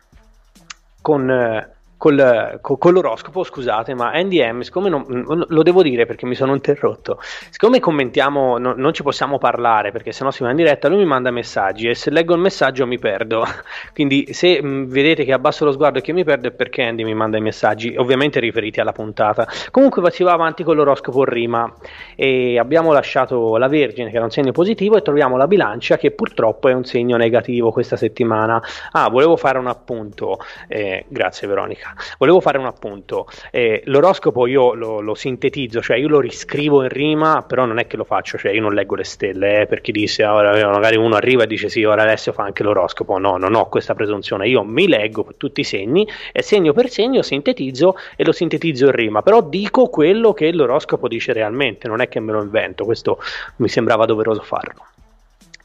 con, 1.02 1.30
eh, 1.32 1.68
col, 2.02 2.58
col, 2.62 2.80
con, 2.80 2.94
l'oroscopo, 2.94 3.44
scusate, 3.44 3.94
ma 3.94 4.12
NDM, 4.16 4.62
siccome 4.62 4.90
non, 4.90 5.06
lo 5.48 5.62
devo 5.62 5.84
dire 5.84 6.08
perché 6.08 6.26
mi 6.26 6.34
sono 6.34 6.56
interrotto, 6.56 7.20
siccome 7.52 7.80
commentiamo, 7.80 8.58
no, 8.58 8.74
non 8.76 8.92
ci 8.92 9.04
possiamo 9.04 9.38
parlare 9.38 9.92
perché 9.92 10.12
sennò 10.12 10.32
si 10.32 10.42
va 10.42 10.50
in 10.50 10.56
diretta, 10.56 10.88
lui 10.88 10.98
mi 10.98 11.06
manda 11.06 11.30
messaggi 11.30 11.88
e 11.88 11.94
se 11.94 12.10
leggo 12.10 12.34
il 12.34 12.40
messaggio 12.40 12.88
mi 12.88 12.98
perdo. 12.98 13.46
Quindi 13.94 14.34
se 14.34 14.60
mh, 14.60 14.88
vedete 14.88 15.24
che 15.26 15.32
abbasso 15.32 15.64
lo 15.64 15.72
sguardo 15.72 16.00
e 16.00 16.02
che 16.02 16.12
mi 16.12 16.24
perdo 16.24 16.48
è 16.48 16.52
perché 16.52 16.82
Andy 16.82 17.04
mi 17.04 17.14
manda 17.14 17.38
i 17.38 17.42
messaggi, 17.42 17.94
ovviamente 17.96 18.40
riferiti 18.40 18.80
alla 18.80 18.94
puntata. 18.94 19.48
Comunque 19.70 20.10
si 20.10 20.24
va 20.24 20.32
avanti 20.32 20.64
con 20.64 20.76
l'oroscopo 20.76 21.24
rima 21.24 21.72
e 22.16 22.58
abbiamo 22.58 22.94
lasciato 22.94 23.58
la 23.58 23.68
Vergine 23.68 24.10
che 24.10 24.16
era 24.16 24.26
un 24.26 24.32
segno 24.32 24.52
positivo 24.52 24.98
e 24.98 25.04
troviamo 25.04 25.38
la 25.38 25.46
bilancia 25.46 25.98
che 25.98 26.10
purtroppo 26.10 26.68
è 26.68 26.74
un 26.74 26.84
segno 26.84 27.16
negativo 27.16 27.72
questa 27.72 27.96
settimana. 27.96 28.60
Ah, 28.94 29.08
volevo 29.08 29.38
fare 29.38 29.60
un 29.60 29.68
appunto, 29.68 30.40
eh, 30.68 31.06
grazie 31.08 31.48
Veronica. 31.48 31.90
Volevo 32.18 32.40
fare 32.40 32.58
un 32.58 32.66
appunto. 32.66 33.28
Eh, 33.52 33.82
l'oroscopo 33.86 34.48
io 34.48 34.74
lo, 34.74 35.00
lo, 35.00 35.16
sintetizzo, 35.16 35.82
cioè 35.82 35.98
io 35.98 36.08
lo 36.08 36.20
riscrivo 36.20 36.84
in 36.84 36.90
rima, 36.90 37.44
però 37.48 37.66
non 37.66 37.80
è 37.80 37.88
che 37.88 37.98
lo 37.98 38.04
faccio, 38.04 38.38
cioè 38.38 38.52
io 38.52 38.62
non 38.62 38.74
leggo 38.74 38.96
le 38.96 39.04
stelle, 39.04 39.62
eh, 39.62 39.66
per 39.66 39.82
chi 39.82 39.92
dice, 39.92 40.26
ora, 40.26 40.52
magari 40.70 40.98
uno 40.98 41.16
arriva 41.16 41.44
e 41.44 41.48
dice 41.48 41.70
sì, 41.70 41.84
ora 41.84 42.04
Alessio 42.04 42.34
fa 42.34 42.44
anche 42.44 42.64
l'oroscopo. 42.64 43.18
No, 43.18 43.38
non 43.38 43.56
ho 43.56 43.68
questa 43.70 43.94
presunzione, 43.94 44.48
io 44.48 44.64
mi 44.64 44.88
leggo 44.88 45.28
tutti 45.38 45.62
i 45.62 45.64
segni 45.64 46.08
e 46.32 46.42
segno 46.42 46.74
per 46.74 46.90
segno 46.90 47.22
sintetizzo 47.22 47.96
e 48.16 48.24
lo 48.26 48.32
sintetizzo 48.32 48.86
in 48.86 48.92
rima, 48.92 49.22
però 49.22 49.42
dico 49.42 49.88
quello 49.88 50.34
che 50.34 50.52
l'oroscopo 50.52 51.08
dice 51.08 51.34
realmente, 51.34 51.88
non 51.88 52.02
è 52.02 52.08
che 52.08 52.20
me 52.20 52.32
lo 52.32 52.42
invento, 52.42 52.86
questo 52.86 53.20
mi 53.58 53.68
sembrava 53.70 54.06
doveroso 54.06 54.42
farlo. 54.42 54.86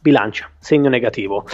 Bilancia, 0.01 0.49
segno 0.59 0.89
negativo. 0.89 1.45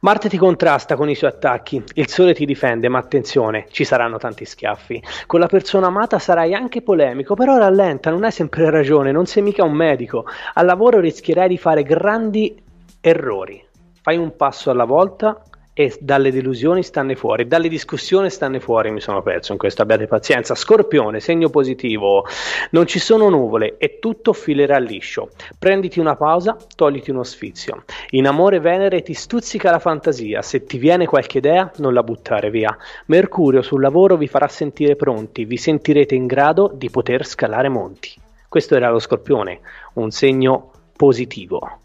Marte 0.00 0.28
ti 0.28 0.36
contrasta 0.36 0.94
con 0.94 1.08
i 1.08 1.14
suoi 1.14 1.30
attacchi, 1.30 1.82
il 1.94 2.08
Sole 2.08 2.34
ti 2.34 2.44
difende, 2.44 2.86
ma 2.88 2.98
attenzione, 2.98 3.66
ci 3.70 3.82
saranno 3.82 4.18
tanti 4.18 4.44
schiaffi. 4.44 5.02
Con 5.24 5.40
la 5.40 5.46
persona 5.46 5.86
amata 5.86 6.18
sarai 6.18 6.52
anche 6.52 6.82
polemico, 6.82 7.34
però 7.34 7.56
rallenta, 7.56 8.10
non 8.10 8.22
hai 8.22 8.30
sempre 8.30 8.68
ragione, 8.68 9.10
non 9.10 9.24
sei 9.24 9.42
mica 9.42 9.64
un 9.64 9.72
medico. 9.72 10.26
Al 10.52 10.66
lavoro 10.66 11.00
rischierai 11.00 11.48
di 11.48 11.56
fare 11.56 11.82
grandi 11.82 12.62
errori. 13.00 13.64
Fai 14.02 14.18
un 14.18 14.36
passo 14.36 14.70
alla 14.70 14.84
volta 14.84 15.40
e 15.78 15.94
dalle 16.00 16.32
delusioni 16.32 16.82
stanne 16.82 17.16
fuori, 17.16 17.46
dalle 17.46 17.68
discussioni 17.68 18.30
stanne 18.30 18.60
fuori, 18.60 18.90
mi 18.90 19.02
sono 19.02 19.20
perso 19.20 19.52
in 19.52 19.58
questo, 19.58 19.82
abbiate 19.82 20.06
pazienza. 20.06 20.54
Scorpione, 20.54 21.20
segno 21.20 21.50
positivo, 21.50 22.24
non 22.70 22.86
ci 22.86 22.98
sono 22.98 23.28
nuvole 23.28 23.76
e 23.76 23.98
tutto 23.98 24.32
filerà 24.32 24.78
liscio. 24.78 25.28
Prenditi 25.58 26.00
una 26.00 26.16
pausa, 26.16 26.56
togliti 26.74 27.10
uno 27.10 27.24
sfizio. 27.24 27.84
In 28.12 28.26
amore 28.26 28.58
Venere 28.58 29.02
ti 29.02 29.12
stuzzica 29.12 29.70
la 29.70 29.78
fantasia, 29.78 30.40
se 30.40 30.64
ti 30.64 30.78
viene 30.78 31.04
qualche 31.04 31.36
idea 31.36 31.70
non 31.76 31.92
la 31.92 32.02
buttare 32.02 32.48
via. 32.48 32.74
Mercurio 33.08 33.60
sul 33.60 33.82
lavoro 33.82 34.16
vi 34.16 34.28
farà 34.28 34.48
sentire 34.48 34.96
pronti, 34.96 35.44
vi 35.44 35.58
sentirete 35.58 36.14
in 36.14 36.24
grado 36.24 36.72
di 36.74 36.88
poter 36.88 37.26
scalare 37.26 37.68
monti. 37.68 38.14
Questo 38.48 38.76
era 38.76 38.88
lo 38.88 38.98
Scorpione, 38.98 39.60
un 39.96 40.10
segno 40.10 40.70
positivo. 40.96 41.80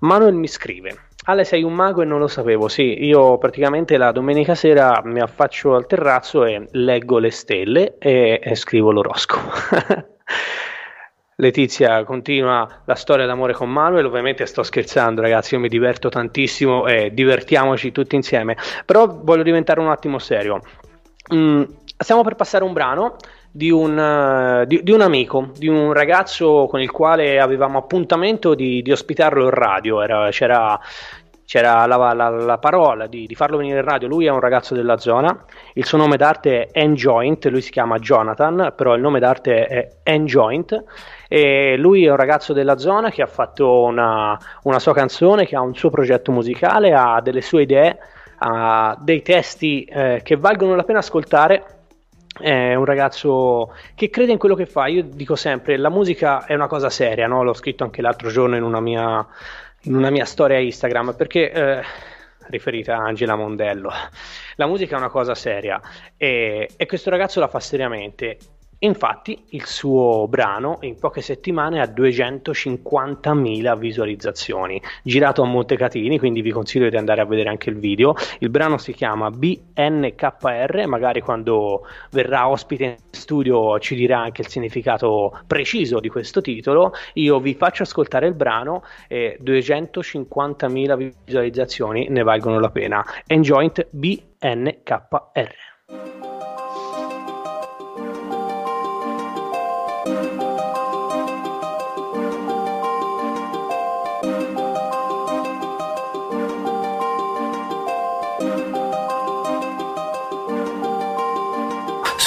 Manuel 0.00 0.34
mi 0.34 0.48
scrive 0.48 1.06
Ale, 1.24 1.44
sei 1.44 1.62
un 1.62 1.72
mago 1.72 2.02
e 2.02 2.04
non 2.04 2.18
lo 2.18 2.26
sapevo. 2.26 2.66
Sì, 2.66 3.04
io 3.04 3.38
praticamente 3.38 3.96
la 3.96 4.10
domenica 4.10 4.56
sera 4.56 5.00
mi 5.04 5.20
affaccio 5.20 5.74
al 5.74 5.86
terrazzo 5.86 6.44
e 6.44 6.66
leggo 6.72 7.18
le 7.18 7.30
stelle 7.30 7.96
e, 7.98 8.40
e 8.42 8.54
scrivo 8.56 8.90
l'oroscopo. 8.90 9.50
Letizia 11.36 12.04
continua 12.04 12.82
la 12.84 12.94
storia 12.94 13.26
d'amore 13.26 13.52
con 13.52 13.70
Manuel, 13.70 14.06
ovviamente 14.06 14.46
sto 14.46 14.62
scherzando 14.62 15.20
ragazzi, 15.20 15.54
io 15.54 15.60
mi 15.60 15.68
diverto 15.68 16.08
tantissimo 16.08 16.86
e 16.86 17.12
divertiamoci 17.12 17.90
tutti 17.90 18.16
insieme, 18.16 18.56
però 18.84 19.06
voglio 19.06 19.42
diventare 19.42 19.80
un 19.80 19.88
attimo 19.88 20.18
serio. 20.18 20.60
Mm, 21.34 21.62
stiamo 21.96 22.22
per 22.22 22.34
passare 22.34 22.64
un 22.64 22.72
brano 22.72 23.16
di 23.54 23.70
un, 23.70 23.98
uh, 23.98 24.64
di, 24.64 24.82
di 24.82 24.90
un, 24.92 25.02
amico, 25.02 25.50
di 25.54 25.68
un 25.68 25.92
ragazzo 25.92 26.66
con 26.68 26.80
il 26.80 26.90
quale 26.90 27.38
avevamo 27.38 27.78
appuntamento 27.78 28.54
di, 28.54 28.80
di 28.80 28.90
ospitarlo 28.90 29.44
in 29.44 29.50
radio. 29.50 30.00
Era, 30.00 30.30
c'era, 30.30 30.80
c'era 31.44 31.84
la, 31.84 32.14
la, 32.14 32.30
la 32.30 32.56
parola 32.56 33.06
di, 33.06 33.26
di, 33.26 33.34
farlo 33.34 33.58
venire 33.58 33.80
in 33.80 33.84
radio. 33.84 34.08
Lui 34.08 34.24
è 34.24 34.30
un 34.30 34.40
ragazzo 34.40 34.74
della 34.74 34.96
zona, 34.96 35.44
il 35.74 35.84
suo 35.84 35.98
nome 35.98 36.16
d'arte 36.16 36.68
è 36.68 36.80
Enjoint, 36.80 37.44
lui 37.46 37.60
si 37.60 37.70
chiama 37.70 37.98
Jonathan, 37.98 38.72
però 38.74 38.94
il 38.94 39.02
nome 39.02 39.20
d'arte 39.20 39.66
è 39.66 39.88
Enjoint. 40.02 40.84
E 41.28 41.76
lui 41.76 42.06
è 42.06 42.10
un 42.10 42.16
ragazzo 42.16 42.54
della 42.54 42.78
zona 42.78 43.10
che 43.10 43.20
ha 43.20 43.26
fatto 43.26 43.82
una, 43.82 44.38
una 44.62 44.78
sua 44.78 44.94
canzone, 44.94 45.44
che 45.46 45.56
ha 45.56 45.60
un 45.60 45.74
suo 45.74 45.90
progetto 45.90 46.32
musicale, 46.32 46.94
ha 46.94 47.20
delle 47.20 47.42
sue 47.42 47.62
idee, 47.62 47.98
ha 48.38 48.96
dei 48.98 49.20
testi 49.20 49.84
eh, 49.84 50.20
che 50.24 50.36
valgono 50.36 50.74
la 50.74 50.84
pena 50.84 51.00
ascoltare 51.00 51.81
è 52.40 52.74
un 52.74 52.84
ragazzo 52.84 53.74
che 53.94 54.10
crede 54.10 54.32
in 54.32 54.38
quello 54.38 54.54
che 54.54 54.66
fa. 54.66 54.86
Io 54.86 55.02
dico 55.02 55.36
sempre: 55.36 55.76
la 55.76 55.90
musica 55.90 56.44
è 56.44 56.54
una 56.54 56.66
cosa 56.66 56.90
seria, 56.90 57.26
no? 57.26 57.42
l'ho 57.42 57.54
scritto 57.54 57.84
anche 57.84 58.02
l'altro 58.02 58.30
giorno 58.30 58.56
in 58.56 58.62
una 58.62 58.80
mia, 58.80 59.26
in 59.82 59.94
una 59.94 60.10
mia 60.10 60.24
storia 60.24 60.58
Instagram 60.58 61.14
perché. 61.14 61.50
Eh, 61.50 61.82
riferita 62.48 62.96
a 62.96 63.04
Angela 63.04 63.36
Mondello, 63.36 63.90
la 64.56 64.66
musica 64.66 64.96
è 64.96 64.98
una 64.98 65.10
cosa 65.10 65.32
seria 65.32 65.80
e, 66.16 66.68
e 66.76 66.86
questo 66.86 67.08
ragazzo 67.08 67.38
la 67.38 67.46
fa 67.46 67.60
seriamente 67.60 68.36
Infatti 68.84 69.44
il 69.50 69.64
suo 69.64 70.26
brano 70.26 70.78
in 70.80 70.98
poche 70.98 71.20
settimane 71.20 71.80
ha 71.80 71.84
250.000 71.84 73.78
visualizzazioni, 73.78 74.82
girato 75.04 75.42
a 75.42 75.46
Montecatini, 75.46 76.18
quindi 76.18 76.40
vi 76.42 76.50
consiglio 76.50 76.88
di 76.88 76.96
andare 76.96 77.20
a 77.20 77.24
vedere 77.24 77.48
anche 77.48 77.70
il 77.70 77.78
video. 77.78 78.14
Il 78.40 78.50
brano 78.50 78.78
si 78.78 78.92
chiama 78.92 79.30
BNKR, 79.30 80.86
magari 80.86 81.20
quando 81.20 81.86
verrà 82.10 82.48
ospite 82.48 82.84
in 82.84 82.96
studio 83.10 83.78
ci 83.78 83.94
dirà 83.94 84.18
anche 84.18 84.40
il 84.42 84.48
significato 84.48 85.38
preciso 85.46 86.00
di 86.00 86.08
questo 86.08 86.40
titolo. 86.40 86.92
Io 87.14 87.38
vi 87.38 87.54
faccio 87.54 87.84
ascoltare 87.84 88.26
il 88.26 88.34
brano 88.34 88.82
e 89.06 89.38
250.000 89.40 91.12
visualizzazioni 91.24 92.08
ne 92.08 92.22
valgono 92.24 92.58
la 92.58 92.70
pena. 92.70 93.04
Enjoint 93.28 93.86
BNKR. 93.90 94.40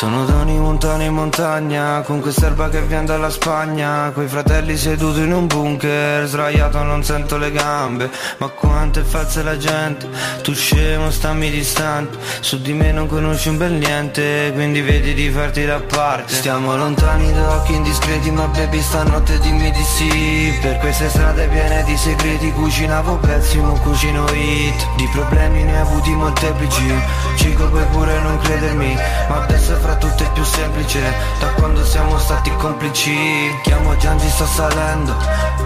Sono 0.06 0.24
Tony 0.24 0.35
Montana 0.76 1.04
in 1.04 1.14
montagna 1.14 2.02
Con 2.02 2.20
quest'erba 2.20 2.68
che 2.68 2.82
viene 2.82 3.06
dalla 3.06 3.30
Spagna 3.30 4.12
Coi 4.14 4.28
fratelli 4.28 4.76
seduti 4.76 5.22
in 5.22 5.32
un 5.32 5.48
bunker 5.48 6.28
Sdraiato 6.28 6.84
non 6.84 7.02
sento 7.02 7.38
le 7.38 7.50
gambe 7.54 8.10
Ma 8.40 8.50
quanto 8.50 9.00
è 9.00 9.04
falsa 9.04 9.42
la 9.42 9.56
gente 9.56 10.06
Tu 10.44 10.54
scemo 10.54 11.10
stammi 11.12 11.50
distante 11.50 12.18
Su 12.42 12.60
di 12.62 12.74
me 12.74 12.92
non 12.92 13.08
conosci 13.08 13.48
un 13.48 13.58
bel 13.58 13.72
niente 13.72 14.52
Quindi 14.54 14.82
vedi 14.82 15.14
di 15.14 15.30
farti 15.30 15.64
da 15.64 15.80
parte. 15.80 16.34
Stiamo 16.34 16.76
lontani 16.76 17.32
da 17.32 17.56
occhi 17.56 17.74
indiscreti 17.74 18.30
Ma 18.32 18.46
baby 18.48 18.82
stanotte 18.82 19.40
dimmi 19.40 19.72
di 19.72 19.84
sì 19.84 20.58
Per 20.62 20.78
queste 20.80 21.08
strade 21.08 21.48
piene 21.48 21.84
di 21.84 21.96
segreti 21.96 22.52
Cucinavo 22.52 23.16
pezzi, 23.20 23.60
ma 23.60 23.80
cucino 23.80 24.26
hit 24.34 24.96
Di 24.98 25.08
problemi 25.14 25.64
ne 25.64 25.80
ho 25.80 25.82
avuti 25.84 26.10
molteplici 26.10 26.94
Cico 27.38 27.70
puoi 27.70 27.86
pure 27.92 28.20
non 28.20 28.38
credermi 28.40 28.94
Ma 29.30 29.42
adesso 29.42 29.74
fra 29.78 29.96
tutto 29.96 30.22
è 30.22 30.32
più 30.34 30.44
semplice 30.66 31.14
Da 31.40 31.48
quando 31.54 31.84
siamo 31.86 32.18
stati 32.18 32.52
complici. 32.56 33.16
Chiamo 33.62 33.96
Giangi 33.98 34.28
sto 34.30 34.46
salendo. 34.46 35.14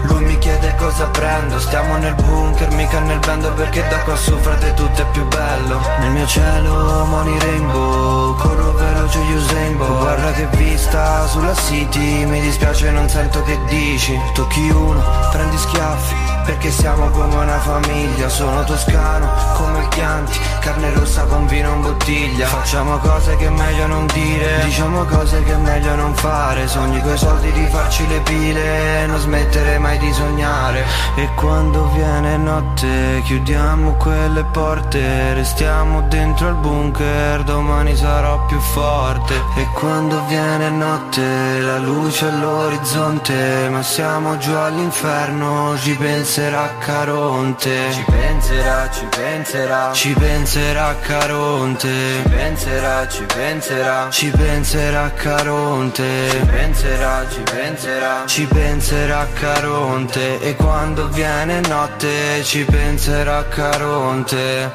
Lui 0.02 0.24
mi 0.24 0.38
chiede 0.38 0.74
cosa 0.76 1.06
prendo. 1.06 1.58
Stiamo 1.58 1.96
nel 1.96 2.14
bunker 2.14 2.70
mica 2.72 3.00
nel 3.00 3.18
bando 3.18 3.52
Perché 3.52 3.86
da 3.88 3.98
qua 4.00 4.16
su 4.16 4.36
frate 4.38 4.74
tutto 4.74 5.00
è 5.00 5.06
più 5.12 5.26
bello. 5.26 5.80
Nel 6.00 6.10
mio 6.10 6.26
cielo 6.26 7.04
money 7.06 7.38
rainbow 7.38 8.36
Corro 8.36 8.72
veloce 8.72 9.18
Usain 9.18 9.76
Bolt 9.76 10.00
Guarda 10.00 10.32
che 10.32 10.46
vista 10.56 11.26
sulla 11.26 11.54
city 11.54 12.24
Mi 12.24 12.40
dispiace 12.40 12.90
non 12.90 13.08
sento 13.08 13.42
che 13.42 13.58
dici. 13.68 14.18
Tocchi 14.34 14.68
uno, 14.68 15.02
prendi 15.30 15.56
schiaffi 15.56 16.30
perché 16.50 16.70
siamo 16.72 17.08
come 17.10 17.36
una 17.36 17.58
famiglia. 17.60 18.28
Sono 18.28 18.64
toscano 18.64 19.28
come 19.54 19.80
il 19.80 19.88
Chianti 19.88 20.38
Carne 20.60 20.92
rossa 20.94 21.22
con 21.24 21.46
vino 21.46 21.74
in 21.74 21.80
bottiglia. 21.80 22.46
Facciamo 22.46 22.98
cose 22.98 23.36
che 23.36 23.46
è 23.46 23.50
meglio 23.50 23.86
non 23.86 24.06
dire. 24.12 24.64
Diciamo 24.64 24.89
cose 25.06 25.42
che 25.44 25.52
è 25.52 25.56
meglio 25.56 25.94
non 25.94 26.14
fare. 26.14 26.66
Sogni 26.66 27.00
coi 27.00 27.16
soldi 27.16 27.52
di 27.52 27.66
farci 27.66 28.06
le 28.08 28.20
pile 28.20 29.06
Non 29.06 29.18
smettere 29.18 29.78
mai 29.78 29.98
di 29.98 30.12
sognare. 30.12 30.84
E 31.16 31.28
quando 31.34 31.88
viene 31.94 32.36
notte 32.36 33.22
Chiudiamo 33.24 33.94
quelle 33.94 34.44
porte. 34.44 35.34
Restiamo 35.34 36.02
dentro 36.02 36.48
al 36.48 36.56
bunker 36.56 37.42
Domani 37.44 37.96
sarò 37.96 38.44
più 38.46 38.58
forte. 38.58 39.34
E 39.56 39.66
quando 39.74 40.24
viene 40.26 40.70
notte 40.70 41.60
La 41.60 41.78
luce 41.78 42.26
all'orizzonte 42.26 43.68
Ma 43.70 43.82
siamo 43.82 44.36
giù 44.38 44.52
all'inferno 44.52 45.76
Ci 45.78 45.94
penserà 45.96 46.74
Caronte. 46.78 47.92
Ci 47.92 48.04
penserà, 48.08 48.90
ci 48.90 49.04
penserà. 49.04 49.92
Ci 49.92 50.12
penserà 50.12 50.96
Caronte. 51.00 51.88
Ci 51.88 52.28
penserà, 52.28 53.08
ci 53.08 53.24
penserà. 53.24 54.08
Ci 54.10 54.30
penserà 54.30 54.79
Caronte 55.14 56.30
Ci 56.30 56.46
penserà, 56.46 57.28
ci 57.28 57.42
penserà. 57.42 58.26
Ci 58.26 58.46
penserà 58.46 59.26
Caronte 59.34 60.40
E 60.40 60.56
quando 60.56 61.08
viene 61.08 61.60
notte 61.68 62.42
Ci 62.42 62.64
penserà 62.64 63.46
Caronte 63.48 64.72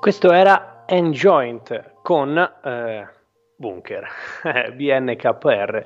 Questo 0.00 0.32
era 0.32 0.84
Enjoint 0.86 1.96
con 2.00 2.38
eh, 2.38 3.08
Bunker, 3.56 4.08
BNKR 4.72 5.84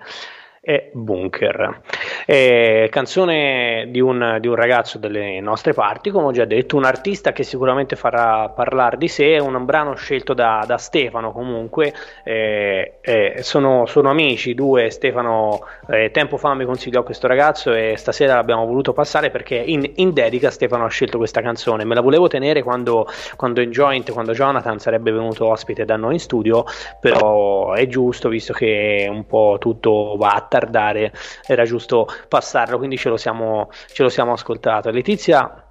e 0.65 0.91
Bunker. 0.95 1.81
Eh, 2.25 2.87
canzone 2.89 3.89
di 3.89 4.01
un, 4.01 4.39
di 4.41 4.47
un, 4.47 4.55
ragazzo 4.55 4.97
delle 4.97 5.41
nostre 5.41 5.73
parti, 5.73 6.11
come 6.11 6.27
ho 6.27 6.31
già 6.31 6.45
detto, 6.45 6.77
un 6.77 6.85
artista 6.85 7.33
che 7.33 7.43
sicuramente 7.43 7.97
farà 7.97 8.49
parlare 8.49 8.97
di 8.97 9.09
sé, 9.09 9.39
un 9.41 9.65
brano 9.65 9.97
scelto 9.97 10.35
da, 10.35 10.63
da 10.65 10.79
Stefano 10.79 11.33
comunque, 11.33 11.93
eh, 12.23 12.99
eh, 13.01 13.35
sono, 13.41 13.87
sono, 13.87 14.11
amici, 14.11 14.55
due, 14.55 14.91
Stefano 14.91 15.67
eh, 15.89 16.13
tempo 16.13 16.37
fa 16.37 16.55
mi 16.55 16.65
consigliò 16.65 17.03
questo 17.03 17.27
ragazzo 17.27 17.73
e 17.73 17.95
stasera 17.97 18.35
l'abbiamo 18.37 18.65
voluto 18.65 18.93
passare 18.93 19.31
perché 19.31 19.57
in, 19.57 19.91
in 19.97 20.13
dedica 20.13 20.53
Stefano 20.53 20.85
ha 20.85 20.89
scelto 20.89 21.19
questa 21.19 21.41
canzone, 21.41 21.85
me 21.85 21.97
la 21.97 22.01
volevo 22.03 22.29
tenere 22.29 22.63
quando, 22.63 23.09
quando 23.35 23.61
in 23.61 23.73
joint, 23.73 24.13
quando 24.13 24.31
Jonathan 24.31 24.79
sarebbe 24.79 25.11
venuto 25.11 25.49
ospite 25.49 25.85
da 25.85 25.97
noi 25.97 26.13
in 26.15 26.21
studio, 26.21 26.65
però 27.01 27.73
è 27.73 27.89
giusto 27.89 28.29
visto 28.29 28.53
che 28.53 29.09
un 29.11 29.27
po' 29.27 29.57
tutto 29.59 30.15
va 30.17 30.29
a 30.29 30.51
tardare, 30.53 31.13
era 31.47 31.65
giusto 31.65 32.07
passarlo, 32.29 32.77
quindi 32.77 32.99
ce 32.99 33.09
lo 33.09 33.17
siamo, 33.17 33.71
ce 33.87 34.03
lo 34.03 34.11
siamo 34.11 34.33
ascoltato. 34.33 34.91
Letizia 34.91 35.67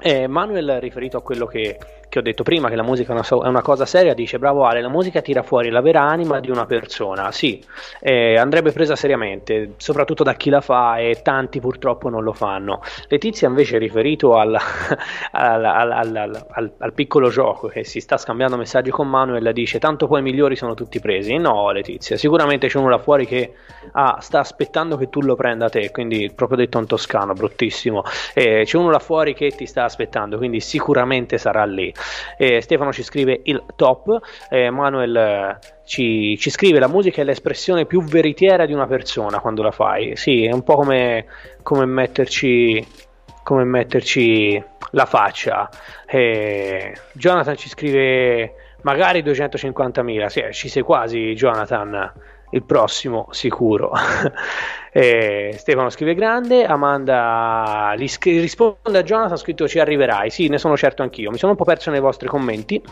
eh, 0.00 0.28
Manuel 0.28 0.78
riferito 0.80 1.16
a 1.16 1.22
quello 1.22 1.46
che 1.46 1.76
che 2.10 2.18
ho 2.18 2.22
detto 2.22 2.42
prima 2.42 2.68
che 2.68 2.74
la 2.74 2.82
musica 2.82 3.10
è 3.10 3.12
una, 3.14 3.22
so- 3.22 3.42
è 3.44 3.46
una, 3.46 3.62
cosa 3.62 3.86
seria, 3.86 4.14
dice 4.14 4.38
bravo 4.38 4.64
Ale, 4.64 4.82
la 4.82 4.88
musica 4.88 5.22
tira 5.22 5.42
fuori 5.44 5.70
la 5.70 5.80
vera 5.80 6.02
anima 6.02 6.40
di 6.40 6.50
una 6.50 6.66
persona, 6.66 7.30
sì, 7.30 7.64
eh, 8.00 8.36
andrebbe 8.36 8.72
presa 8.72 8.96
seriamente, 8.96 9.74
soprattutto 9.76 10.24
da 10.24 10.34
chi 10.34 10.50
la 10.50 10.60
fa 10.60 10.98
e 10.98 11.20
tanti 11.22 11.60
purtroppo 11.60 12.08
non 12.08 12.24
lo 12.24 12.32
fanno. 12.32 12.82
Letizia 13.08 13.46
invece 13.46 13.78
riferito 13.78 14.34
al, 14.36 14.58
al, 15.30 15.64
al, 15.64 16.74
al, 16.78 16.92
piccolo 16.92 17.30
gioco 17.30 17.68
che 17.68 17.84
si 17.84 18.00
sta 18.00 18.16
scambiando 18.16 18.56
messaggi 18.56 18.90
con 18.90 19.08
Manuel, 19.08 19.52
dice 19.52 19.78
tanto 19.78 20.08
poi 20.08 20.18
i 20.18 20.22
migliori 20.22 20.56
sono 20.56 20.74
tutti 20.74 20.98
presi, 20.98 21.36
no 21.36 21.70
Letizia, 21.70 22.16
sicuramente 22.16 22.66
c'è 22.66 22.78
uno 22.78 22.88
là 22.88 22.98
fuori 22.98 23.24
che 23.24 23.54
ah, 23.92 24.18
sta 24.20 24.40
aspettando 24.40 24.96
che 24.96 25.08
tu 25.08 25.22
lo 25.22 25.36
prenda 25.36 25.68
te, 25.68 25.92
quindi 25.92 26.32
proprio 26.34 26.58
detto 26.58 26.78
un 26.78 26.86
toscano, 26.86 27.34
bruttissimo, 27.34 28.02
eh, 28.34 28.62
c'è 28.64 28.76
uno 28.76 28.90
là 28.90 28.98
fuori 28.98 29.32
che 29.32 29.50
ti 29.52 29.66
sta 29.66 29.84
aspettando, 29.84 30.38
quindi 30.38 30.58
sicuramente 30.58 31.38
sarà 31.38 31.64
lì. 31.64 31.94
Eh, 32.36 32.60
Stefano 32.60 32.92
ci 32.92 33.02
scrive 33.02 33.40
il 33.44 33.62
top, 33.76 34.18
eh, 34.48 34.70
Manuel 34.70 35.58
ci, 35.84 36.36
ci, 36.38 36.50
scrive 36.50 36.78
la 36.78 36.88
musica 36.88 37.20
è 37.20 37.24
l'espressione 37.24 37.86
più 37.86 38.02
veritiera 38.02 38.66
di 38.66 38.72
una 38.72 38.86
persona 38.86 39.40
quando 39.40 39.62
la 39.62 39.70
fai. 39.70 40.16
Sì, 40.16 40.44
è 40.44 40.52
un 40.52 40.62
po' 40.62 40.76
come, 40.76 41.26
come 41.62 41.84
metterci 41.86 43.08
come 43.42 43.64
metterci 43.64 44.62
la 44.92 45.06
faccia. 45.06 45.68
Eh, 46.06 46.94
Jonathan 47.12 47.56
ci 47.56 47.68
scrive 47.68 48.54
magari 48.82 49.22
250.000, 49.22 50.26
sì, 50.26 50.44
ci 50.52 50.68
sei 50.68 50.82
quasi 50.82 51.34
Jonathan, 51.34 52.12
il 52.50 52.62
prossimo 52.62 53.28
sicuro. 53.30 53.92
Eh, 54.92 55.54
Stefano 55.56 55.88
scrive 55.88 56.14
grande, 56.14 56.64
Amanda 56.64 57.94
risponde 57.94 58.98
a 58.98 59.04
Jonathan, 59.04 59.34
ha 59.34 59.36
scritto 59.36 59.68
ci 59.68 59.78
arriverai, 59.78 60.30
sì 60.30 60.48
ne 60.48 60.58
sono 60.58 60.76
certo 60.76 61.02
anch'io, 61.02 61.30
mi 61.30 61.38
sono 61.38 61.52
un 61.52 61.56
po' 61.56 61.62
perso 61.62 61.92
nei 61.92 62.00
vostri 62.00 62.26
commenti 62.26 62.82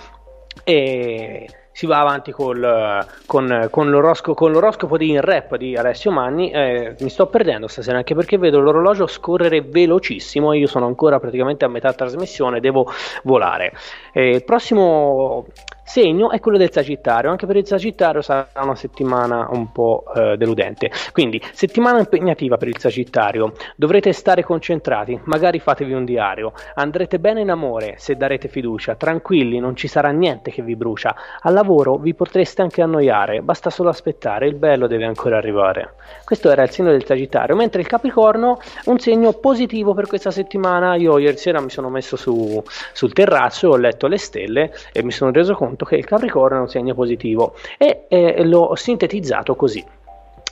e 0.63 1.49
si 1.79 1.87
va 1.87 2.01
avanti 2.01 2.33
col, 2.33 3.07
con, 3.27 3.69
con, 3.71 3.89
l'oroscopo, 3.89 4.35
con, 4.35 4.51
l'oroscopo, 4.51 4.97
di 4.97 5.11
In 5.11 5.21
Rap 5.21 5.57
di 5.57 5.77
Alessio 5.77 6.11
Manni. 6.11 6.51
Eh, 6.51 6.97
mi 6.99 7.09
sto 7.09 7.27
perdendo 7.27 7.69
stasera 7.69 7.99
anche 7.99 8.17
perché 8.17 8.37
vedo 8.37 8.59
l'orologio 8.59 9.07
scorrere 9.07 9.61
velocissimo. 9.61 10.53
Io 10.55 10.67
sono 10.67 10.87
ancora 10.87 11.21
praticamente 11.21 11.65
a 11.65 11.69
metà 11.69 11.93
trasmissione, 11.93 12.59
devo 12.59 12.91
volare. 13.23 13.73
Eh, 14.13 14.31
il 14.31 14.43
prossimo 14.43 15.47
segno 15.89 16.31
è 16.31 16.39
quello 16.39 16.59
del 16.59 16.71
Sagittario. 16.71 17.31
Anche 17.31 17.47
per 17.47 17.57
il 17.57 17.67
Sagittario 17.67 18.21
sarà 18.21 18.49
una 18.63 18.75
settimana 18.75 19.49
un 19.51 19.73
po' 19.73 20.05
eh, 20.15 20.37
deludente. 20.37 20.91
Quindi, 21.13 21.43
settimana 21.53 21.99
impegnativa 21.99 22.57
per 22.57 22.69
il 22.69 22.79
Sagittario. 22.79 23.55
Dovrete 23.75 24.13
stare 24.13 24.45
concentrati, 24.45 25.19
magari 25.25 25.59
fatevi 25.59 25.93
un 25.95 26.05
diario. 26.05 26.53
Andrete 26.75 27.19
bene 27.19 27.41
in 27.41 27.51
amore 27.51 27.95
se 27.97 28.17
darete 28.17 28.49
fiducia. 28.49 28.97
Tranquilli, 28.97 29.59
non 29.59 29.75
ci 29.77 29.89
sarà 29.89 30.11
niente 30.11 30.51
che 30.51 30.63
vi 30.63 30.77
brucia. 30.77 31.15
Al 31.41 31.55
lavoro 31.55 31.97
vi 31.97 32.15
potreste 32.15 32.61
anche 32.63 32.83
annoiare, 32.83 33.41
basta 33.41 33.71
solo 33.71 33.89
aspettare, 33.89 34.47
il 34.47 34.57
bello 34.57 34.87
deve 34.87 35.07
ancora 35.07 35.39
arrivare. 35.39 35.95
Questo 36.25 36.51
era 36.51 36.63
il 36.63 36.71
segno 36.71 36.91
del 36.91 37.05
Sagittario, 37.07 37.57
mentre 37.57 37.81
il 37.81 37.87
Capricorno, 37.87 38.59
un 38.85 38.99
segno 38.99 39.33
positivo 39.33 39.95
per 39.95 40.07
questa 40.07 40.31
settimana. 40.31 40.97
Io 40.97 41.17
ieri 41.19 41.39
sera 41.39 41.61
mi 41.61 41.71
sono 41.71 41.89
messo 41.89 42.17
su, 42.17 42.63
sul 42.93 43.13
terrazzo, 43.15 43.69
ho 43.69 43.77
letto 43.77 44.07
le 44.07 44.19
stelle 44.19 44.73
e 44.93 45.03
mi 45.03 45.11
sono 45.11 45.31
reso 45.31 45.55
conto 45.55 45.78
che 45.85 45.97
il 45.97 46.05
Capricorno 46.05 46.59
è 46.59 46.61
un 46.61 46.69
segno 46.69 46.95
positivo 46.95 47.55
e 47.77 48.07
eh, 48.09 48.45
l'ho 48.45 48.75
sintetizzato 48.75 49.55
così. 49.55 49.85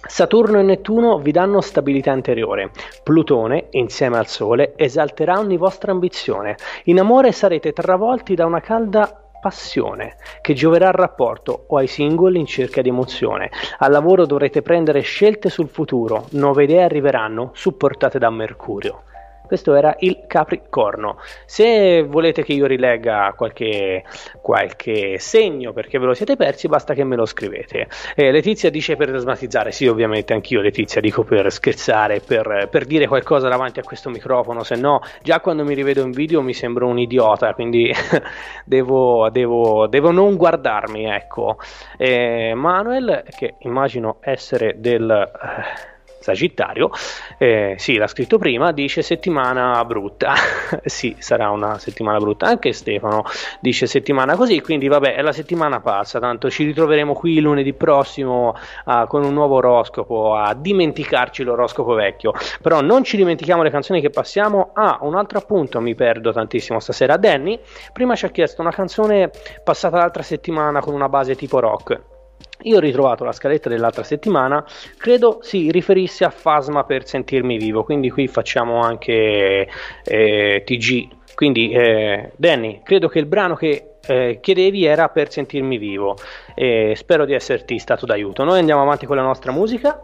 Saturno 0.08 0.60
e 0.60 0.62
Nettuno 0.62 1.18
vi 1.18 1.32
danno 1.32 1.60
stabilità 1.60 2.12
interiore. 2.12 2.70
Plutone, 3.02 3.66
insieme 3.70 4.18
al 4.18 4.28
Sole, 4.28 4.74
esalterà 4.76 5.38
ogni 5.38 5.56
vostra 5.56 5.90
ambizione. 5.90 6.56
In 6.84 7.00
amore 7.00 7.32
sarete 7.32 7.72
travolti 7.72 8.34
da 8.34 8.46
una 8.46 8.60
calda 8.60 9.20
passione 9.40 10.16
che 10.40 10.54
gioverà 10.54 10.88
al 10.88 10.94
rapporto 10.94 11.66
o 11.68 11.76
ai 11.76 11.86
singoli 11.86 12.38
in 12.38 12.46
cerca 12.46 12.82
di 12.82 12.88
emozione. 12.88 13.50
Al 13.78 13.90
lavoro 13.90 14.26
dovrete 14.26 14.62
prendere 14.62 15.00
scelte 15.00 15.48
sul 15.48 15.68
futuro, 15.68 16.26
nuove 16.30 16.64
idee 16.64 16.82
arriveranno, 16.82 17.50
supportate 17.54 18.18
da 18.18 18.30
Mercurio. 18.30 19.02
Questo 19.46 19.74
era 19.74 19.94
il 20.00 20.24
Capricorno. 20.26 21.18
Se 21.44 22.02
volete 22.02 22.42
che 22.42 22.52
io 22.52 22.66
rilegga 22.66 23.32
qualche, 23.36 24.04
qualche 24.40 25.18
segno 25.18 25.72
perché 25.72 25.98
ve 25.98 26.06
lo 26.06 26.14
siete 26.14 26.36
persi, 26.36 26.68
basta 26.68 26.94
che 26.94 27.04
me 27.04 27.16
lo 27.16 27.24
scrivete. 27.24 27.88
Eh, 28.14 28.30
Letizia 28.30 28.70
dice 28.70 28.96
per 28.96 29.16
smatizzare, 29.16 29.72
sì, 29.72 29.86
ovviamente 29.86 30.32
anch'io 30.32 30.60
Letizia 30.60 31.00
dico 31.00 31.22
per 31.22 31.50
scherzare, 31.52 32.20
per, 32.20 32.68
per, 32.70 32.84
dire 32.86 33.06
qualcosa 33.06 33.48
davanti 33.48 33.80
a 33.80 33.82
questo 33.82 34.10
microfono, 34.10 34.62
se 34.62 34.76
no 34.76 35.00
già 35.22 35.40
quando 35.40 35.64
mi 35.64 35.74
rivedo 35.74 36.02
in 36.02 36.10
video 36.10 36.42
mi 36.42 36.54
sembro 36.54 36.86
un 36.86 36.98
idiota, 36.98 37.54
quindi 37.54 37.92
devo, 38.64 39.28
devo, 39.30 39.86
devo, 39.86 40.10
non 40.10 40.36
guardarmi, 40.36 41.04
ecco. 41.04 41.58
Eh, 41.96 42.52
Manuel, 42.54 43.24
che 43.36 43.54
immagino 43.60 44.18
essere 44.20 44.74
del... 44.78 45.08
Eh, 45.10 45.94
Sagittario, 46.26 46.90
eh, 47.38 47.76
sì, 47.78 47.96
l'ha 47.96 48.08
scritto 48.08 48.36
prima, 48.36 48.72
dice 48.72 49.00
settimana 49.02 49.84
brutta. 49.84 50.34
sì, 50.84 51.14
sarà 51.20 51.50
una 51.50 51.78
settimana 51.78 52.18
brutta. 52.18 52.46
Anche 52.46 52.72
Stefano 52.72 53.24
dice 53.60 53.86
settimana 53.86 54.34
così, 54.34 54.60
quindi 54.60 54.88
vabbè, 54.88 55.14
è 55.14 55.22
la 55.22 55.30
settimana 55.30 55.80
passa, 55.80 56.18
tanto 56.18 56.50
ci 56.50 56.64
ritroveremo 56.64 57.12
qui 57.12 57.38
lunedì 57.38 57.72
prossimo 57.74 58.56
uh, 58.86 59.06
con 59.06 59.24
un 59.24 59.32
nuovo 59.34 59.56
oroscopo, 59.56 60.34
a 60.34 60.52
dimenticarci 60.54 61.44
l'oroscopo 61.44 61.94
vecchio. 61.94 62.32
Però 62.60 62.80
non 62.80 63.04
ci 63.04 63.16
dimentichiamo 63.16 63.62
le 63.62 63.70
canzoni 63.70 64.00
che 64.00 64.10
passiamo. 64.10 64.70
Ah, 64.72 64.98
un 65.02 65.14
altro 65.14 65.38
appunto, 65.38 65.80
mi 65.80 65.94
perdo 65.94 66.32
tantissimo 66.32 66.80
stasera. 66.80 67.16
Danny 67.16 67.60
prima 67.92 68.16
ci 68.16 68.24
ha 68.24 68.30
chiesto 68.30 68.62
una 68.62 68.72
canzone 68.72 69.30
passata 69.62 69.98
l'altra 69.98 70.24
settimana 70.24 70.80
con 70.80 70.92
una 70.92 71.08
base 71.08 71.36
tipo 71.36 71.60
rock. 71.60 72.14
Io 72.62 72.76
ho 72.76 72.80
ritrovato 72.80 73.24
la 73.24 73.32
scaletta 73.32 73.68
dell'altra 73.68 74.02
settimana, 74.02 74.64
credo 74.96 75.38
si 75.42 75.70
riferisse 75.70 76.24
a 76.24 76.30
Fasma 76.30 76.84
per 76.84 77.06
sentirmi 77.06 77.58
vivo, 77.58 77.84
quindi 77.84 78.10
qui 78.10 78.26
facciamo 78.28 78.80
anche 78.80 79.68
eh, 80.04 80.62
TG. 80.64 81.08
Quindi 81.34 81.70
eh, 81.70 82.32
Danny, 82.36 82.80
credo 82.82 83.08
che 83.08 83.18
il 83.18 83.26
brano 83.26 83.54
che 83.54 83.96
eh, 84.06 84.38
chiedevi 84.40 84.84
era 84.84 85.08
per 85.08 85.30
sentirmi 85.30 85.76
vivo 85.76 86.16
e 86.54 86.94
spero 86.96 87.26
di 87.26 87.34
esserti 87.34 87.78
stato 87.78 88.06
d'aiuto. 88.06 88.42
Noi 88.42 88.58
andiamo 88.58 88.82
avanti 88.82 89.04
con 89.04 89.16
la 89.16 89.22
nostra 89.22 89.52
musica. 89.52 90.00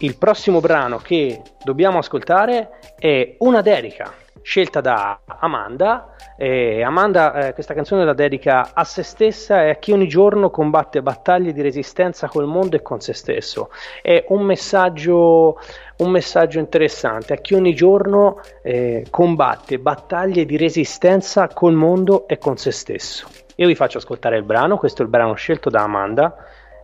Il 0.00 0.18
prossimo 0.18 0.60
brano 0.60 0.98
che 0.98 1.40
dobbiamo 1.64 1.98
ascoltare 1.98 2.68
è 2.98 3.36
una 3.38 3.62
dedica 3.62 4.12
scelta 4.46 4.80
da 4.80 5.18
Amanda. 5.40 6.14
Eh, 6.36 6.80
Amanda 6.80 7.48
eh, 7.48 7.52
questa 7.52 7.74
canzone 7.74 8.04
la 8.04 8.14
dedica 8.14 8.70
a 8.74 8.84
se 8.84 9.02
stessa 9.02 9.64
e 9.64 9.70
a 9.70 9.74
chi 9.74 9.90
ogni 9.90 10.06
giorno 10.06 10.50
combatte 10.50 11.02
battaglie 11.02 11.52
di 11.52 11.62
resistenza 11.62 12.28
col 12.28 12.46
mondo 12.46 12.76
e 12.76 12.82
con 12.82 13.00
se 13.00 13.12
stesso. 13.12 13.70
È 14.00 14.24
un 14.28 14.42
messaggio, 14.42 15.58
un 15.96 16.10
messaggio 16.10 16.60
interessante 16.60 17.32
a 17.32 17.36
chi 17.38 17.54
ogni 17.54 17.74
giorno 17.74 18.40
eh, 18.62 19.06
combatte 19.10 19.80
battaglie 19.80 20.46
di 20.46 20.56
resistenza 20.56 21.48
col 21.48 21.74
mondo 21.74 22.28
e 22.28 22.38
con 22.38 22.56
se 22.56 22.70
stesso. 22.70 23.26
Io 23.56 23.66
vi 23.66 23.74
faccio 23.74 23.98
ascoltare 23.98 24.36
il 24.36 24.44
brano, 24.44 24.76
questo 24.76 25.02
è 25.02 25.04
il 25.04 25.10
brano 25.10 25.34
scelto 25.34 25.70
da 25.70 25.82
Amanda, 25.82 26.36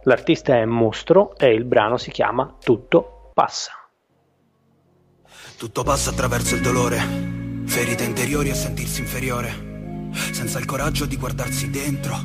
l'artista 0.03 0.57
è 0.57 0.65
Mostro 0.65 1.37
e 1.37 1.53
il 1.53 1.65
brano 1.65 1.97
si 1.97 2.11
chiama 2.11 2.57
Tutto 2.61 3.31
passa. 3.33 3.71
Tutto 5.57 5.85
passa 5.85 6.11
attraverso 6.11 6.57
il 6.57 6.61
dolore 6.61 7.42
Ferite 7.65 8.05
interiori 8.05 8.51
e 8.51 8.55
sentirsi 8.55 9.01
inferiore, 9.01 10.11
senza 10.33 10.59
il 10.59 10.65
coraggio 10.65 11.07
di 11.07 11.17
guardarsi 11.17 11.71
dentro. 11.71 12.17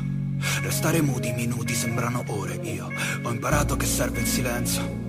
Restare 0.62 1.00
muti 1.00 1.32
minuti 1.32 1.74
sembrano 1.74 2.22
ore, 2.28 2.60
io 2.62 2.88
ho 3.22 3.30
imparato 3.30 3.76
che 3.76 3.86
serve 3.86 4.20
il 4.20 4.26
silenzio 4.26 5.07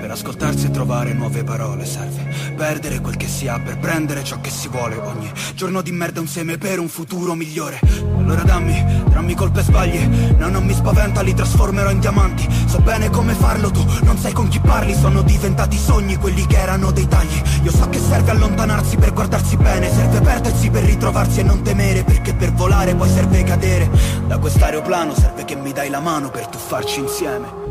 per 0.00 0.10
ascoltarsi 0.10 0.66
e 0.66 0.70
trovare 0.70 1.12
nuove 1.12 1.44
parole 1.44 1.84
serve 1.84 2.48
Perdere 2.58 3.00
quel 3.00 3.16
che 3.16 3.28
si 3.28 3.46
ha 3.46 3.60
per 3.60 3.78
prendere 3.78 4.24
ciò 4.24 4.40
che 4.40 4.50
si 4.50 4.66
vuole. 4.66 4.96
Ogni 4.96 5.30
giorno 5.54 5.80
di 5.80 5.92
merda 5.92 6.18
è 6.18 6.20
un 6.20 6.26
seme 6.26 6.58
per 6.58 6.80
un 6.80 6.88
futuro 6.88 7.34
migliore. 7.34 7.78
Allora 8.16 8.42
dammi, 8.42 9.04
dammi 9.10 9.34
colpe 9.34 9.60
e 9.60 9.62
sbagli. 9.62 10.34
No, 10.36 10.48
non 10.48 10.64
mi 10.64 10.74
spaventa, 10.74 11.20
li 11.20 11.34
trasformerò 11.34 11.90
in 11.90 12.00
diamanti. 12.00 12.48
So 12.66 12.80
bene 12.80 13.10
come 13.10 13.34
farlo 13.34 13.70
tu, 13.70 13.84
non 14.02 14.18
sai 14.18 14.32
con 14.32 14.48
chi 14.48 14.58
parli. 14.58 14.92
Sono 14.94 15.22
diventati 15.22 15.76
sogni 15.76 16.16
quelli 16.16 16.46
che 16.46 16.56
erano 16.56 16.90
dei 16.90 17.06
tagli. 17.06 17.40
Io 17.62 17.70
so 17.70 17.88
che 17.88 18.00
serve 18.00 18.32
allontanarsi 18.32 18.96
per 18.96 19.12
guardarsi 19.12 19.56
bene. 19.56 19.88
Serve 19.92 20.20
perdersi 20.20 20.68
per 20.68 20.82
ritrovarsi 20.82 21.40
e 21.40 21.42
non 21.44 21.62
temere 21.62 22.02
Perché 22.02 22.34
per 22.34 22.52
volare 22.52 22.94
poi 22.96 23.08
serve 23.08 23.44
cadere. 23.44 23.88
Da 24.26 24.38
quest'aeroplano 24.38 25.14
serve 25.14 25.44
che 25.44 25.54
mi 25.54 25.72
dai 25.72 25.90
la 25.90 26.00
mano 26.00 26.30
per 26.30 26.46
tuffarci 26.48 26.98
insieme 26.98 27.67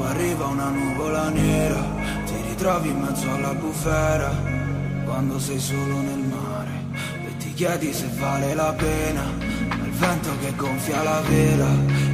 poi 0.00 0.08
arriva 0.08 0.46
una 0.46 0.70
nuvola 0.70 1.28
nera, 1.28 1.84
ti 2.24 2.34
ritrovi 2.48 2.88
in 2.88 3.00
mezzo 3.00 3.30
alla 3.30 3.52
bufera, 3.52 4.30
quando 5.04 5.38
sei 5.38 5.58
solo 5.58 6.00
nel 6.00 6.20
mare 6.20 6.70
e 7.26 7.36
ti 7.36 7.52
chiedi 7.52 7.92
se 7.92 8.08
vale 8.18 8.54
la 8.54 8.72
pena, 8.72 9.22
ma 9.68 9.84
il 9.84 9.92
vento 9.92 10.30
che 10.40 10.54
gonfia 10.56 11.02
la 11.02 11.20
vela 11.20 11.68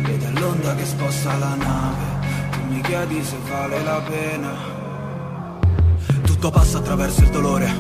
ed 0.05 0.21
è 0.21 0.31
l'onda 0.41 0.75
che 0.75 0.85
sposta 0.85 1.37
la 1.37 1.55
nave, 1.55 2.05
tu 2.51 2.75
mi 2.75 2.81
chiedi 2.81 3.23
se 3.23 3.37
vale 3.49 3.81
la 3.85 4.01
pena. 4.01 4.51
Tutto 6.25 6.51
passa 6.51 6.79
attraverso 6.79 7.23
il 7.23 7.31
dolore, 7.31 7.71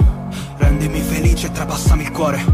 rendimi 0.58 1.00
felice 1.00 1.48
e 1.48 1.50
trapassami 1.50 2.04
il 2.04 2.12
cuore, 2.12 2.44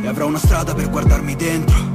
e 0.00 0.06
avrò 0.06 0.28
una 0.28 0.38
strada 0.38 0.74
per 0.74 0.88
guardarmi 0.90 1.34
dentro 1.34 1.87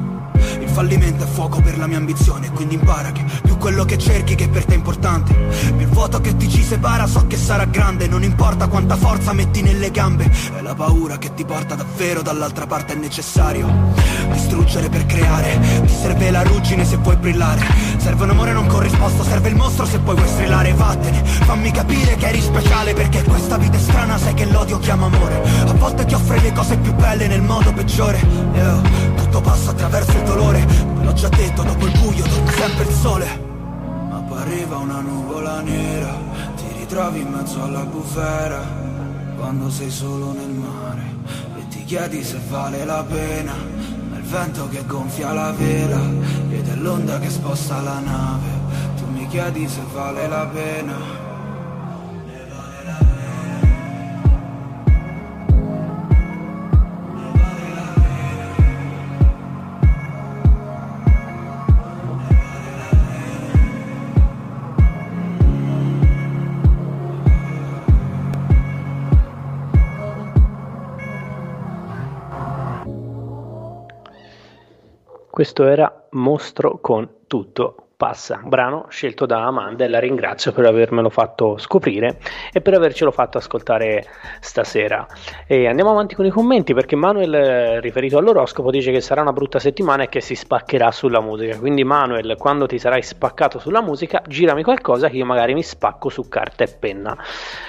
fallimento 0.73 1.23
è 1.23 1.27
fuoco 1.27 1.61
per 1.61 1.77
la 1.77 1.87
mia 1.87 1.97
ambizione 1.97 2.51
Quindi 2.51 2.75
impara 2.75 3.11
che 3.11 3.23
più 3.43 3.57
quello 3.57 3.85
che 3.85 3.97
cerchi 3.97 4.35
che 4.35 4.49
per 4.49 4.65
te 4.65 4.73
è 4.73 4.75
importante. 4.75 5.33
Più 5.33 5.79
il 5.79 5.87
vuoto 5.87 6.19
che 6.19 6.35
ti 6.35 6.49
ci 6.49 6.63
separa 6.63 7.07
so 7.07 7.25
che 7.27 7.37
sarà 7.37 7.65
grande 7.65 8.07
Non 8.07 8.23
importa 8.23 8.67
quanta 8.67 8.97
forza 8.97 9.31
metti 9.31 9.61
nelle 9.61 9.91
gambe. 9.91 10.29
È 10.57 10.61
la 10.61 10.73
paura 10.73 11.17
che 11.17 11.33
ti 11.33 11.45
porta 11.45 11.75
davvero 11.75 12.21
dall'altra 12.21 12.65
parte 12.65 12.93
è 12.93 12.95
necessario 12.97 13.67
Distruggere 14.31 14.89
per 14.89 15.05
creare. 15.05 15.59
Ti 15.85 15.93
serve 15.93 16.31
la 16.31 16.41
ruggine 16.43 16.83
se 16.83 16.97
puoi 16.97 17.15
brillare. 17.15 17.61
Serve 17.97 18.23
un 18.23 18.31
amore 18.31 18.51
non 18.51 18.67
corrisposto 18.67 19.23
Serve 19.23 19.49
il 19.49 19.55
mostro 19.55 19.85
se 19.85 19.99
poi 19.99 20.15
vuoi 20.15 20.27
strillare. 20.27 20.73
Vattene, 20.73 21.23
fammi 21.23 21.71
capire 21.71 22.15
che 22.15 22.27
eri 22.27 22.41
speciale 22.41 22.93
Perché 22.93 23.23
questa 23.23 23.57
vita 23.57 23.77
è 23.77 23.79
strana 23.79 24.17
sai 24.17 24.33
che 24.33 24.45
l'odio 24.45 24.79
chiama 24.79 25.05
amore. 25.05 25.41
A 25.67 25.73
volte 25.73 26.05
ti 26.05 26.13
offre 26.13 26.41
le 26.41 26.51
cose 26.51 26.77
più 26.77 26.93
belle 26.93 27.27
nel 27.27 27.41
modo 27.41 27.71
peggiore. 27.71 28.19
Io, 28.55 29.22
Tutto 29.33 29.49
passa 29.49 29.71
attraverso 29.71 30.15
il 30.15 30.23
dolore 30.25 30.63
L'ho 31.01 31.13
già 31.13 31.27
detto, 31.29 31.63
dopo 31.63 31.87
il 31.87 31.99
buio 31.99 32.23
torna 32.23 32.51
sempre 32.51 32.83
il 32.83 32.93
sole. 32.93 33.41
Ma 34.07 34.23
arriva 34.41 34.77
una 34.77 34.99
nuvola 34.99 35.59
nera 35.61 36.15
Ti 36.55 36.65
ritrovi 36.77 37.21
in 37.21 37.29
mezzo 37.29 37.63
alla 37.63 37.83
bufera 37.83 38.61
Quando 39.35 39.71
sei 39.71 39.89
solo 39.89 40.33
nel 40.33 40.49
mare 40.49 41.01
E 41.57 41.67
ti 41.69 41.83
chiedi 41.83 42.23
se 42.23 42.39
vale 42.47 42.85
la 42.85 43.03
pena 43.03 43.53
Ma 44.11 44.17
il 44.17 44.23
vento 44.23 44.69
che 44.69 44.85
gonfia 44.85 45.33
la 45.33 45.51
vela 45.51 45.99
Ed 46.51 46.67
è 46.67 46.75
l'onda 46.75 47.17
che 47.17 47.31
sposta 47.31 47.81
la 47.81 47.97
nave. 47.97 48.49
Tu 48.97 49.07
mi 49.07 49.25
chiedi 49.29 49.67
se 49.67 49.81
vale 49.91 50.27
la 50.27 50.45
pena 50.45 51.22
questo 75.43 75.65
era 75.65 76.07
Mostro 76.11 76.79
con 76.79 77.25
tutto 77.27 77.83
passa, 77.97 78.41
brano 78.43 78.85
scelto 78.89 79.25
da 79.25 79.45
Amanda 79.45 79.83
e 79.83 79.87
la 79.87 79.99
ringrazio 79.99 80.51
per 80.51 80.65
avermelo 80.65 81.09
fatto 81.09 81.57
scoprire 81.57 82.17
e 82.51 82.61
per 82.61 82.73
avercelo 82.73 83.11
fatto 83.11 83.37
ascoltare 83.37 84.05
stasera. 84.39 85.05
E 85.45 85.67
andiamo 85.67 85.91
avanti 85.91 86.15
con 86.15 86.25
i 86.25 86.29
commenti 86.29 86.73
perché 86.73 86.95
Manuel, 86.95 87.81
riferito 87.81 88.17
all'oroscopo, 88.17 88.71
dice 88.71 88.91
che 88.91 89.01
sarà 89.01 89.21
una 89.21 89.33
brutta 89.33 89.59
settimana 89.59 90.03
e 90.03 90.09
che 90.09 90.21
si 90.21 90.35
spaccherà 90.35 90.91
sulla 90.91 91.19
musica. 91.19 91.57
Quindi 91.57 91.83
Manuel, 91.83 92.35
quando 92.37 92.65
ti 92.65 92.79
sarai 92.79 93.03
spaccato 93.03 93.59
sulla 93.59 93.81
musica, 93.81 94.21
girami 94.27 94.63
qualcosa 94.63 95.09
che 95.09 95.17
io 95.17 95.25
magari 95.25 95.53
mi 95.53 95.63
spacco 95.63 96.07
su 96.07 96.27
carta 96.29 96.63
e 96.63 96.67
penna. 96.67 97.17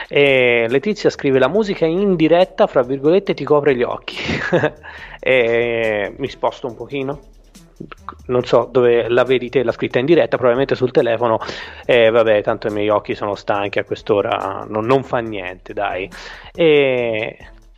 E 0.09 0.67
Letizia 0.69 1.11
scrive 1.11 1.41
la 1.41 1.49
musica 1.49 1.87
in 1.87 2.15
diretta, 2.15 2.69
fra 2.69 2.83
virgolette, 2.83 3.35
ti 3.35 3.45
copre 3.45 3.75
gli 3.75 3.83
occhi. 3.83 4.17
e 5.19 6.15
mi 6.17 6.29
sposto 6.29 6.67
un 6.67 6.75
pochino 6.75 7.21
non 8.27 8.45
so 8.45 8.69
dove 8.71 9.09
la 9.09 9.25
vedi 9.25 9.49
te, 9.49 9.63
la 9.63 9.73
scritta 9.73 9.99
in 9.99 10.07
diretta, 10.07 10.37
probabilmente 10.37 10.75
sul 10.75 10.91
telefono, 10.91 11.41
e 11.85 12.05
eh, 12.05 12.11
vabbè, 12.11 12.43
tanto 12.43 12.69
i 12.69 12.73
miei 12.73 12.89
occhi 12.89 13.15
sono 13.15 13.35
stanchi 13.35 13.79
a 13.79 13.85
quest'ora, 13.85 14.65
non, 14.69 14.85
non 14.85 15.03
fa 15.03 15.19
niente, 15.19 15.73
dai. 15.73 16.09
E, 16.53 17.37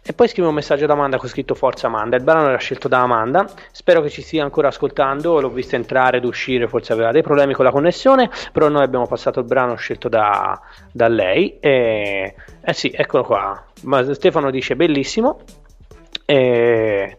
e 0.08 0.12
poi 0.12 0.28
scrive 0.28 0.46
un 0.46 0.54
messaggio 0.54 0.84
ad 0.84 0.90
Amanda 0.90 1.16
con 1.16 1.28
scritto 1.28 1.56
Forza 1.56 1.88
Amanda. 1.88 2.14
Il 2.16 2.22
brano 2.22 2.46
era 2.46 2.58
scelto 2.58 2.86
da 2.86 3.00
Amanda. 3.00 3.44
Spero 3.72 4.00
che 4.02 4.08
ci 4.08 4.22
stia 4.22 4.44
ancora 4.44 4.68
ascoltando. 4.68 5.40
L'ho 5.40 5.50
vista 5.50 5.74
entrare 5.74 6.18
ed 6.18 6.24
uscire, 6.24 6.68
forse 6.68 6.92
aveva 6.92 7.10
dei 7.10 7.22
problemi 7.22 7.54
con 7.54 7.64
la 7.64 7.72
connessione. 7.72 8.30
Però 8.52 8.68
noi 8.68 8.84
abbiamo 8.84 9.08
passato 9.08 9.40
il 9.40 9.46
brano 9.46 9.74
scelto 9.74 10.08
da, 10.08 10.60
da 10.92 11.08
lei. 11.08 11.58
E, 11.58 12.36
eh 12.60 12.72
sì, 12.72 12.92
eccolo 12.94 13.24
qua. 13.24 13.64
Ma 13.82 14.14
Stefano 14.14 14.52
dice 14.52 14.76
bellissimo. 14.76 15.40
E 16.24 17.16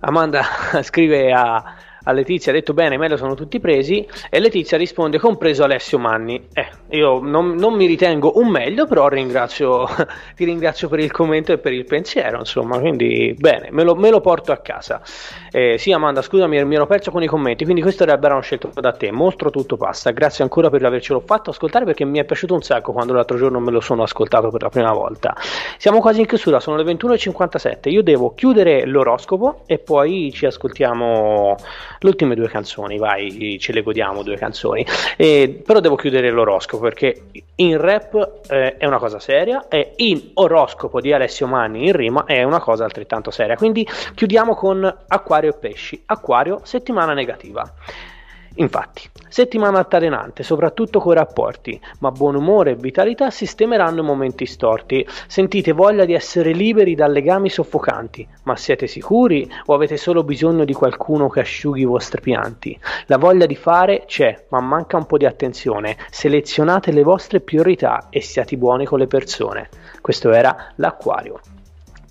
Amanda 0.00 0.42
scrive 0.82 1.32
a, 1.32 1.74
a 2.02 2.12
Letizia 2.12 2.52
ha 2.52 2.54
detto 2.54 2.74
bene, 2.74 2.96
me 2.96 3.08
lo 3.08 3.16
sono 3.16 3.34
tutti 3.34 3.60
presi 3.60 4.06
e 4.30 4.38
Letizia 4.40 4.78
risponde 4.78 5.18
compreso 5.18 5.64
Alessio 5.64 5.98
Manni. 5.98 6.48
Eh, 6.52 6.68
io 6.90 7.20
non, 7.20 7.54
non 7.56 7.74
mi 7.74 7.86
ritengo 7.86 8.38
un 8.38 8.48
meglio, 8.48 8.86
però 8.86 9.08
ringrazio, 9.08 9.86
ti 10.34 10.44
ringrazio 10.44 10.88
per 10.88 11.00
il 11.00 11.10
commento 11.10 11.52
e 11.52 11.58
per 11.58 11.72
il 11.72 11.84
pensiero, 11.84 12.38
insomma, 12.38 12.78
quindi 12.78 13.34
bene, 13.36 13.68
me 13.70 13.82
lo, 13.82 13.94
me 13.94 14.10
lo 14.10 14.20
porto 14.20 14.52
a 14.52 14.58
casa. 14.58 15.02
Eh, 15.50 15.76
sì 15.78 15.92
Amanda, 15.92 16.22
scusami, 16.22 16.64
mi 16.64 16.74
ero 16.74 16.86
perso 16.86 17.10
con 17.10 17.22
i 17.22 17.26
commenti, 17.26 17.64
quindi 17.64 17.82
questo 17.82 18.04
era 18.04 18.14
il 18.14 18.18
brano 18.18 18.40
scelto 18.40 18.70
da 18.74 18.92
te, 18.92 19.10
mostro 19.10 19.50
tutto 19.50 19.76
passa, 19.76 20.10
grazie 20.10 20.44
ancora 20.44 20.70
per 20.70 20.84
avercelo 20.84 21.20
fatto 21.20 21.50
ascoltare 21.50 21.84
perché 21.84 22.04
mi 22.04 22.18
è 22.18 22.24
piaciuto 22.24 22.54
un 22.54 22.62
sacco 22.62 22.92
quando 22.92 23.12
l'altro 23.12 23.36
giorno 23.36 23.60
me 23.60 23.70
lo 23.70 23.80
sono 23.80 24.02
ascoltato 24.02 24.48
per 24.48 24.62
la 24.62 24.68
prima 24.70 24.92
volta. 24.92 25.36
Siamo 25.76 26.00
quasi 26.00 26.20
in 26.20 26.26
chiusura, 26.26 26.60
sono 26.60 26.76
le 26.76 26.84
21.57, 26.84 27.90
io 27.90 28.02
devo 28.02 28.32
chiudere 28.34 28.86
l'oroscopo 28.86 29.62
e 29.66 29.78
poi 29.78 30.32
ci 30.32 30.46
ascoltiamo 30.46 31.56
le 31.98 32.08
ultime 32.08 32.34
due 32.34 32.48
canzoni, 32.48 32.96
vai, 32.96 33.58
ce 33.60 33.72
le 33.72 33.82
godiamo 33.82 34.22
due 34.22 34.36
canzoni. 34.36 34.86
Eh, 35.16 35.62
però 35.64 35.80
devo 35.80 35.96
chiudere 35.96 36.30
l'oroscopo 36.30 36.77
perché 36.78 37.22
in 37.56 37.78
rap 37.78 38.40
eh, 38.48 38.76
è 38.76 38.86
una 38.86 38.98
cosa 38.98 39.18
seria 39.18 39.68
e 39.68 39.92
in 39.96 40.30
oroscopo 40.34 41.00
di 41.00 41.12
Alessio 41.12 41.46
Manni 41.46 41.86
in 41.86 41.92
rima 41.92 42.24
è 42.24 42.42
una 42.42 42.60
cosa 42.60 42.84
altrettanto 42.84 43.30
seria. 43.30 43.56
Quindi 43.56 43.86
chiudiamo 44.14 44.54
con 44.54 44.96
Acquario 45.08 45.50
e 45.50 45.54
Pesci. 45.54 46.02
Acquario, 46.06 46.60
settimana 46.62 47.14
negativa. 47.14 47.70
Infatti, 48.60 49.08
settimana 49.28 49.78
altalenante, 49.78 50.42
soprattutto 50.42 50.98
coi 50.98 51.14
rapporti, 51.14 51.80
ma 52.00 52.10
buon 52.10 52.34
umore 52.34 52.72
e 52.72 52.74
vitalità 52.74 53.30
sistemeranno 53.30 54.00
i 54.00 54.04
momenti 54.04 54.46
storti. 54.46 55.06
Sentite 55.28 55.70
voglia 55.70 56.04
di 56.04 56.12
essere 56.12 56.50
liberi 56.52 56.96
da 56.96 57.06
legami 57.06 57.50
soffocanti, 57.50 58.26
ma 58.44 58.56
siete 58.56 58.88
sicuri 58.88 59.48
o 59.66 59.74
avete 59.74 59.96
solo 59.96 60.24
bisogno 60.24 60.64
di 60.64 60.72
qualcuno 60.72 61.28
che 61.28 61.40
asciughi 61.40 61.82
i 61.82 61.84
vostri 61.84 62.20
pianti? 62.20 62.76
La 63.06 63.16
voglia 63.16 63.46
di 63.46 63.54
fare 63.54 64.04
c'è, 64.06 64.46
ma 64.48 64.60
manca 64.60 64.96
un 64.96 65.06
po' 65.06 65.18
di 65.18 65.26
attenzione. 65.26 65.96
Selezionate 66.10 66.90
le 66.90 67.04
vostre 67.04 67.40
priorità 67.40 68.08
e 68.10 68.20
siate 68.20 68.56
buoni 68.56 68.86
con 68.86 68.98
le 68.98 69.06
persone. 69.06 69.68
Questo 70.00 70.32
era 70.32 70.72
l'acquario. 70.76 71.38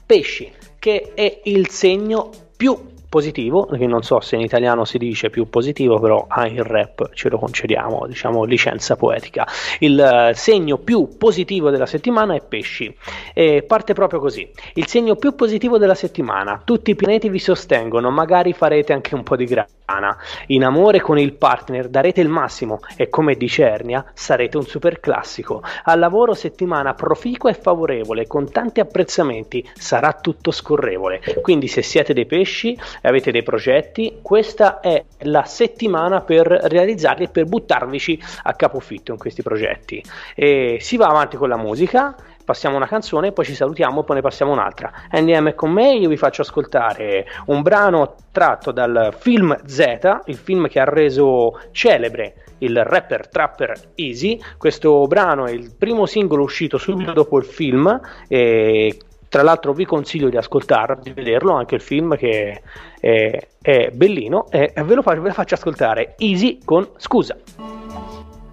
Pesci, 0.06 0.50
che 0.80 1.12
è 1.14 1.42
il 1.44 1.68
segno 1.68 2.30
più 2.56 2.96
positivo, 3.10 3.66
che 3.66 3.88
non 3.88 4.04
so 4.04 4.20
se 4.20 4.36
in 4.36 4.42
italiano 4.42 4.86
si 4.86 4.98
dice 4.98 5.30
più 5.30 5.50
positivo, 5.50 6.00
però 6.00 6.26
ah, 6.28 6.48
il 6.48 6.64
rap 6.64 7.12
ce 7.14 7.30
lo 7.30 7.38
concediamo, 7.38 8.06
diciamo 8.08 8.44
licenza 8.44 8.96
poetica. 8.96 9.48
Il 9.80 10.30
uh, 10.32 10.34
segno 10.34 10.78
più 10.78 11.18
positivo 11.18 11.70
della 11.70 11.86
settimana 11.86 12.36
è 12.36 12.42
pesci. 12.42 12.96
E 13.34 13.64
parte 13.64 13.94
proprio 13.94 14.20
così. 14.20 14.50
Il 14.74 14.88
segno 14.88 15.16
più 15.16 15.36
positivo 15.36 15.78
della 15.78 15.96
settimana. 15.96 16.62
Tutti 16.64 16.92
i 16.92 16.96
pianeti 16.96 17.30
vi 17.30 17.40
sostengono, 17.40 18.10
magari 18.12 18.54
farete 18.54 18.94
anche 18.94 19.16
un 19.16 19.24
po' 19.24 19.36
di 19.36 19.46
grana. 19.88 20.18
In 20.48 20.66
amore 20.66 21.00
con 21.00 21.18
il 21.18 21.34
partner 21.34 21.88
darete 21.88 22.20
il 22.20 22.28
massimo 22.28 22.82
e 22.98 23.08
come 23.10 23.36
dice 23.36 23.64
Ernia 23.64 24.06
sarete 24.14 24.58
un 24.58 24.66
super 24.66 25.00
classico. 25.00 25.64
Al 25.84 25.98
lavoro 25.98 26.34
settimana 26.34 26.94
proficua 26.94 27.50
e 27.50 27.54
favorevole 27.54 28.28
con 28.28 28.52
tanti 28.52 28.82
apprezzamenti, 28.82 29.68
sarà 29.74 30.12
tutto 30.14 30.52
scorrevole. 30.52 31.22
Quindi 31.42 31.68
se 31.68 31.82
siete 31.82 32.14
dei 32.14 32.26
pesci 32.26 32.78
avete 33.04 33.32
dei 33.32 33.44
progetti, 33.44 34.20
questa 34.22 34.82
è 34.82 35.04
la 35.20 35.46
settimana 35.46 36.22
per 36.22 36.48
realizzarli 36.48 37.26
e 37.26 37.30
per 37.30 37.46
buttarvici 37.46 38.22
a 38.44 38.54
capofitto 38.54 39.14
in 39.14 39.18
questi 39.18 39.42
progetti. 39.42 40.04
E 40.36 40.78
si 40.82 40.98
va 40.98 41.08
avanti 41.08 41.38
con 41.38 41.48
la 41.48 41.58
musica 41.58 42.16
passiamo 42.48 42.78
una 42.78 42.88
canzone, 42.88 43.34
poi 43.34 43.44
ci 43.44 43.54
salutiamo 43.54 44.00
e 44.00 44.04
poi 44.06 44.16
ne 44.16 44.22
passiamo 44.22 44.54
un'altra. 44.54 44.90
NDM 45.12 45.50
è 45.50 45.54
con 45.54 45.70
me, 45.70 45.96
io 45.96 46.08
vi 46.08 46.16
faccio 46.16 46.44
ascoltare 46.44 47.26
un 47.48 47.62
brano 47.62 48.16
tratto 48.32 48.72
dal 48.72 49.14
film 49.20 49.54
Z, 49.66 50.22
il 50.28 50.38
film 50.38 50.70
che 50.70 50.80
ha 50.80 50.86
reso 50.86 51.60
celebre 51.72 52.36
il 52.60 52.82
rapper 52.86 53.28
trapper 53.28 53.74
Easy. 53.96 54.40
Questo 54.58 55.04
brano 55.08 55.46
è 55.46 55.52
il 55.52 55.76
primo 55.78 56.06
singolo 56.06 56.44
uscito 56.44 56.78
subito 56.78 57.12
dopo 57.12 57.38
il 57.38 57.44
film 57.44 58.00
e 58.30 58.98
tra 59.28 59.44
l'altro 59.44 59.74
vi 59.74 59.84
consiglio 59.84 60.30
di 60.30 60.38
ascoltarlo, 60.38 61.02
di 61.02 61.12
vederlo, 61.12 61.54
anche 61.54 61.76
il 61.76 61.82
film 61.82 62.16
che 62.16 62.62
è, 62.98 63.48
è 63.62 63.90
bellino 63.92 64.46
e 64.50 64.72
ve 64.74 64.96
lo 64.96 65.02
faccio, 65.02 65.22
ve 65.22 65.28
lo 65.28 65.34
faccio 65.34 65.56
ascoltare 65.56 66.16
Easy 66.18 66.60
con 66.64 66.88
Scusa. 66.96 67.36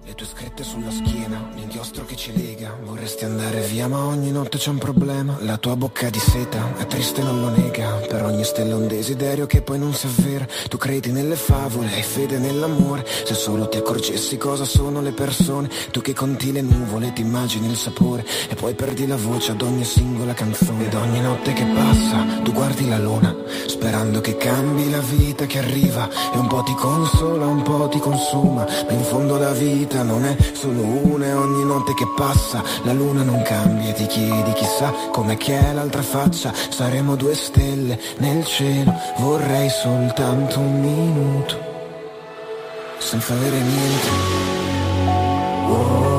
Le 0.03 0.13
tue 0.13 0.25
scritte 0.25 0.63
sulla 0.63 0.91
schiena, 0.91 1.47
l'inchiostro 1.75 2.05
che 2.05 2.15
ci 2.15 2.31
lega. 2.33 2.77
Vorresti 2.83 3.25
andare 3.25 3.59
via 3.61 3.87
ma 3.87 4.05
ogni 4.05 4.31
notte 4.31 4.57
c'è 4.57 4.69
un 4.69 4.77
problema. 4.77 5.35
La 5.41 5.57
tua 5.57 5.75
bocca 5.75 6.09
di 6.09 6.19
seta 6.19 6.73
è 6.77 6.87
triste 6.87 7.21
non 7.21 7.41
lo 7.41 7.49
nega. 7.49 7.89
Per 8.07 8.23
ogni 8.23 8.45
stella 8.45 8.77
un 8.77 8.87
desiderio 8.87 9.45
che 9.45 9.61
poi 9.61 9.77
non 9.77 9.93
si 9.93 10.07
avvera. 10.07 10.47
Tu 10.69 10.77
credi 10.77 11.11
nelle 11.11 11.35
favole, 11.35 11.93
hai 11.93 12.01
fede 12.01 12.37
nell'amore. 12.37 13.05
Se 13.25 13.33
solo 13.33 13.67
ti 13.67 13.77
accorgessi 13.77 14.37
cosa 14.37 14.63
sono 14.63 15.01
le 15.01 15.11
persone. 15.11 15.69
Tu 15.91 15.99
che 15.99 16.13
conti 16.13 16.53
le 16.53 16.61
nuvole, 16.61 17.11
ti 17.11 17.21
immagini 17.21 17.69
il 17.69 17.75
sapore. 17.75 18.25
E 18.47 18.55
poi 18.55 18.73
perdi 18.73 19.05
la 19.05 19.17
voce 19.17 19.51
ad 19.51 19.61
ogni 19.61 19.83
singola 19.83 20.33
canzone. 20.33 20.85
Ed 20.85 20.93
ogni 20.93 21.19
notte 21.19 21.51
che 21.51 21.65
passa, 21.65 22.41
tu 22.41 22.53
guardi 22.53 22.87
la 22.87 22.99
luna. 22.99 23.35
Sperando 23.67 24.21
che 24.21 24.37
cambi 24.37 24.89
la 24.89 25.01
vita 25.01 25.45
che 25.45 25.59
arriva. 25.59 26.07
E 26.33 26.37
un 26.37 26.47
po' 26.47 26.63
ti 26.63 26.73
consola, 26.75 27.45
un 27.45 27.63
po' 27.63 27.89
ti 27.89 27.99
consuma. 27.99 28.63
Ma 28.63 28.91
in 28.91 29.03
fondo 29.03 29.37
la 29.37 29.51
vita 29.51 30.03
non 30.03 30.23
è 30.23 30.37
solo 30.53 30.81
una 30.81 31.25
e 31.25 31.33
ogni 31.33 31.64
notte 31.65 31.93
che 31.93 32.07
passa 32.15 32.63
la 32.83 32.93
luna 32.93 33.23
non 33.23 33.41
cambia 33.41 33.93
ti 33.93 34.05
chiedi 34.05 34.53
chissà 34.53 34.93
com'è 35.11 35.35
che 35.37 35.59
è 35.59 35.73
l'altra 35.73 36.01
faccia. 36.01 36.53
Saremo 36.53 37.15
due 37.15 37.35
stelle 37.35 37.99
nel 38.17 38.45
cielo 38.45 38.93
vorrei 39.17 39.69
soltanto 39.69 40.59
un 40.59 40.79
minuto 40.79 41.73
senza 42.97 43.33
avere 43.33 43.59
niente. 43.59 44.09
Oh, 45.67 46.14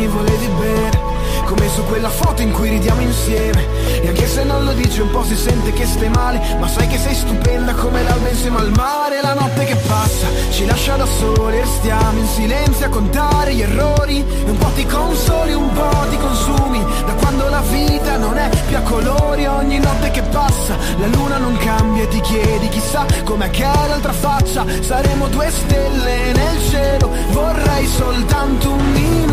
mi 0.00 0.06
volevi 0.06 0.48
bene. 0.58 1.08
Come 1.44 1.68
su 1.68 1.82
quella 1.84 2.08
foto 2.08 2.42
in 2.42 2.52
cui 2.52 2.68
ridiamo 2.68 3.00
insieme. 3.02 3.66
E 4.00 4.08
anche 4.08 4.26
se 4.26 4.44
non 4.44 4.64
lo 4.64 4.72
dici 4.72 5.00
un 5.00 5.10
po' 5.10 5.24
si 5.24 5.36
sente 5.36 5.72
che 5.72 5.84
stai 5.84 6.08
male. 6.08 6.40
Ma 6.58 6.68
sai 6.68 6.86
che 6.86 6.96
sei 6.96 7.14
stupenda 7.14 7.74
come 7.74 8.02
l'alba 8.02 8.28
insieme 8.28 8.58
al 8.58 8.70
mare. 8.70 9.20
La 9.20 9.34
notte 9.34 9.64
che 9.64 9.76
passa 9.76 10.26
ci 10.50 10.64
lascia 10.64 10.96
da 10.96 11.06
soli 11.06 11.58
E 11.58 11.64
stiamo 11.66 12.18
in 12.18 12.26
silenzio 12.26 12.86
a 12.86 12.88
contare 12.88 13.54
gli 13.54 13.60
errori. 13.60 14.24
E 14.46 14.50
un 14.50 14.56
po' 14.56 14.70
ti 14.74 14.86
consoli, 14.86 15.52
un 15.52 15.72
po' 15.72 16.06
ti 16.08 16.16
consumi. 16.16 16.82
Da 17.04 17.12
quando 17.14 17.48
la 17.48 17.62
vita 17.70 18.16
non 18.16 18.38
è 18.38 18.48
più 18.66 18.76
a 18.76 18.80
colori 18.80 19.46
Ogni 19.46 19.78
notte 19.78 20.10
che 20.10 20.22
passa 20.22 20.76
la 20.98 21.06
luna 21.06 21.38
non 21.38 21.56
cambia 21.56 22.04
E 22.04 22.08
ti 22.08 22.20
chiedi 22.20 22.68
chissà 22.68 23.04
com'è 23.24 23.50
che 23.50 23.64
è 23.64 23.88
l'altra 23.88 24.12
faccia. 24.12 24.64
Saremo 24.80 25.28
due 25.28 25.50
stelle 25.50 26.32
nel 26.32 26.60
cielo 26.70 27.10
Vorrei 27.32 27.86
soltanto 27.86 28.70
un 28.70 28.92
minuto 28.92 29.29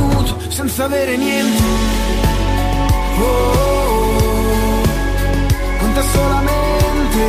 senza 0.49 0.85
avere 0.85 1.17
niente. 1.17 1.63
Oh, 3.19 3.23
oh, 3.23 4.17
oh. 4.17 4.81
con 5.79 5.93
te 5.93 6.01
solamente. 6.01 7.23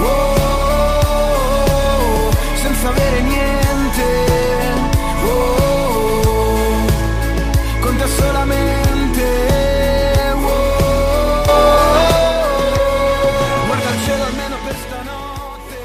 Oh, 0.00 0.04
oh, 0.04 0.66
oh, 2.00 2.30
senza 2.54 2.88
avere 2.88 3.20
niente. 3.22 4.04
Oh, 5.24 5.28
oh, 5.28 6.28
oh. 6.28 6.86
con 7.80 7.96
te 7.96 8.06
solamente. 8.06 9.24
Oh, 10.32 10.46
oh, 10.46 11.50
oh. 11.50 11.66
guarda 13.66 13.90
il 13.90 14.00
cielo 14.04 14.24
almeno 14.24 14.56
per 14.64 14.76
stanotte. 14.86 15.76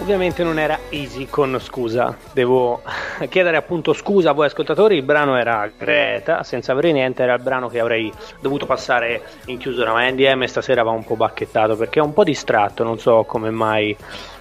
Ovviamente 0.00 0.42
non 0.42 0.58
era 0.58 0.78
easy 0.90 1.26
con 1.26 1.58
scusa, 1.60 2.16
devo 2.32 2.82
chiedere 3.26 3.56
appunto 3.56 3.92
scusa 3.92 4.30
a 4.30 4.32
voi 4.32 4.46
ascoltatori, 4.46 4.96
il 4.96 5.02
brano 5.02 5.36
era 5.36 5.70
Greta, 5.76 6.42
senza 6.42 6.72
avere 6.72 6.92
niente, 6.92 7.22
era 7.22 7.34
il 7.34 7.42
brano 7.42 7.68
che 7.68 7.80
avrei 7.80 8.12
dovuto 8.40 8.66
passare 8.66 9.22
in 9.46 9.58
chiusura, 9.58 9.92
ma 9.92 10.08
NDM 10.08 10.44
stasera 10.44 10.82
va 10.82 10.90
un 10.90 11.04
po' 11.04 11.16
bacchettato 11.16 11.76
perché 11.76 12.00
è 12.00 12.02
un 12.02 12.12
po' 12.12 12.24
distratto, 12.24 12.84
non 12.84 12.98
so 12.98 13.24
come 13.24 13.50
mai 13.50 13.96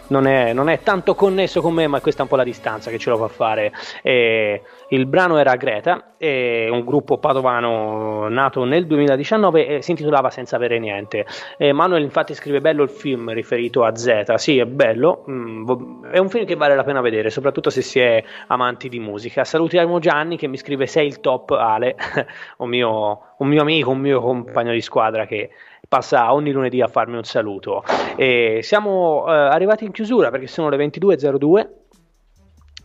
non 0.08 0.28
è, 0.28 0.54
non 0.54 0.70
è, 0.70 0.82
tanto 0.82 1.16
connesso 1.16 1.62
con 1.62 1.74
me, 1.74 1.88
ma 1.88 2.02
questa 2.02 2.22
è 2.22 2.24
un 2.24 2.30
po' 2.30 2.36
la 2.36 2.44
distanza 2.44 2.90
che 2.90 2.98
ce 2.98 3.10
lo 3.10 3.18
fa 3.18 3.28
fare. 3.28 3.72
E 4.02 4.62
il 4.90 5.06
brano 5.06 5.38
era 5.38 5.56
Greta, 5.56 6.14
un 6.20 6.84
gruppo 6.86 7.18
padovano 7.18 8.28
nato 8.30 8.64
nel 8.64 8.86
2019 8.86 9.68
e 9.68 9.82
si 9.82 9.92
intitolava 9.92 10.30
Senza 10.30 10.56
avere 10.56 10.80
niente. 10.80 11.26
E 11.58 11.72
Manuel 11.72 12.04
infatti 12.04 12.34
scrive 12.34 12.62
bello 12.62 12.84
il 12.84 12.90
film 12.90 13.32
riferito 13.34 13.84
a 13.84 13.96
Z, 13.96 14.34
sì 14.36 14.60
è 14.60 14.66
bello, 14.66 15.24
mm, 15.30 16.06
è 16.12 16.18
un 16.18 16.30
film 16.30 16.46
che 16.46 16.56
vale 16.56 16.76
la 16.76 16.84
pena 16.84 17.02
vedere, 17.02 17.30
soprattutto 17.30 17.70
se 17.70 17.82
si 17.82 18.00
è 18.00 18.24
amanti 18.48 18.90
di 18.90 19.00
musica. 19.00 19.44
Salutiamo 19.44 20.00
Gianni 20.00 20.38
che 20.38 20.48
mi 20.48 20.58
scrive 20.58 20.86
sei 20.86 21.08
il 21.08 21.20
top 21.22 21.52
Ale, 21.52 21.96
un 22.58 22.70
mio, 22.70 23.22
un 23.38 23.48
mio 23.48 23.62
amico, 23.62 23.90
un 23.90 24.00
mio 24.00 24.22
compagno 24.22 24.74
di 24.74 24.82
squadra 24.82 25.26
che 25.26 25.50
passa 25.88 26.34
ogni 26.34 26.52
lunedì 26.52 26.82
a 26.82 26.88
farmi 26.88 27.18
un 27.18 27.24
saluto. 27.24 27.84
E 28.16 28.60
siamo 28.62 29.26
eh, 29.28 29.32
arrivati 29.32 29.86
in 29.86 29.92
chiusura 29.92 30.30
perché 30.30 30.48
sono 30.48 30.70
le 30.70 30.78
22.02 30.78 31.68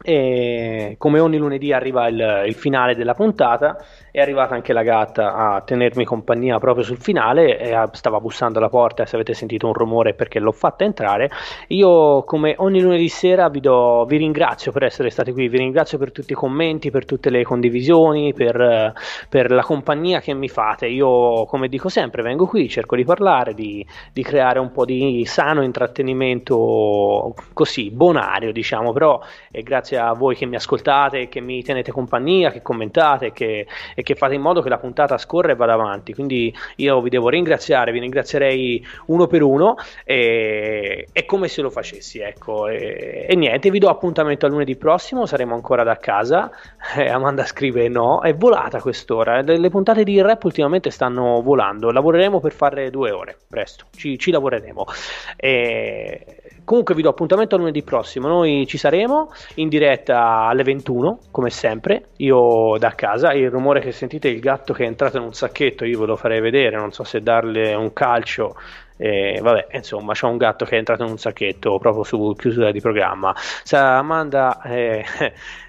e 0.03 0.95
come 0.99 1.21
ogni 1.21 1.39
lunedì 1.39 1.73
arriva 1.73 2.07
il, 2.07 2.45
il, 2.47 2.55
finale 2.55 2.95
della 2.95 3.15
puntata, 3.15 3.77
è 4.17 4.23
arrivata 4.23 4.55
anche 4.55 4.73
la 4.73 4.83
gatta 4.83 5.35
a 5.35 5.61
tenermi 5.61 6.07
compagnia 6.07 6.59
proprio 6.59 6.83
sul 6.83 6.97
finale, 6.97 7.59
e 7.59 7.79
stava 7.93 8.19
bussando 8.19 8.57
alla 8.57 8.71
porta 8.71 9.05
se 9.05 9.15
avete 9.15 9.35
sentito 9.35 9.67
un 9.67 9.75
rumore 9.75 10.15
perché 10.15 10.39
l'ho 10.39 10.53
fatta 10.53 10.85
entrare. 10.85 11.29
Io 11.69 12.23
come 12.25 12.55
ogni 12.57 12.81
lunedì 12.81 13.09
sera 13.11 13.51
vi, 13.51 13.61
do, 13.61 14.07
vi 14.07 14.17
ringrazio 14.17 14.73
per 14.73 14.85
essere 14.85 15.11
stati 15.11 15.33
qui, 15.33 15.49
vi 15.49 15.59
ringrazio 15.59 15.99
per 15.99 16.13
tutti 16.13 16.33
i 16.33 16.35
commenti, 16.35 16.91
per 16.91 17.05
tutte 17.05 17.29
le 17.29 17.43
condivisioni, 17.43 18.33
per, 18.33 18.95
per 19.29 19.51
la 19.51 19.63
compagnia 19.63 20.21
che 20.21 20.33
mi 20.33 20.49
fate. 20.49 20.87
Io 20.87 21.45
come 21.45 21.69
dico 21.69 21.91
sempre 21.91 22.23
vengo 22.23 22.47
qui, 22.47 22.71
cerco 22.71 22.97
di 22.97 23.05
parlare, 23.05 23.53
di, 23.53 23.87
di 24.15 24.23
creare 24.23 24.59
un 24.59 24.73
po' 24.73 24.87
di 24.87 25.27
sano 25.27 25.63
intrattenimento 25.63 27.35
così, 27.53 27.91
bonario 27.91 28.51
diciamo, 28.51 28.95
però 28.95 29.21
è 29.51 29.61
grazie 29.61 29.99
a 29.99 30.15
voi 30.15 30.35
che 30.35 30.47
mi 30.47 30.57
ascoltate, 30.57 31.29
che 31.29 31.43
mi 31.43 31.63
tenete 31.63 31.93
compagnia, 31.93 32.51
che 32.51 32.63
commentate 32.63 33.33
che, 33.33 33.67
e 33.95 34.05
che 34.07 34.15
fate 34.15 34.35
in 34.35 34.41
modo 34.41 34.63
che 34.63 34.69
la 34.69 34.79
puntata 34.79 35.19
scorra 35.19 35.51
e 35.51 35.57
vada 35.57 35.73
avanti. 35.73 36.15
Quindi 36.15 36.55
io 36.77 37.01
vi 37.01 37.11
devo 37.11 37.29
ringraziare, 37.29 37.91
vi 37.91 37.99
ringrazierei 37.99 38.87
uno 39.07 39.27
per 39.27 39.43
uno 39.43 39.75
e, 40.05 41.09
è 41.11 41.25
come 41.25 41.49
se 41.49 41.61
lo 41.61 41.71
facessi. 41.71 42.21
Ecco. 42.21 42.69
E, 42.69 43.27
e, 43.29 43.35
niente, 43.35 43.69
vi 43.71 43.81
do 43.81 43.89
appuntamento 43.89 44.47
a 44.47 44.49
lunedì 44.49 44.77
prossimo, 44.77 45.27
saremo 45.27 45.55
ancora 45.55 45.83
da 45.83 45.97
casa. 45.97 46.51
Eh, 46.97 47.11
Amanda 47.11 47.45
scrive 47.45 47.89
no, 47.89 48.23
è 48.23 48.35
volata 48.35 48.81
quest'ora. 48.81 49.41
Le, 49.43 49.59
le, 49.59 49.69
puntate 49.71 50.05
di 50.05 50.21
rap 50.23 50.45
ultimamente 50.45 50.91
stanno 50.91 51.43
volando, 51.43 51.91
lavoreremo 51.91 52.39
per 52.41 52.53
fare 52.53 52.91
due 52.91 53.11
ore, 53.11 53.37
presto, 53.49 53.87
ci, 53.97 54.17
ci 54.19 54.31
lavoreremo. 54.31 54.85
E, 55.37 56.36
Comunque 56.67 56.97
vi 56.97 57.03
do 57.03 57.11
appuntamento 57.11 57.57
lunedì 57.57 57.85
prossimo. 57.85 58.27
Noi 58.27 58.67
ci 58.67 58.77
saremo 58.77 59.31
in 59.55 59.69
diretta 59.69 60.49
alle 60.49 60.65
21, 60.65 61.21
come 61.31 61.49
sempre. 61.49 62.07
Io 62.17 62.77
da 62.77 62.91
casa. 62.97 63.33
Il 63.33 63.51
rumore 63.51 63.79
che 63.79 63.93
sentite 63.93 64.29
è 64.29 64.33
il 64.33 64.41
gatto 64.41 64.73
che 64.73 64.83
è 64.83 64.87
entrato 64.89 65.17
in 65.19 65.23
un 65.23 65.33
sacchetto. 65.33 65.85
Io 65.85 66.01
ve 66.01 66.07
lo 66.07 66.17
farei 66.17 66.41
vedere. 66.41 66.77
Non 66.77 66.91
so 66.91 67.05
se 67.05 67.23
darle 67.23 67.73
un 67.75 67.93
calcio. 67.93 68.57
Eh, 68.97 69.39
vabbè, 69.41 69.69
insomma, 69.75 70.13
c'è 70.13 70.27
un 70.27 70.39
gatto 70.39 70.65
che 70.65 70.75
è 70.75 70.79
entrato 70.79 71.05
in 71.05 71.11
un 71.11 71.19
sacchetto 71.19 71.79
proprio 71.79 72.03
su 72.03 72.35
chiusura 72.37 72.73
di 72.73 72.81
programma. 72.81 73.33
Sa, 73.37 73.99
Amanda. 73.99 74.61
Eh, 74.63 75.05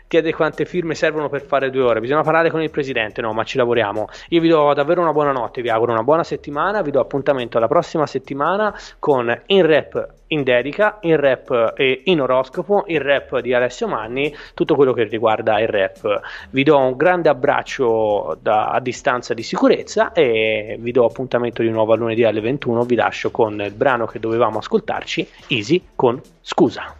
chiede 0.08 0.34
quante 0.34 0.66
firme 0.66 0.96
servono 0.96 1.30
per 1.30 1.42
fare 1.42 1.70
due 1.70 1.84
ore. 1.84 2.00
Bisogna 2.00 2.24
parlare 2.24 2.50
con 2.50 2.62
il 2.62 2.70
presidente, 2.70 3.22
no, 3.22 3.34
ma 3.34 3.44
ci 3.44 3.58
lavoriamo. 3.58 4.08
Io 4.30 4.42
vi 4.42 4.50
do 4.50 4.74
davvero 4.74 5.02
una 5.02 5.14
buona 5.14 5.32
notte, 5.32 5.62
vi 5.62 5.70
auguro 5.70 5.92
una 5.92 6.04
buona 6.04 6.24
settimana, 6.24 6.82
vi 6.82 6.92
do 6.92 7.00
appuntamento 7.00 7.58
alla 7.58 7.68
prossima 7.68 8.06
settimana 8.06 8.74
con 9.00 9.42
In 9.48 9.66
Rap 9.66 10.16
in 10.28 10.44
dedica, 10.44 10.98
in 11.02 11.18
rap 11.18 11.74
e 11.76 12.02
in 12.06 12.22
oroscopo, 12.22 12.86
il 12.88 13.00
rap 13.00 13.40
di 13.40 13.54
Alessio 13.54 13.88
Manni, 13.88 14.36
tutto 14.54 14.76
quello 14.76 14.94
che 14.94 15.04
riguarda 15.04 15.60
il 15.60 15.68
rap. 15.68 16.20
Vi 16.50 16.64
do 16.64 16.78
un 16.78 16.96
grande 16.96 17.30
abbraccio 17.30 18.38
da, 18.42 18.70
a 18.70 18.80
distanza 18.80 19.34
di 19.34 19.44
sicurezza 19.44 20.12
e 20.12 20.78
vi 20.80 20.92
do 20.92 21.06
appuntamento 21.06 21.62
di 21.62 21.70
nuovo 21.70 21.94
a 21.94 21.96
lunedì 21.96 22.24
alle 22.24 22.42
21. 22.42 22.84
Vi 22.84 22.96
lascio 22.96 23.32
con 23.32 23.62
il 23.62 23.72
brano 23.72 24.06
che 24.06 24.20
dovevamo 24.20 24.58
ascoltarci, 24.58 25.28
Easy 25.48 25.82
con 25.96 26.22
Scusa. 26.42 26.94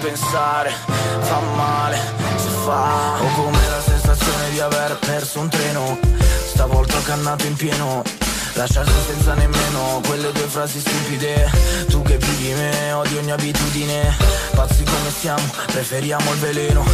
Pensare, 0.00 0.72
fa 1.20 1.40
male, 1.54 1.98
si 2.36 2.48
fa. 2.64 3.20
Ho 3.20 3.34
come 3.34 3.58
la 3.68 3.82
sensazione 3.82 4.50
di 4.50 4.60
aver 4.60 4.98
perso 4.98 5.40
un 5.40 5.48
treno, 5.48 5.98
stavolta 6.46 6.96
ho 6.96 7.02
cannato 7.02 7.46
in 7.46 7.54
pieno. 7.54 8.02
Lasciarsi 8.54 8.92
senza 9.06 9.34
nemmeno 9.34 10.00
quelle 10.06 10.32
due 10.32 10.46
frasi 10.46 10.80
stupide. 10.80 11.50
Tu 11.88 12.02
che 12.02 12.16
vivi 12.16 12.52
me, 12.52 12.92
odi 12.92 13.16
ogni 13.16 13.30
abitudine. 13.30 14.16
Pazzi 14.54 14.82
come 14.82 15.10
siamo, 15.18 15.44
preferiamo 15.66 16.32
il 16.32 16.38
veleno. 16.38 16.84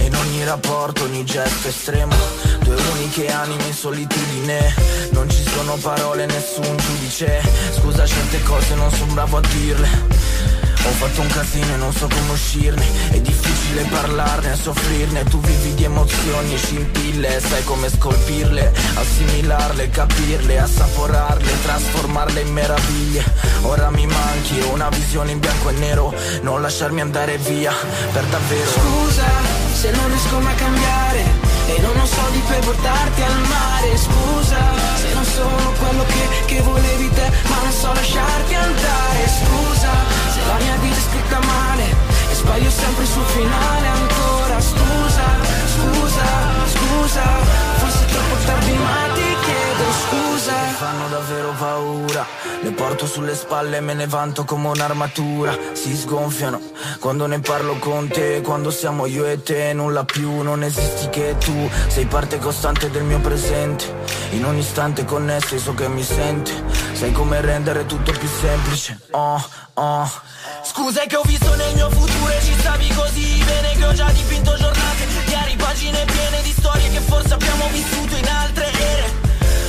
In 0.00 0.14
ogni 0.14 0.44
rapporto, 0.44 1.04
ogni 1.04 1.24
gesto 1.24 1.68
estremo. 1.68 2.14
Due 2.60 2.76
uniche 2.92 3.32
anime 3.32 3.64
in 3.64 3.74
solitudine. 3.74 4.74
Non 5.12 5.30
ci 5.30 5.42
sono 5.42 5.76
parole, 5.76 6.26
nessun 6.26 6.76
giudice. 6.76 7.40
Scusa 7.76 8.06
certe 8.06 8.42
cose 8.42 8.74
non 8.74 8.90
sono 8.92 9.14
bravo 9.14 9.38
a 9.38 9.40
dirle 9.40 10.17
ho 10.84 10.90
fatto 10.90 11.20
un 11.20 11.28
casino 11.28 11.74
e 11.74 11.76
non 11.76 11.92
so 11.92 12.06
come 12.08 12.32
uscirne. 12.32 12.86
È 13.10 13.20
difficile 13.20 13.82
parlarne, 13.90 14.56
soffrirne. 14.56 15.24
Tu 15.24 15.38
vivi 15.40 15.74
di 15.74 15.84
emozioni 15.84 16.54
e 16.54 16.58
scintille. 16.58 17.40
Sai 17.40 17.64
come 17.64 17.88
scolpirle, 17.88 18.72
assimilarle, 18.94 19.90
capirle 19.90 20.58
Assaporarle, 20.58 21.62
trasformarle 21.62 22.40
in 22.40 22.52
meraviglie. 22.52 23.24
Ora 23.62 23.90
mi 23.90 24.06
manchi, 24.06 24.60
una 24.72 24.88
visione 24.88 25.32
in 25.32 25.40
bianco 25.40 25.70
e 25.70 25.72
nero. 25.72 26.14
Non 26.42 26.62
lasciarmi 26.62 27.00
andare 27.00 27.38
via, 27.38 27.72
per 28.12 28.24
davvero. 28.24 28.70
Scusa, 28.70 29.26
se 29.72 29.90
non 29.90 30.06
riesco 30.08 30.38
mai 30.40 30.52
a 30.52 30.56
cambiare 30.56 31.24
E 31.66 31.80
non 31.80 31.96
ho 31.98 32.06
soldi 32.06 32.42
per 32.46 32.58
portarti 32.60 33.22
al 33.22 33.38
mare. 33.40 33.96
Scusa, 33.96 34.58
se 34.96 35.14
non 35.14 35.24
sono 35.24 35.72
quello 35.78 36.04
che, 36.04 36.54
che 36.54 36.60
volevi 36.60 37.10
te 37.10 37.30
Ma 37.48 37.62
non 37.62 37.72
so 37.72 37.92
lasciarti 37.92 38.54
andare 38.54 39.28
se 40.38 40.46
la 40.46 40.58
mia 40.62 40.76
vita 40.76 40.96
è 40.96 41.00
scritta 41.00 41.38
male 41.40 41.84
E 42.30 42.34
sbaglio 42.34 42.70
sempre 42.70 43.04
sul 43.04 43.24
finale 43.24 43.86
ancora 43.88 44.60
Scusa, 44.60 45.26
scusa, 45.74 46.26
scusa 46.74 47.24
Forse 47.78 48.04
troppo 48.06 48.36
tardi 48.44 48.72
ma 48.72 49.14
ti 49.14 49.27
scusa. 49.92 50.52
Mi 50.52 50.72
fanno 50.72 51.08
davvero 51.08 51.52
paura. 51.58 52.26
Le 52.62 52.70
porto 52.72 53.06
sulle 53.06 53.34
spalle 53.34 53.78
e 53.78 53.80
me 53.80 53.94
ne 53.94 54.06
vanto 54.06 54.44
come 54.44 54.68
un'armatura. 54.68 55.56
Si 55.72 55.96
sgonfiano 55.96 56.60
quando 57.00 57.26
ne 57.26 57.40
parlo 57.40 57.78
con 57.78 58.08
te. 58.08 58.40
Quando 58.42 58.70
siamo 58.70 59.06
io 59.06 59.24
e 59.26 59.42
te 59.42 59.72
nulla 59.72 60.04
più. 60.04 60.42
Non 60.42 60.62
esisti 60.62 61.08
che 61.08 61.36
tu. 61.38 61.70
Sei 61.88 62.06
parte 62.06 62.38
costante 62.38 62.90
del 62.90 63.04
mio 63.04 63.20
presente. 63.20 63.84
In 64.30 64.44
ogni 64.44 64.60
istante 64.60 65.04
connesso 65.04 65.54
e 65.54 65.58
so 65.58 65.74
che 65.74 65.88
mi 65.88 66.02
sente. 66.02 66.52
Sai 66.92 67.12
come 67.12 67.40
rendere 67.40 67.86
tutto 67.86 68.12
più 68.12 68.28
semplice. 68.28 68.98
Oh, 69.12 69.42
oh. 69.74 70.10
Scusa 70.64 71.02
che 71.06 71.16
ho 71.16 71.22
visto 71.24 71.54
nel 71.54 71.74
mio 71.74 71.90
futuro 71.90 72.32
e 72.32 72.42
ci 72.42 72.54
stavi 72.58 72.88
così 72.94 73.42
bene 73.44 73.74
Che 73.74 73.84
ho 73.84 73.92
già 73.92 74.10
dipinto 74.10 74.54
giornate 74.56 75.06
chiari 75.28 75.56
Pagine 75.56 76.04
piene 76.04 76.42
di 76.42 76.52
storie 76.52 76.90
che 76.90 77.00
forse 77.00 77.34
abbiamo 77.34 77.68
vissuto 77.70 78.16
in 78.16 78.28
altre 78.28 78.72
ere 78.72 79.27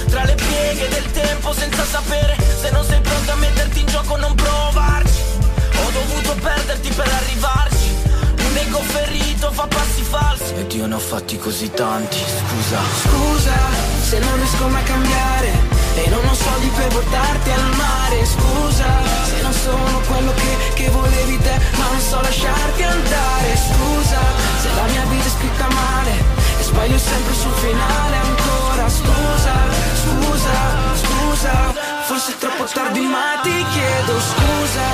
tra 0.10 0.24
le 0.26 0.36
pieghe 0.36 0.88
del 0.90 1.12
tempo 1.12 1.54
senza 1.54 1.84
sapere 1.86 2.36
Se 2.62 2.70
non 2.72 2.84
sei 2.84 3.00
pronto 3.00 3.32
a 3.32 3.36
metterti 3.36 3.80
in 3.80 3.86
gioco 3.86 4.18
non 4.18 4.34
provarci. 4.36 5.22
Ho 5.82 5.90
dovuto 5.92 6.36
perderti 6.42 6.90
per 6.90 7.08
arrivarci. 7.08 7.90
Un 8.48 8.58
ego 8.58 8.80
ferito 8.82 9.52
fa 9.52 9.68
passi 9.68 10.04
falsi. 10.04 10.54
Ed 10.56 10.74
io 10.74 10.88
ne 10.88 10.96
ho 10.96 11.00
fatti 11.00 11.38
così 11.38 11.70
tanti, 11.72 12.18
scusa. 12.18 12.80
Scusa 13.04 13.58
se 14.02 14.20
non 14.20 14.36
riesco 14.36 14.68
mai 14.68 14.82
a 14.82 14.86
cambiare 14.86 15.52
E 15.96 16.10
non 16.10 16.26
ho 16.28 16.34
soldi 16.34 16.68
per 16.76 16.88
portarti 16.88 17.52
al 17.52 17.70
mare. 17.76 18.26
Scusa 18.26 18.90
se 19.24 19.42
non 19.42 19.54
sono 19.54 20.02
quello 20.08 20.34
che, 20.34 20.74
che 20.74 20.90
volevi 20.90 21.38
te 21.38 21.56
Ma 21.78 21.86
non 21.92 22.00
so 22.02 22.20
lasciarti 22.20 22.84
andare. 22.84 23.50
Scusa 23.56 24.20
se 24.62 24.70
la 24.76 24.84
mia 24.92 25.06
vita 25.06 25.26
è 25.26 25.30
scritta 25.30 25.68
male 25.70 26.14
E 26.60 26.64
sbaglio 26.64 26.98
sempre 26.98 27.34
sul 27.34 27.54
finale 27.54 28.16
ancora. 28.18 28.90
Scusa, 28.90 29.79
scusa, 30.10 30.96
scusa 30.96 31.90
Forse 32.10 32.32
è 32.32 32.38
troppo 32.38 32.64
tardi 32.66 33.02
ma 33.02 33.40
ti 33.44 33.66
chiedo 33.72 34.20
scusa. 34.20 34.88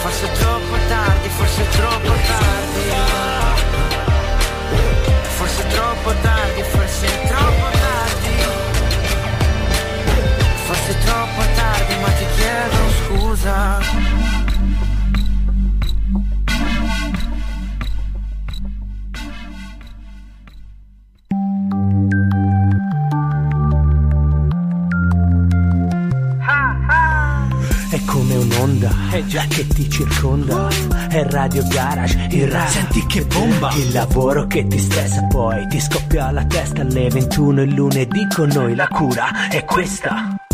Forse 0.00 0.26
è 0.26 0.32
troppo 0.32 0.76
tardi, 0.88 1.28
forse 1.28 1.62
è 1.62 1.68
troppo 1.68 2.12
tardi. 2.26 2.82
Forse 5.36 5.62
è 5.62 5.66
troppo 5.68 6.12
tardi, 6.22 6.62
forse 6.62 7.06
è 7.06 7.28
troppo 7.28 7.68
tardi. 7.84 8.34
Forse 10.66 10.90
è 10.90 11.04
troppo 11.04 11.42
tardi 11.54 11.94
ma 12.02 12.08
ti 12.08 12.26
chiedo 12.34 12.76
scusa 12.98 14.45
già 29.26 29.44
che 29.48 29.66
ti 29.66 29.90
circonda. 29.90 30.68
È 31.08 31.22
Radio 31.30 31.66
Garage, 31.66 32.28
il 32.30 32.48
rap. 32.48 32.68
Senti 32.68 33.06
che 33.06 33.24
bomba! 33.24 33.72
Il 33.74 33.92
lavoro 33.92 34.46
che 34.46 34.66
ti 34.66 34.78
stressa 34.78 35.22
poi 35.24 35.66
ti 35.68 35.80
scoppia 35.80 36.30
la 36.30 36.44
testa 36.44 36.82
alle 36.82 37.08
21 37.08 37.62
il 37.62 37.74
lunedì 37.74 38.26
con 38.34 38.48
noi 38.48 38.74
la 38.74 38.88
cura 38.88 39.48
è 39.48 39.64
questa. 39.64 40.45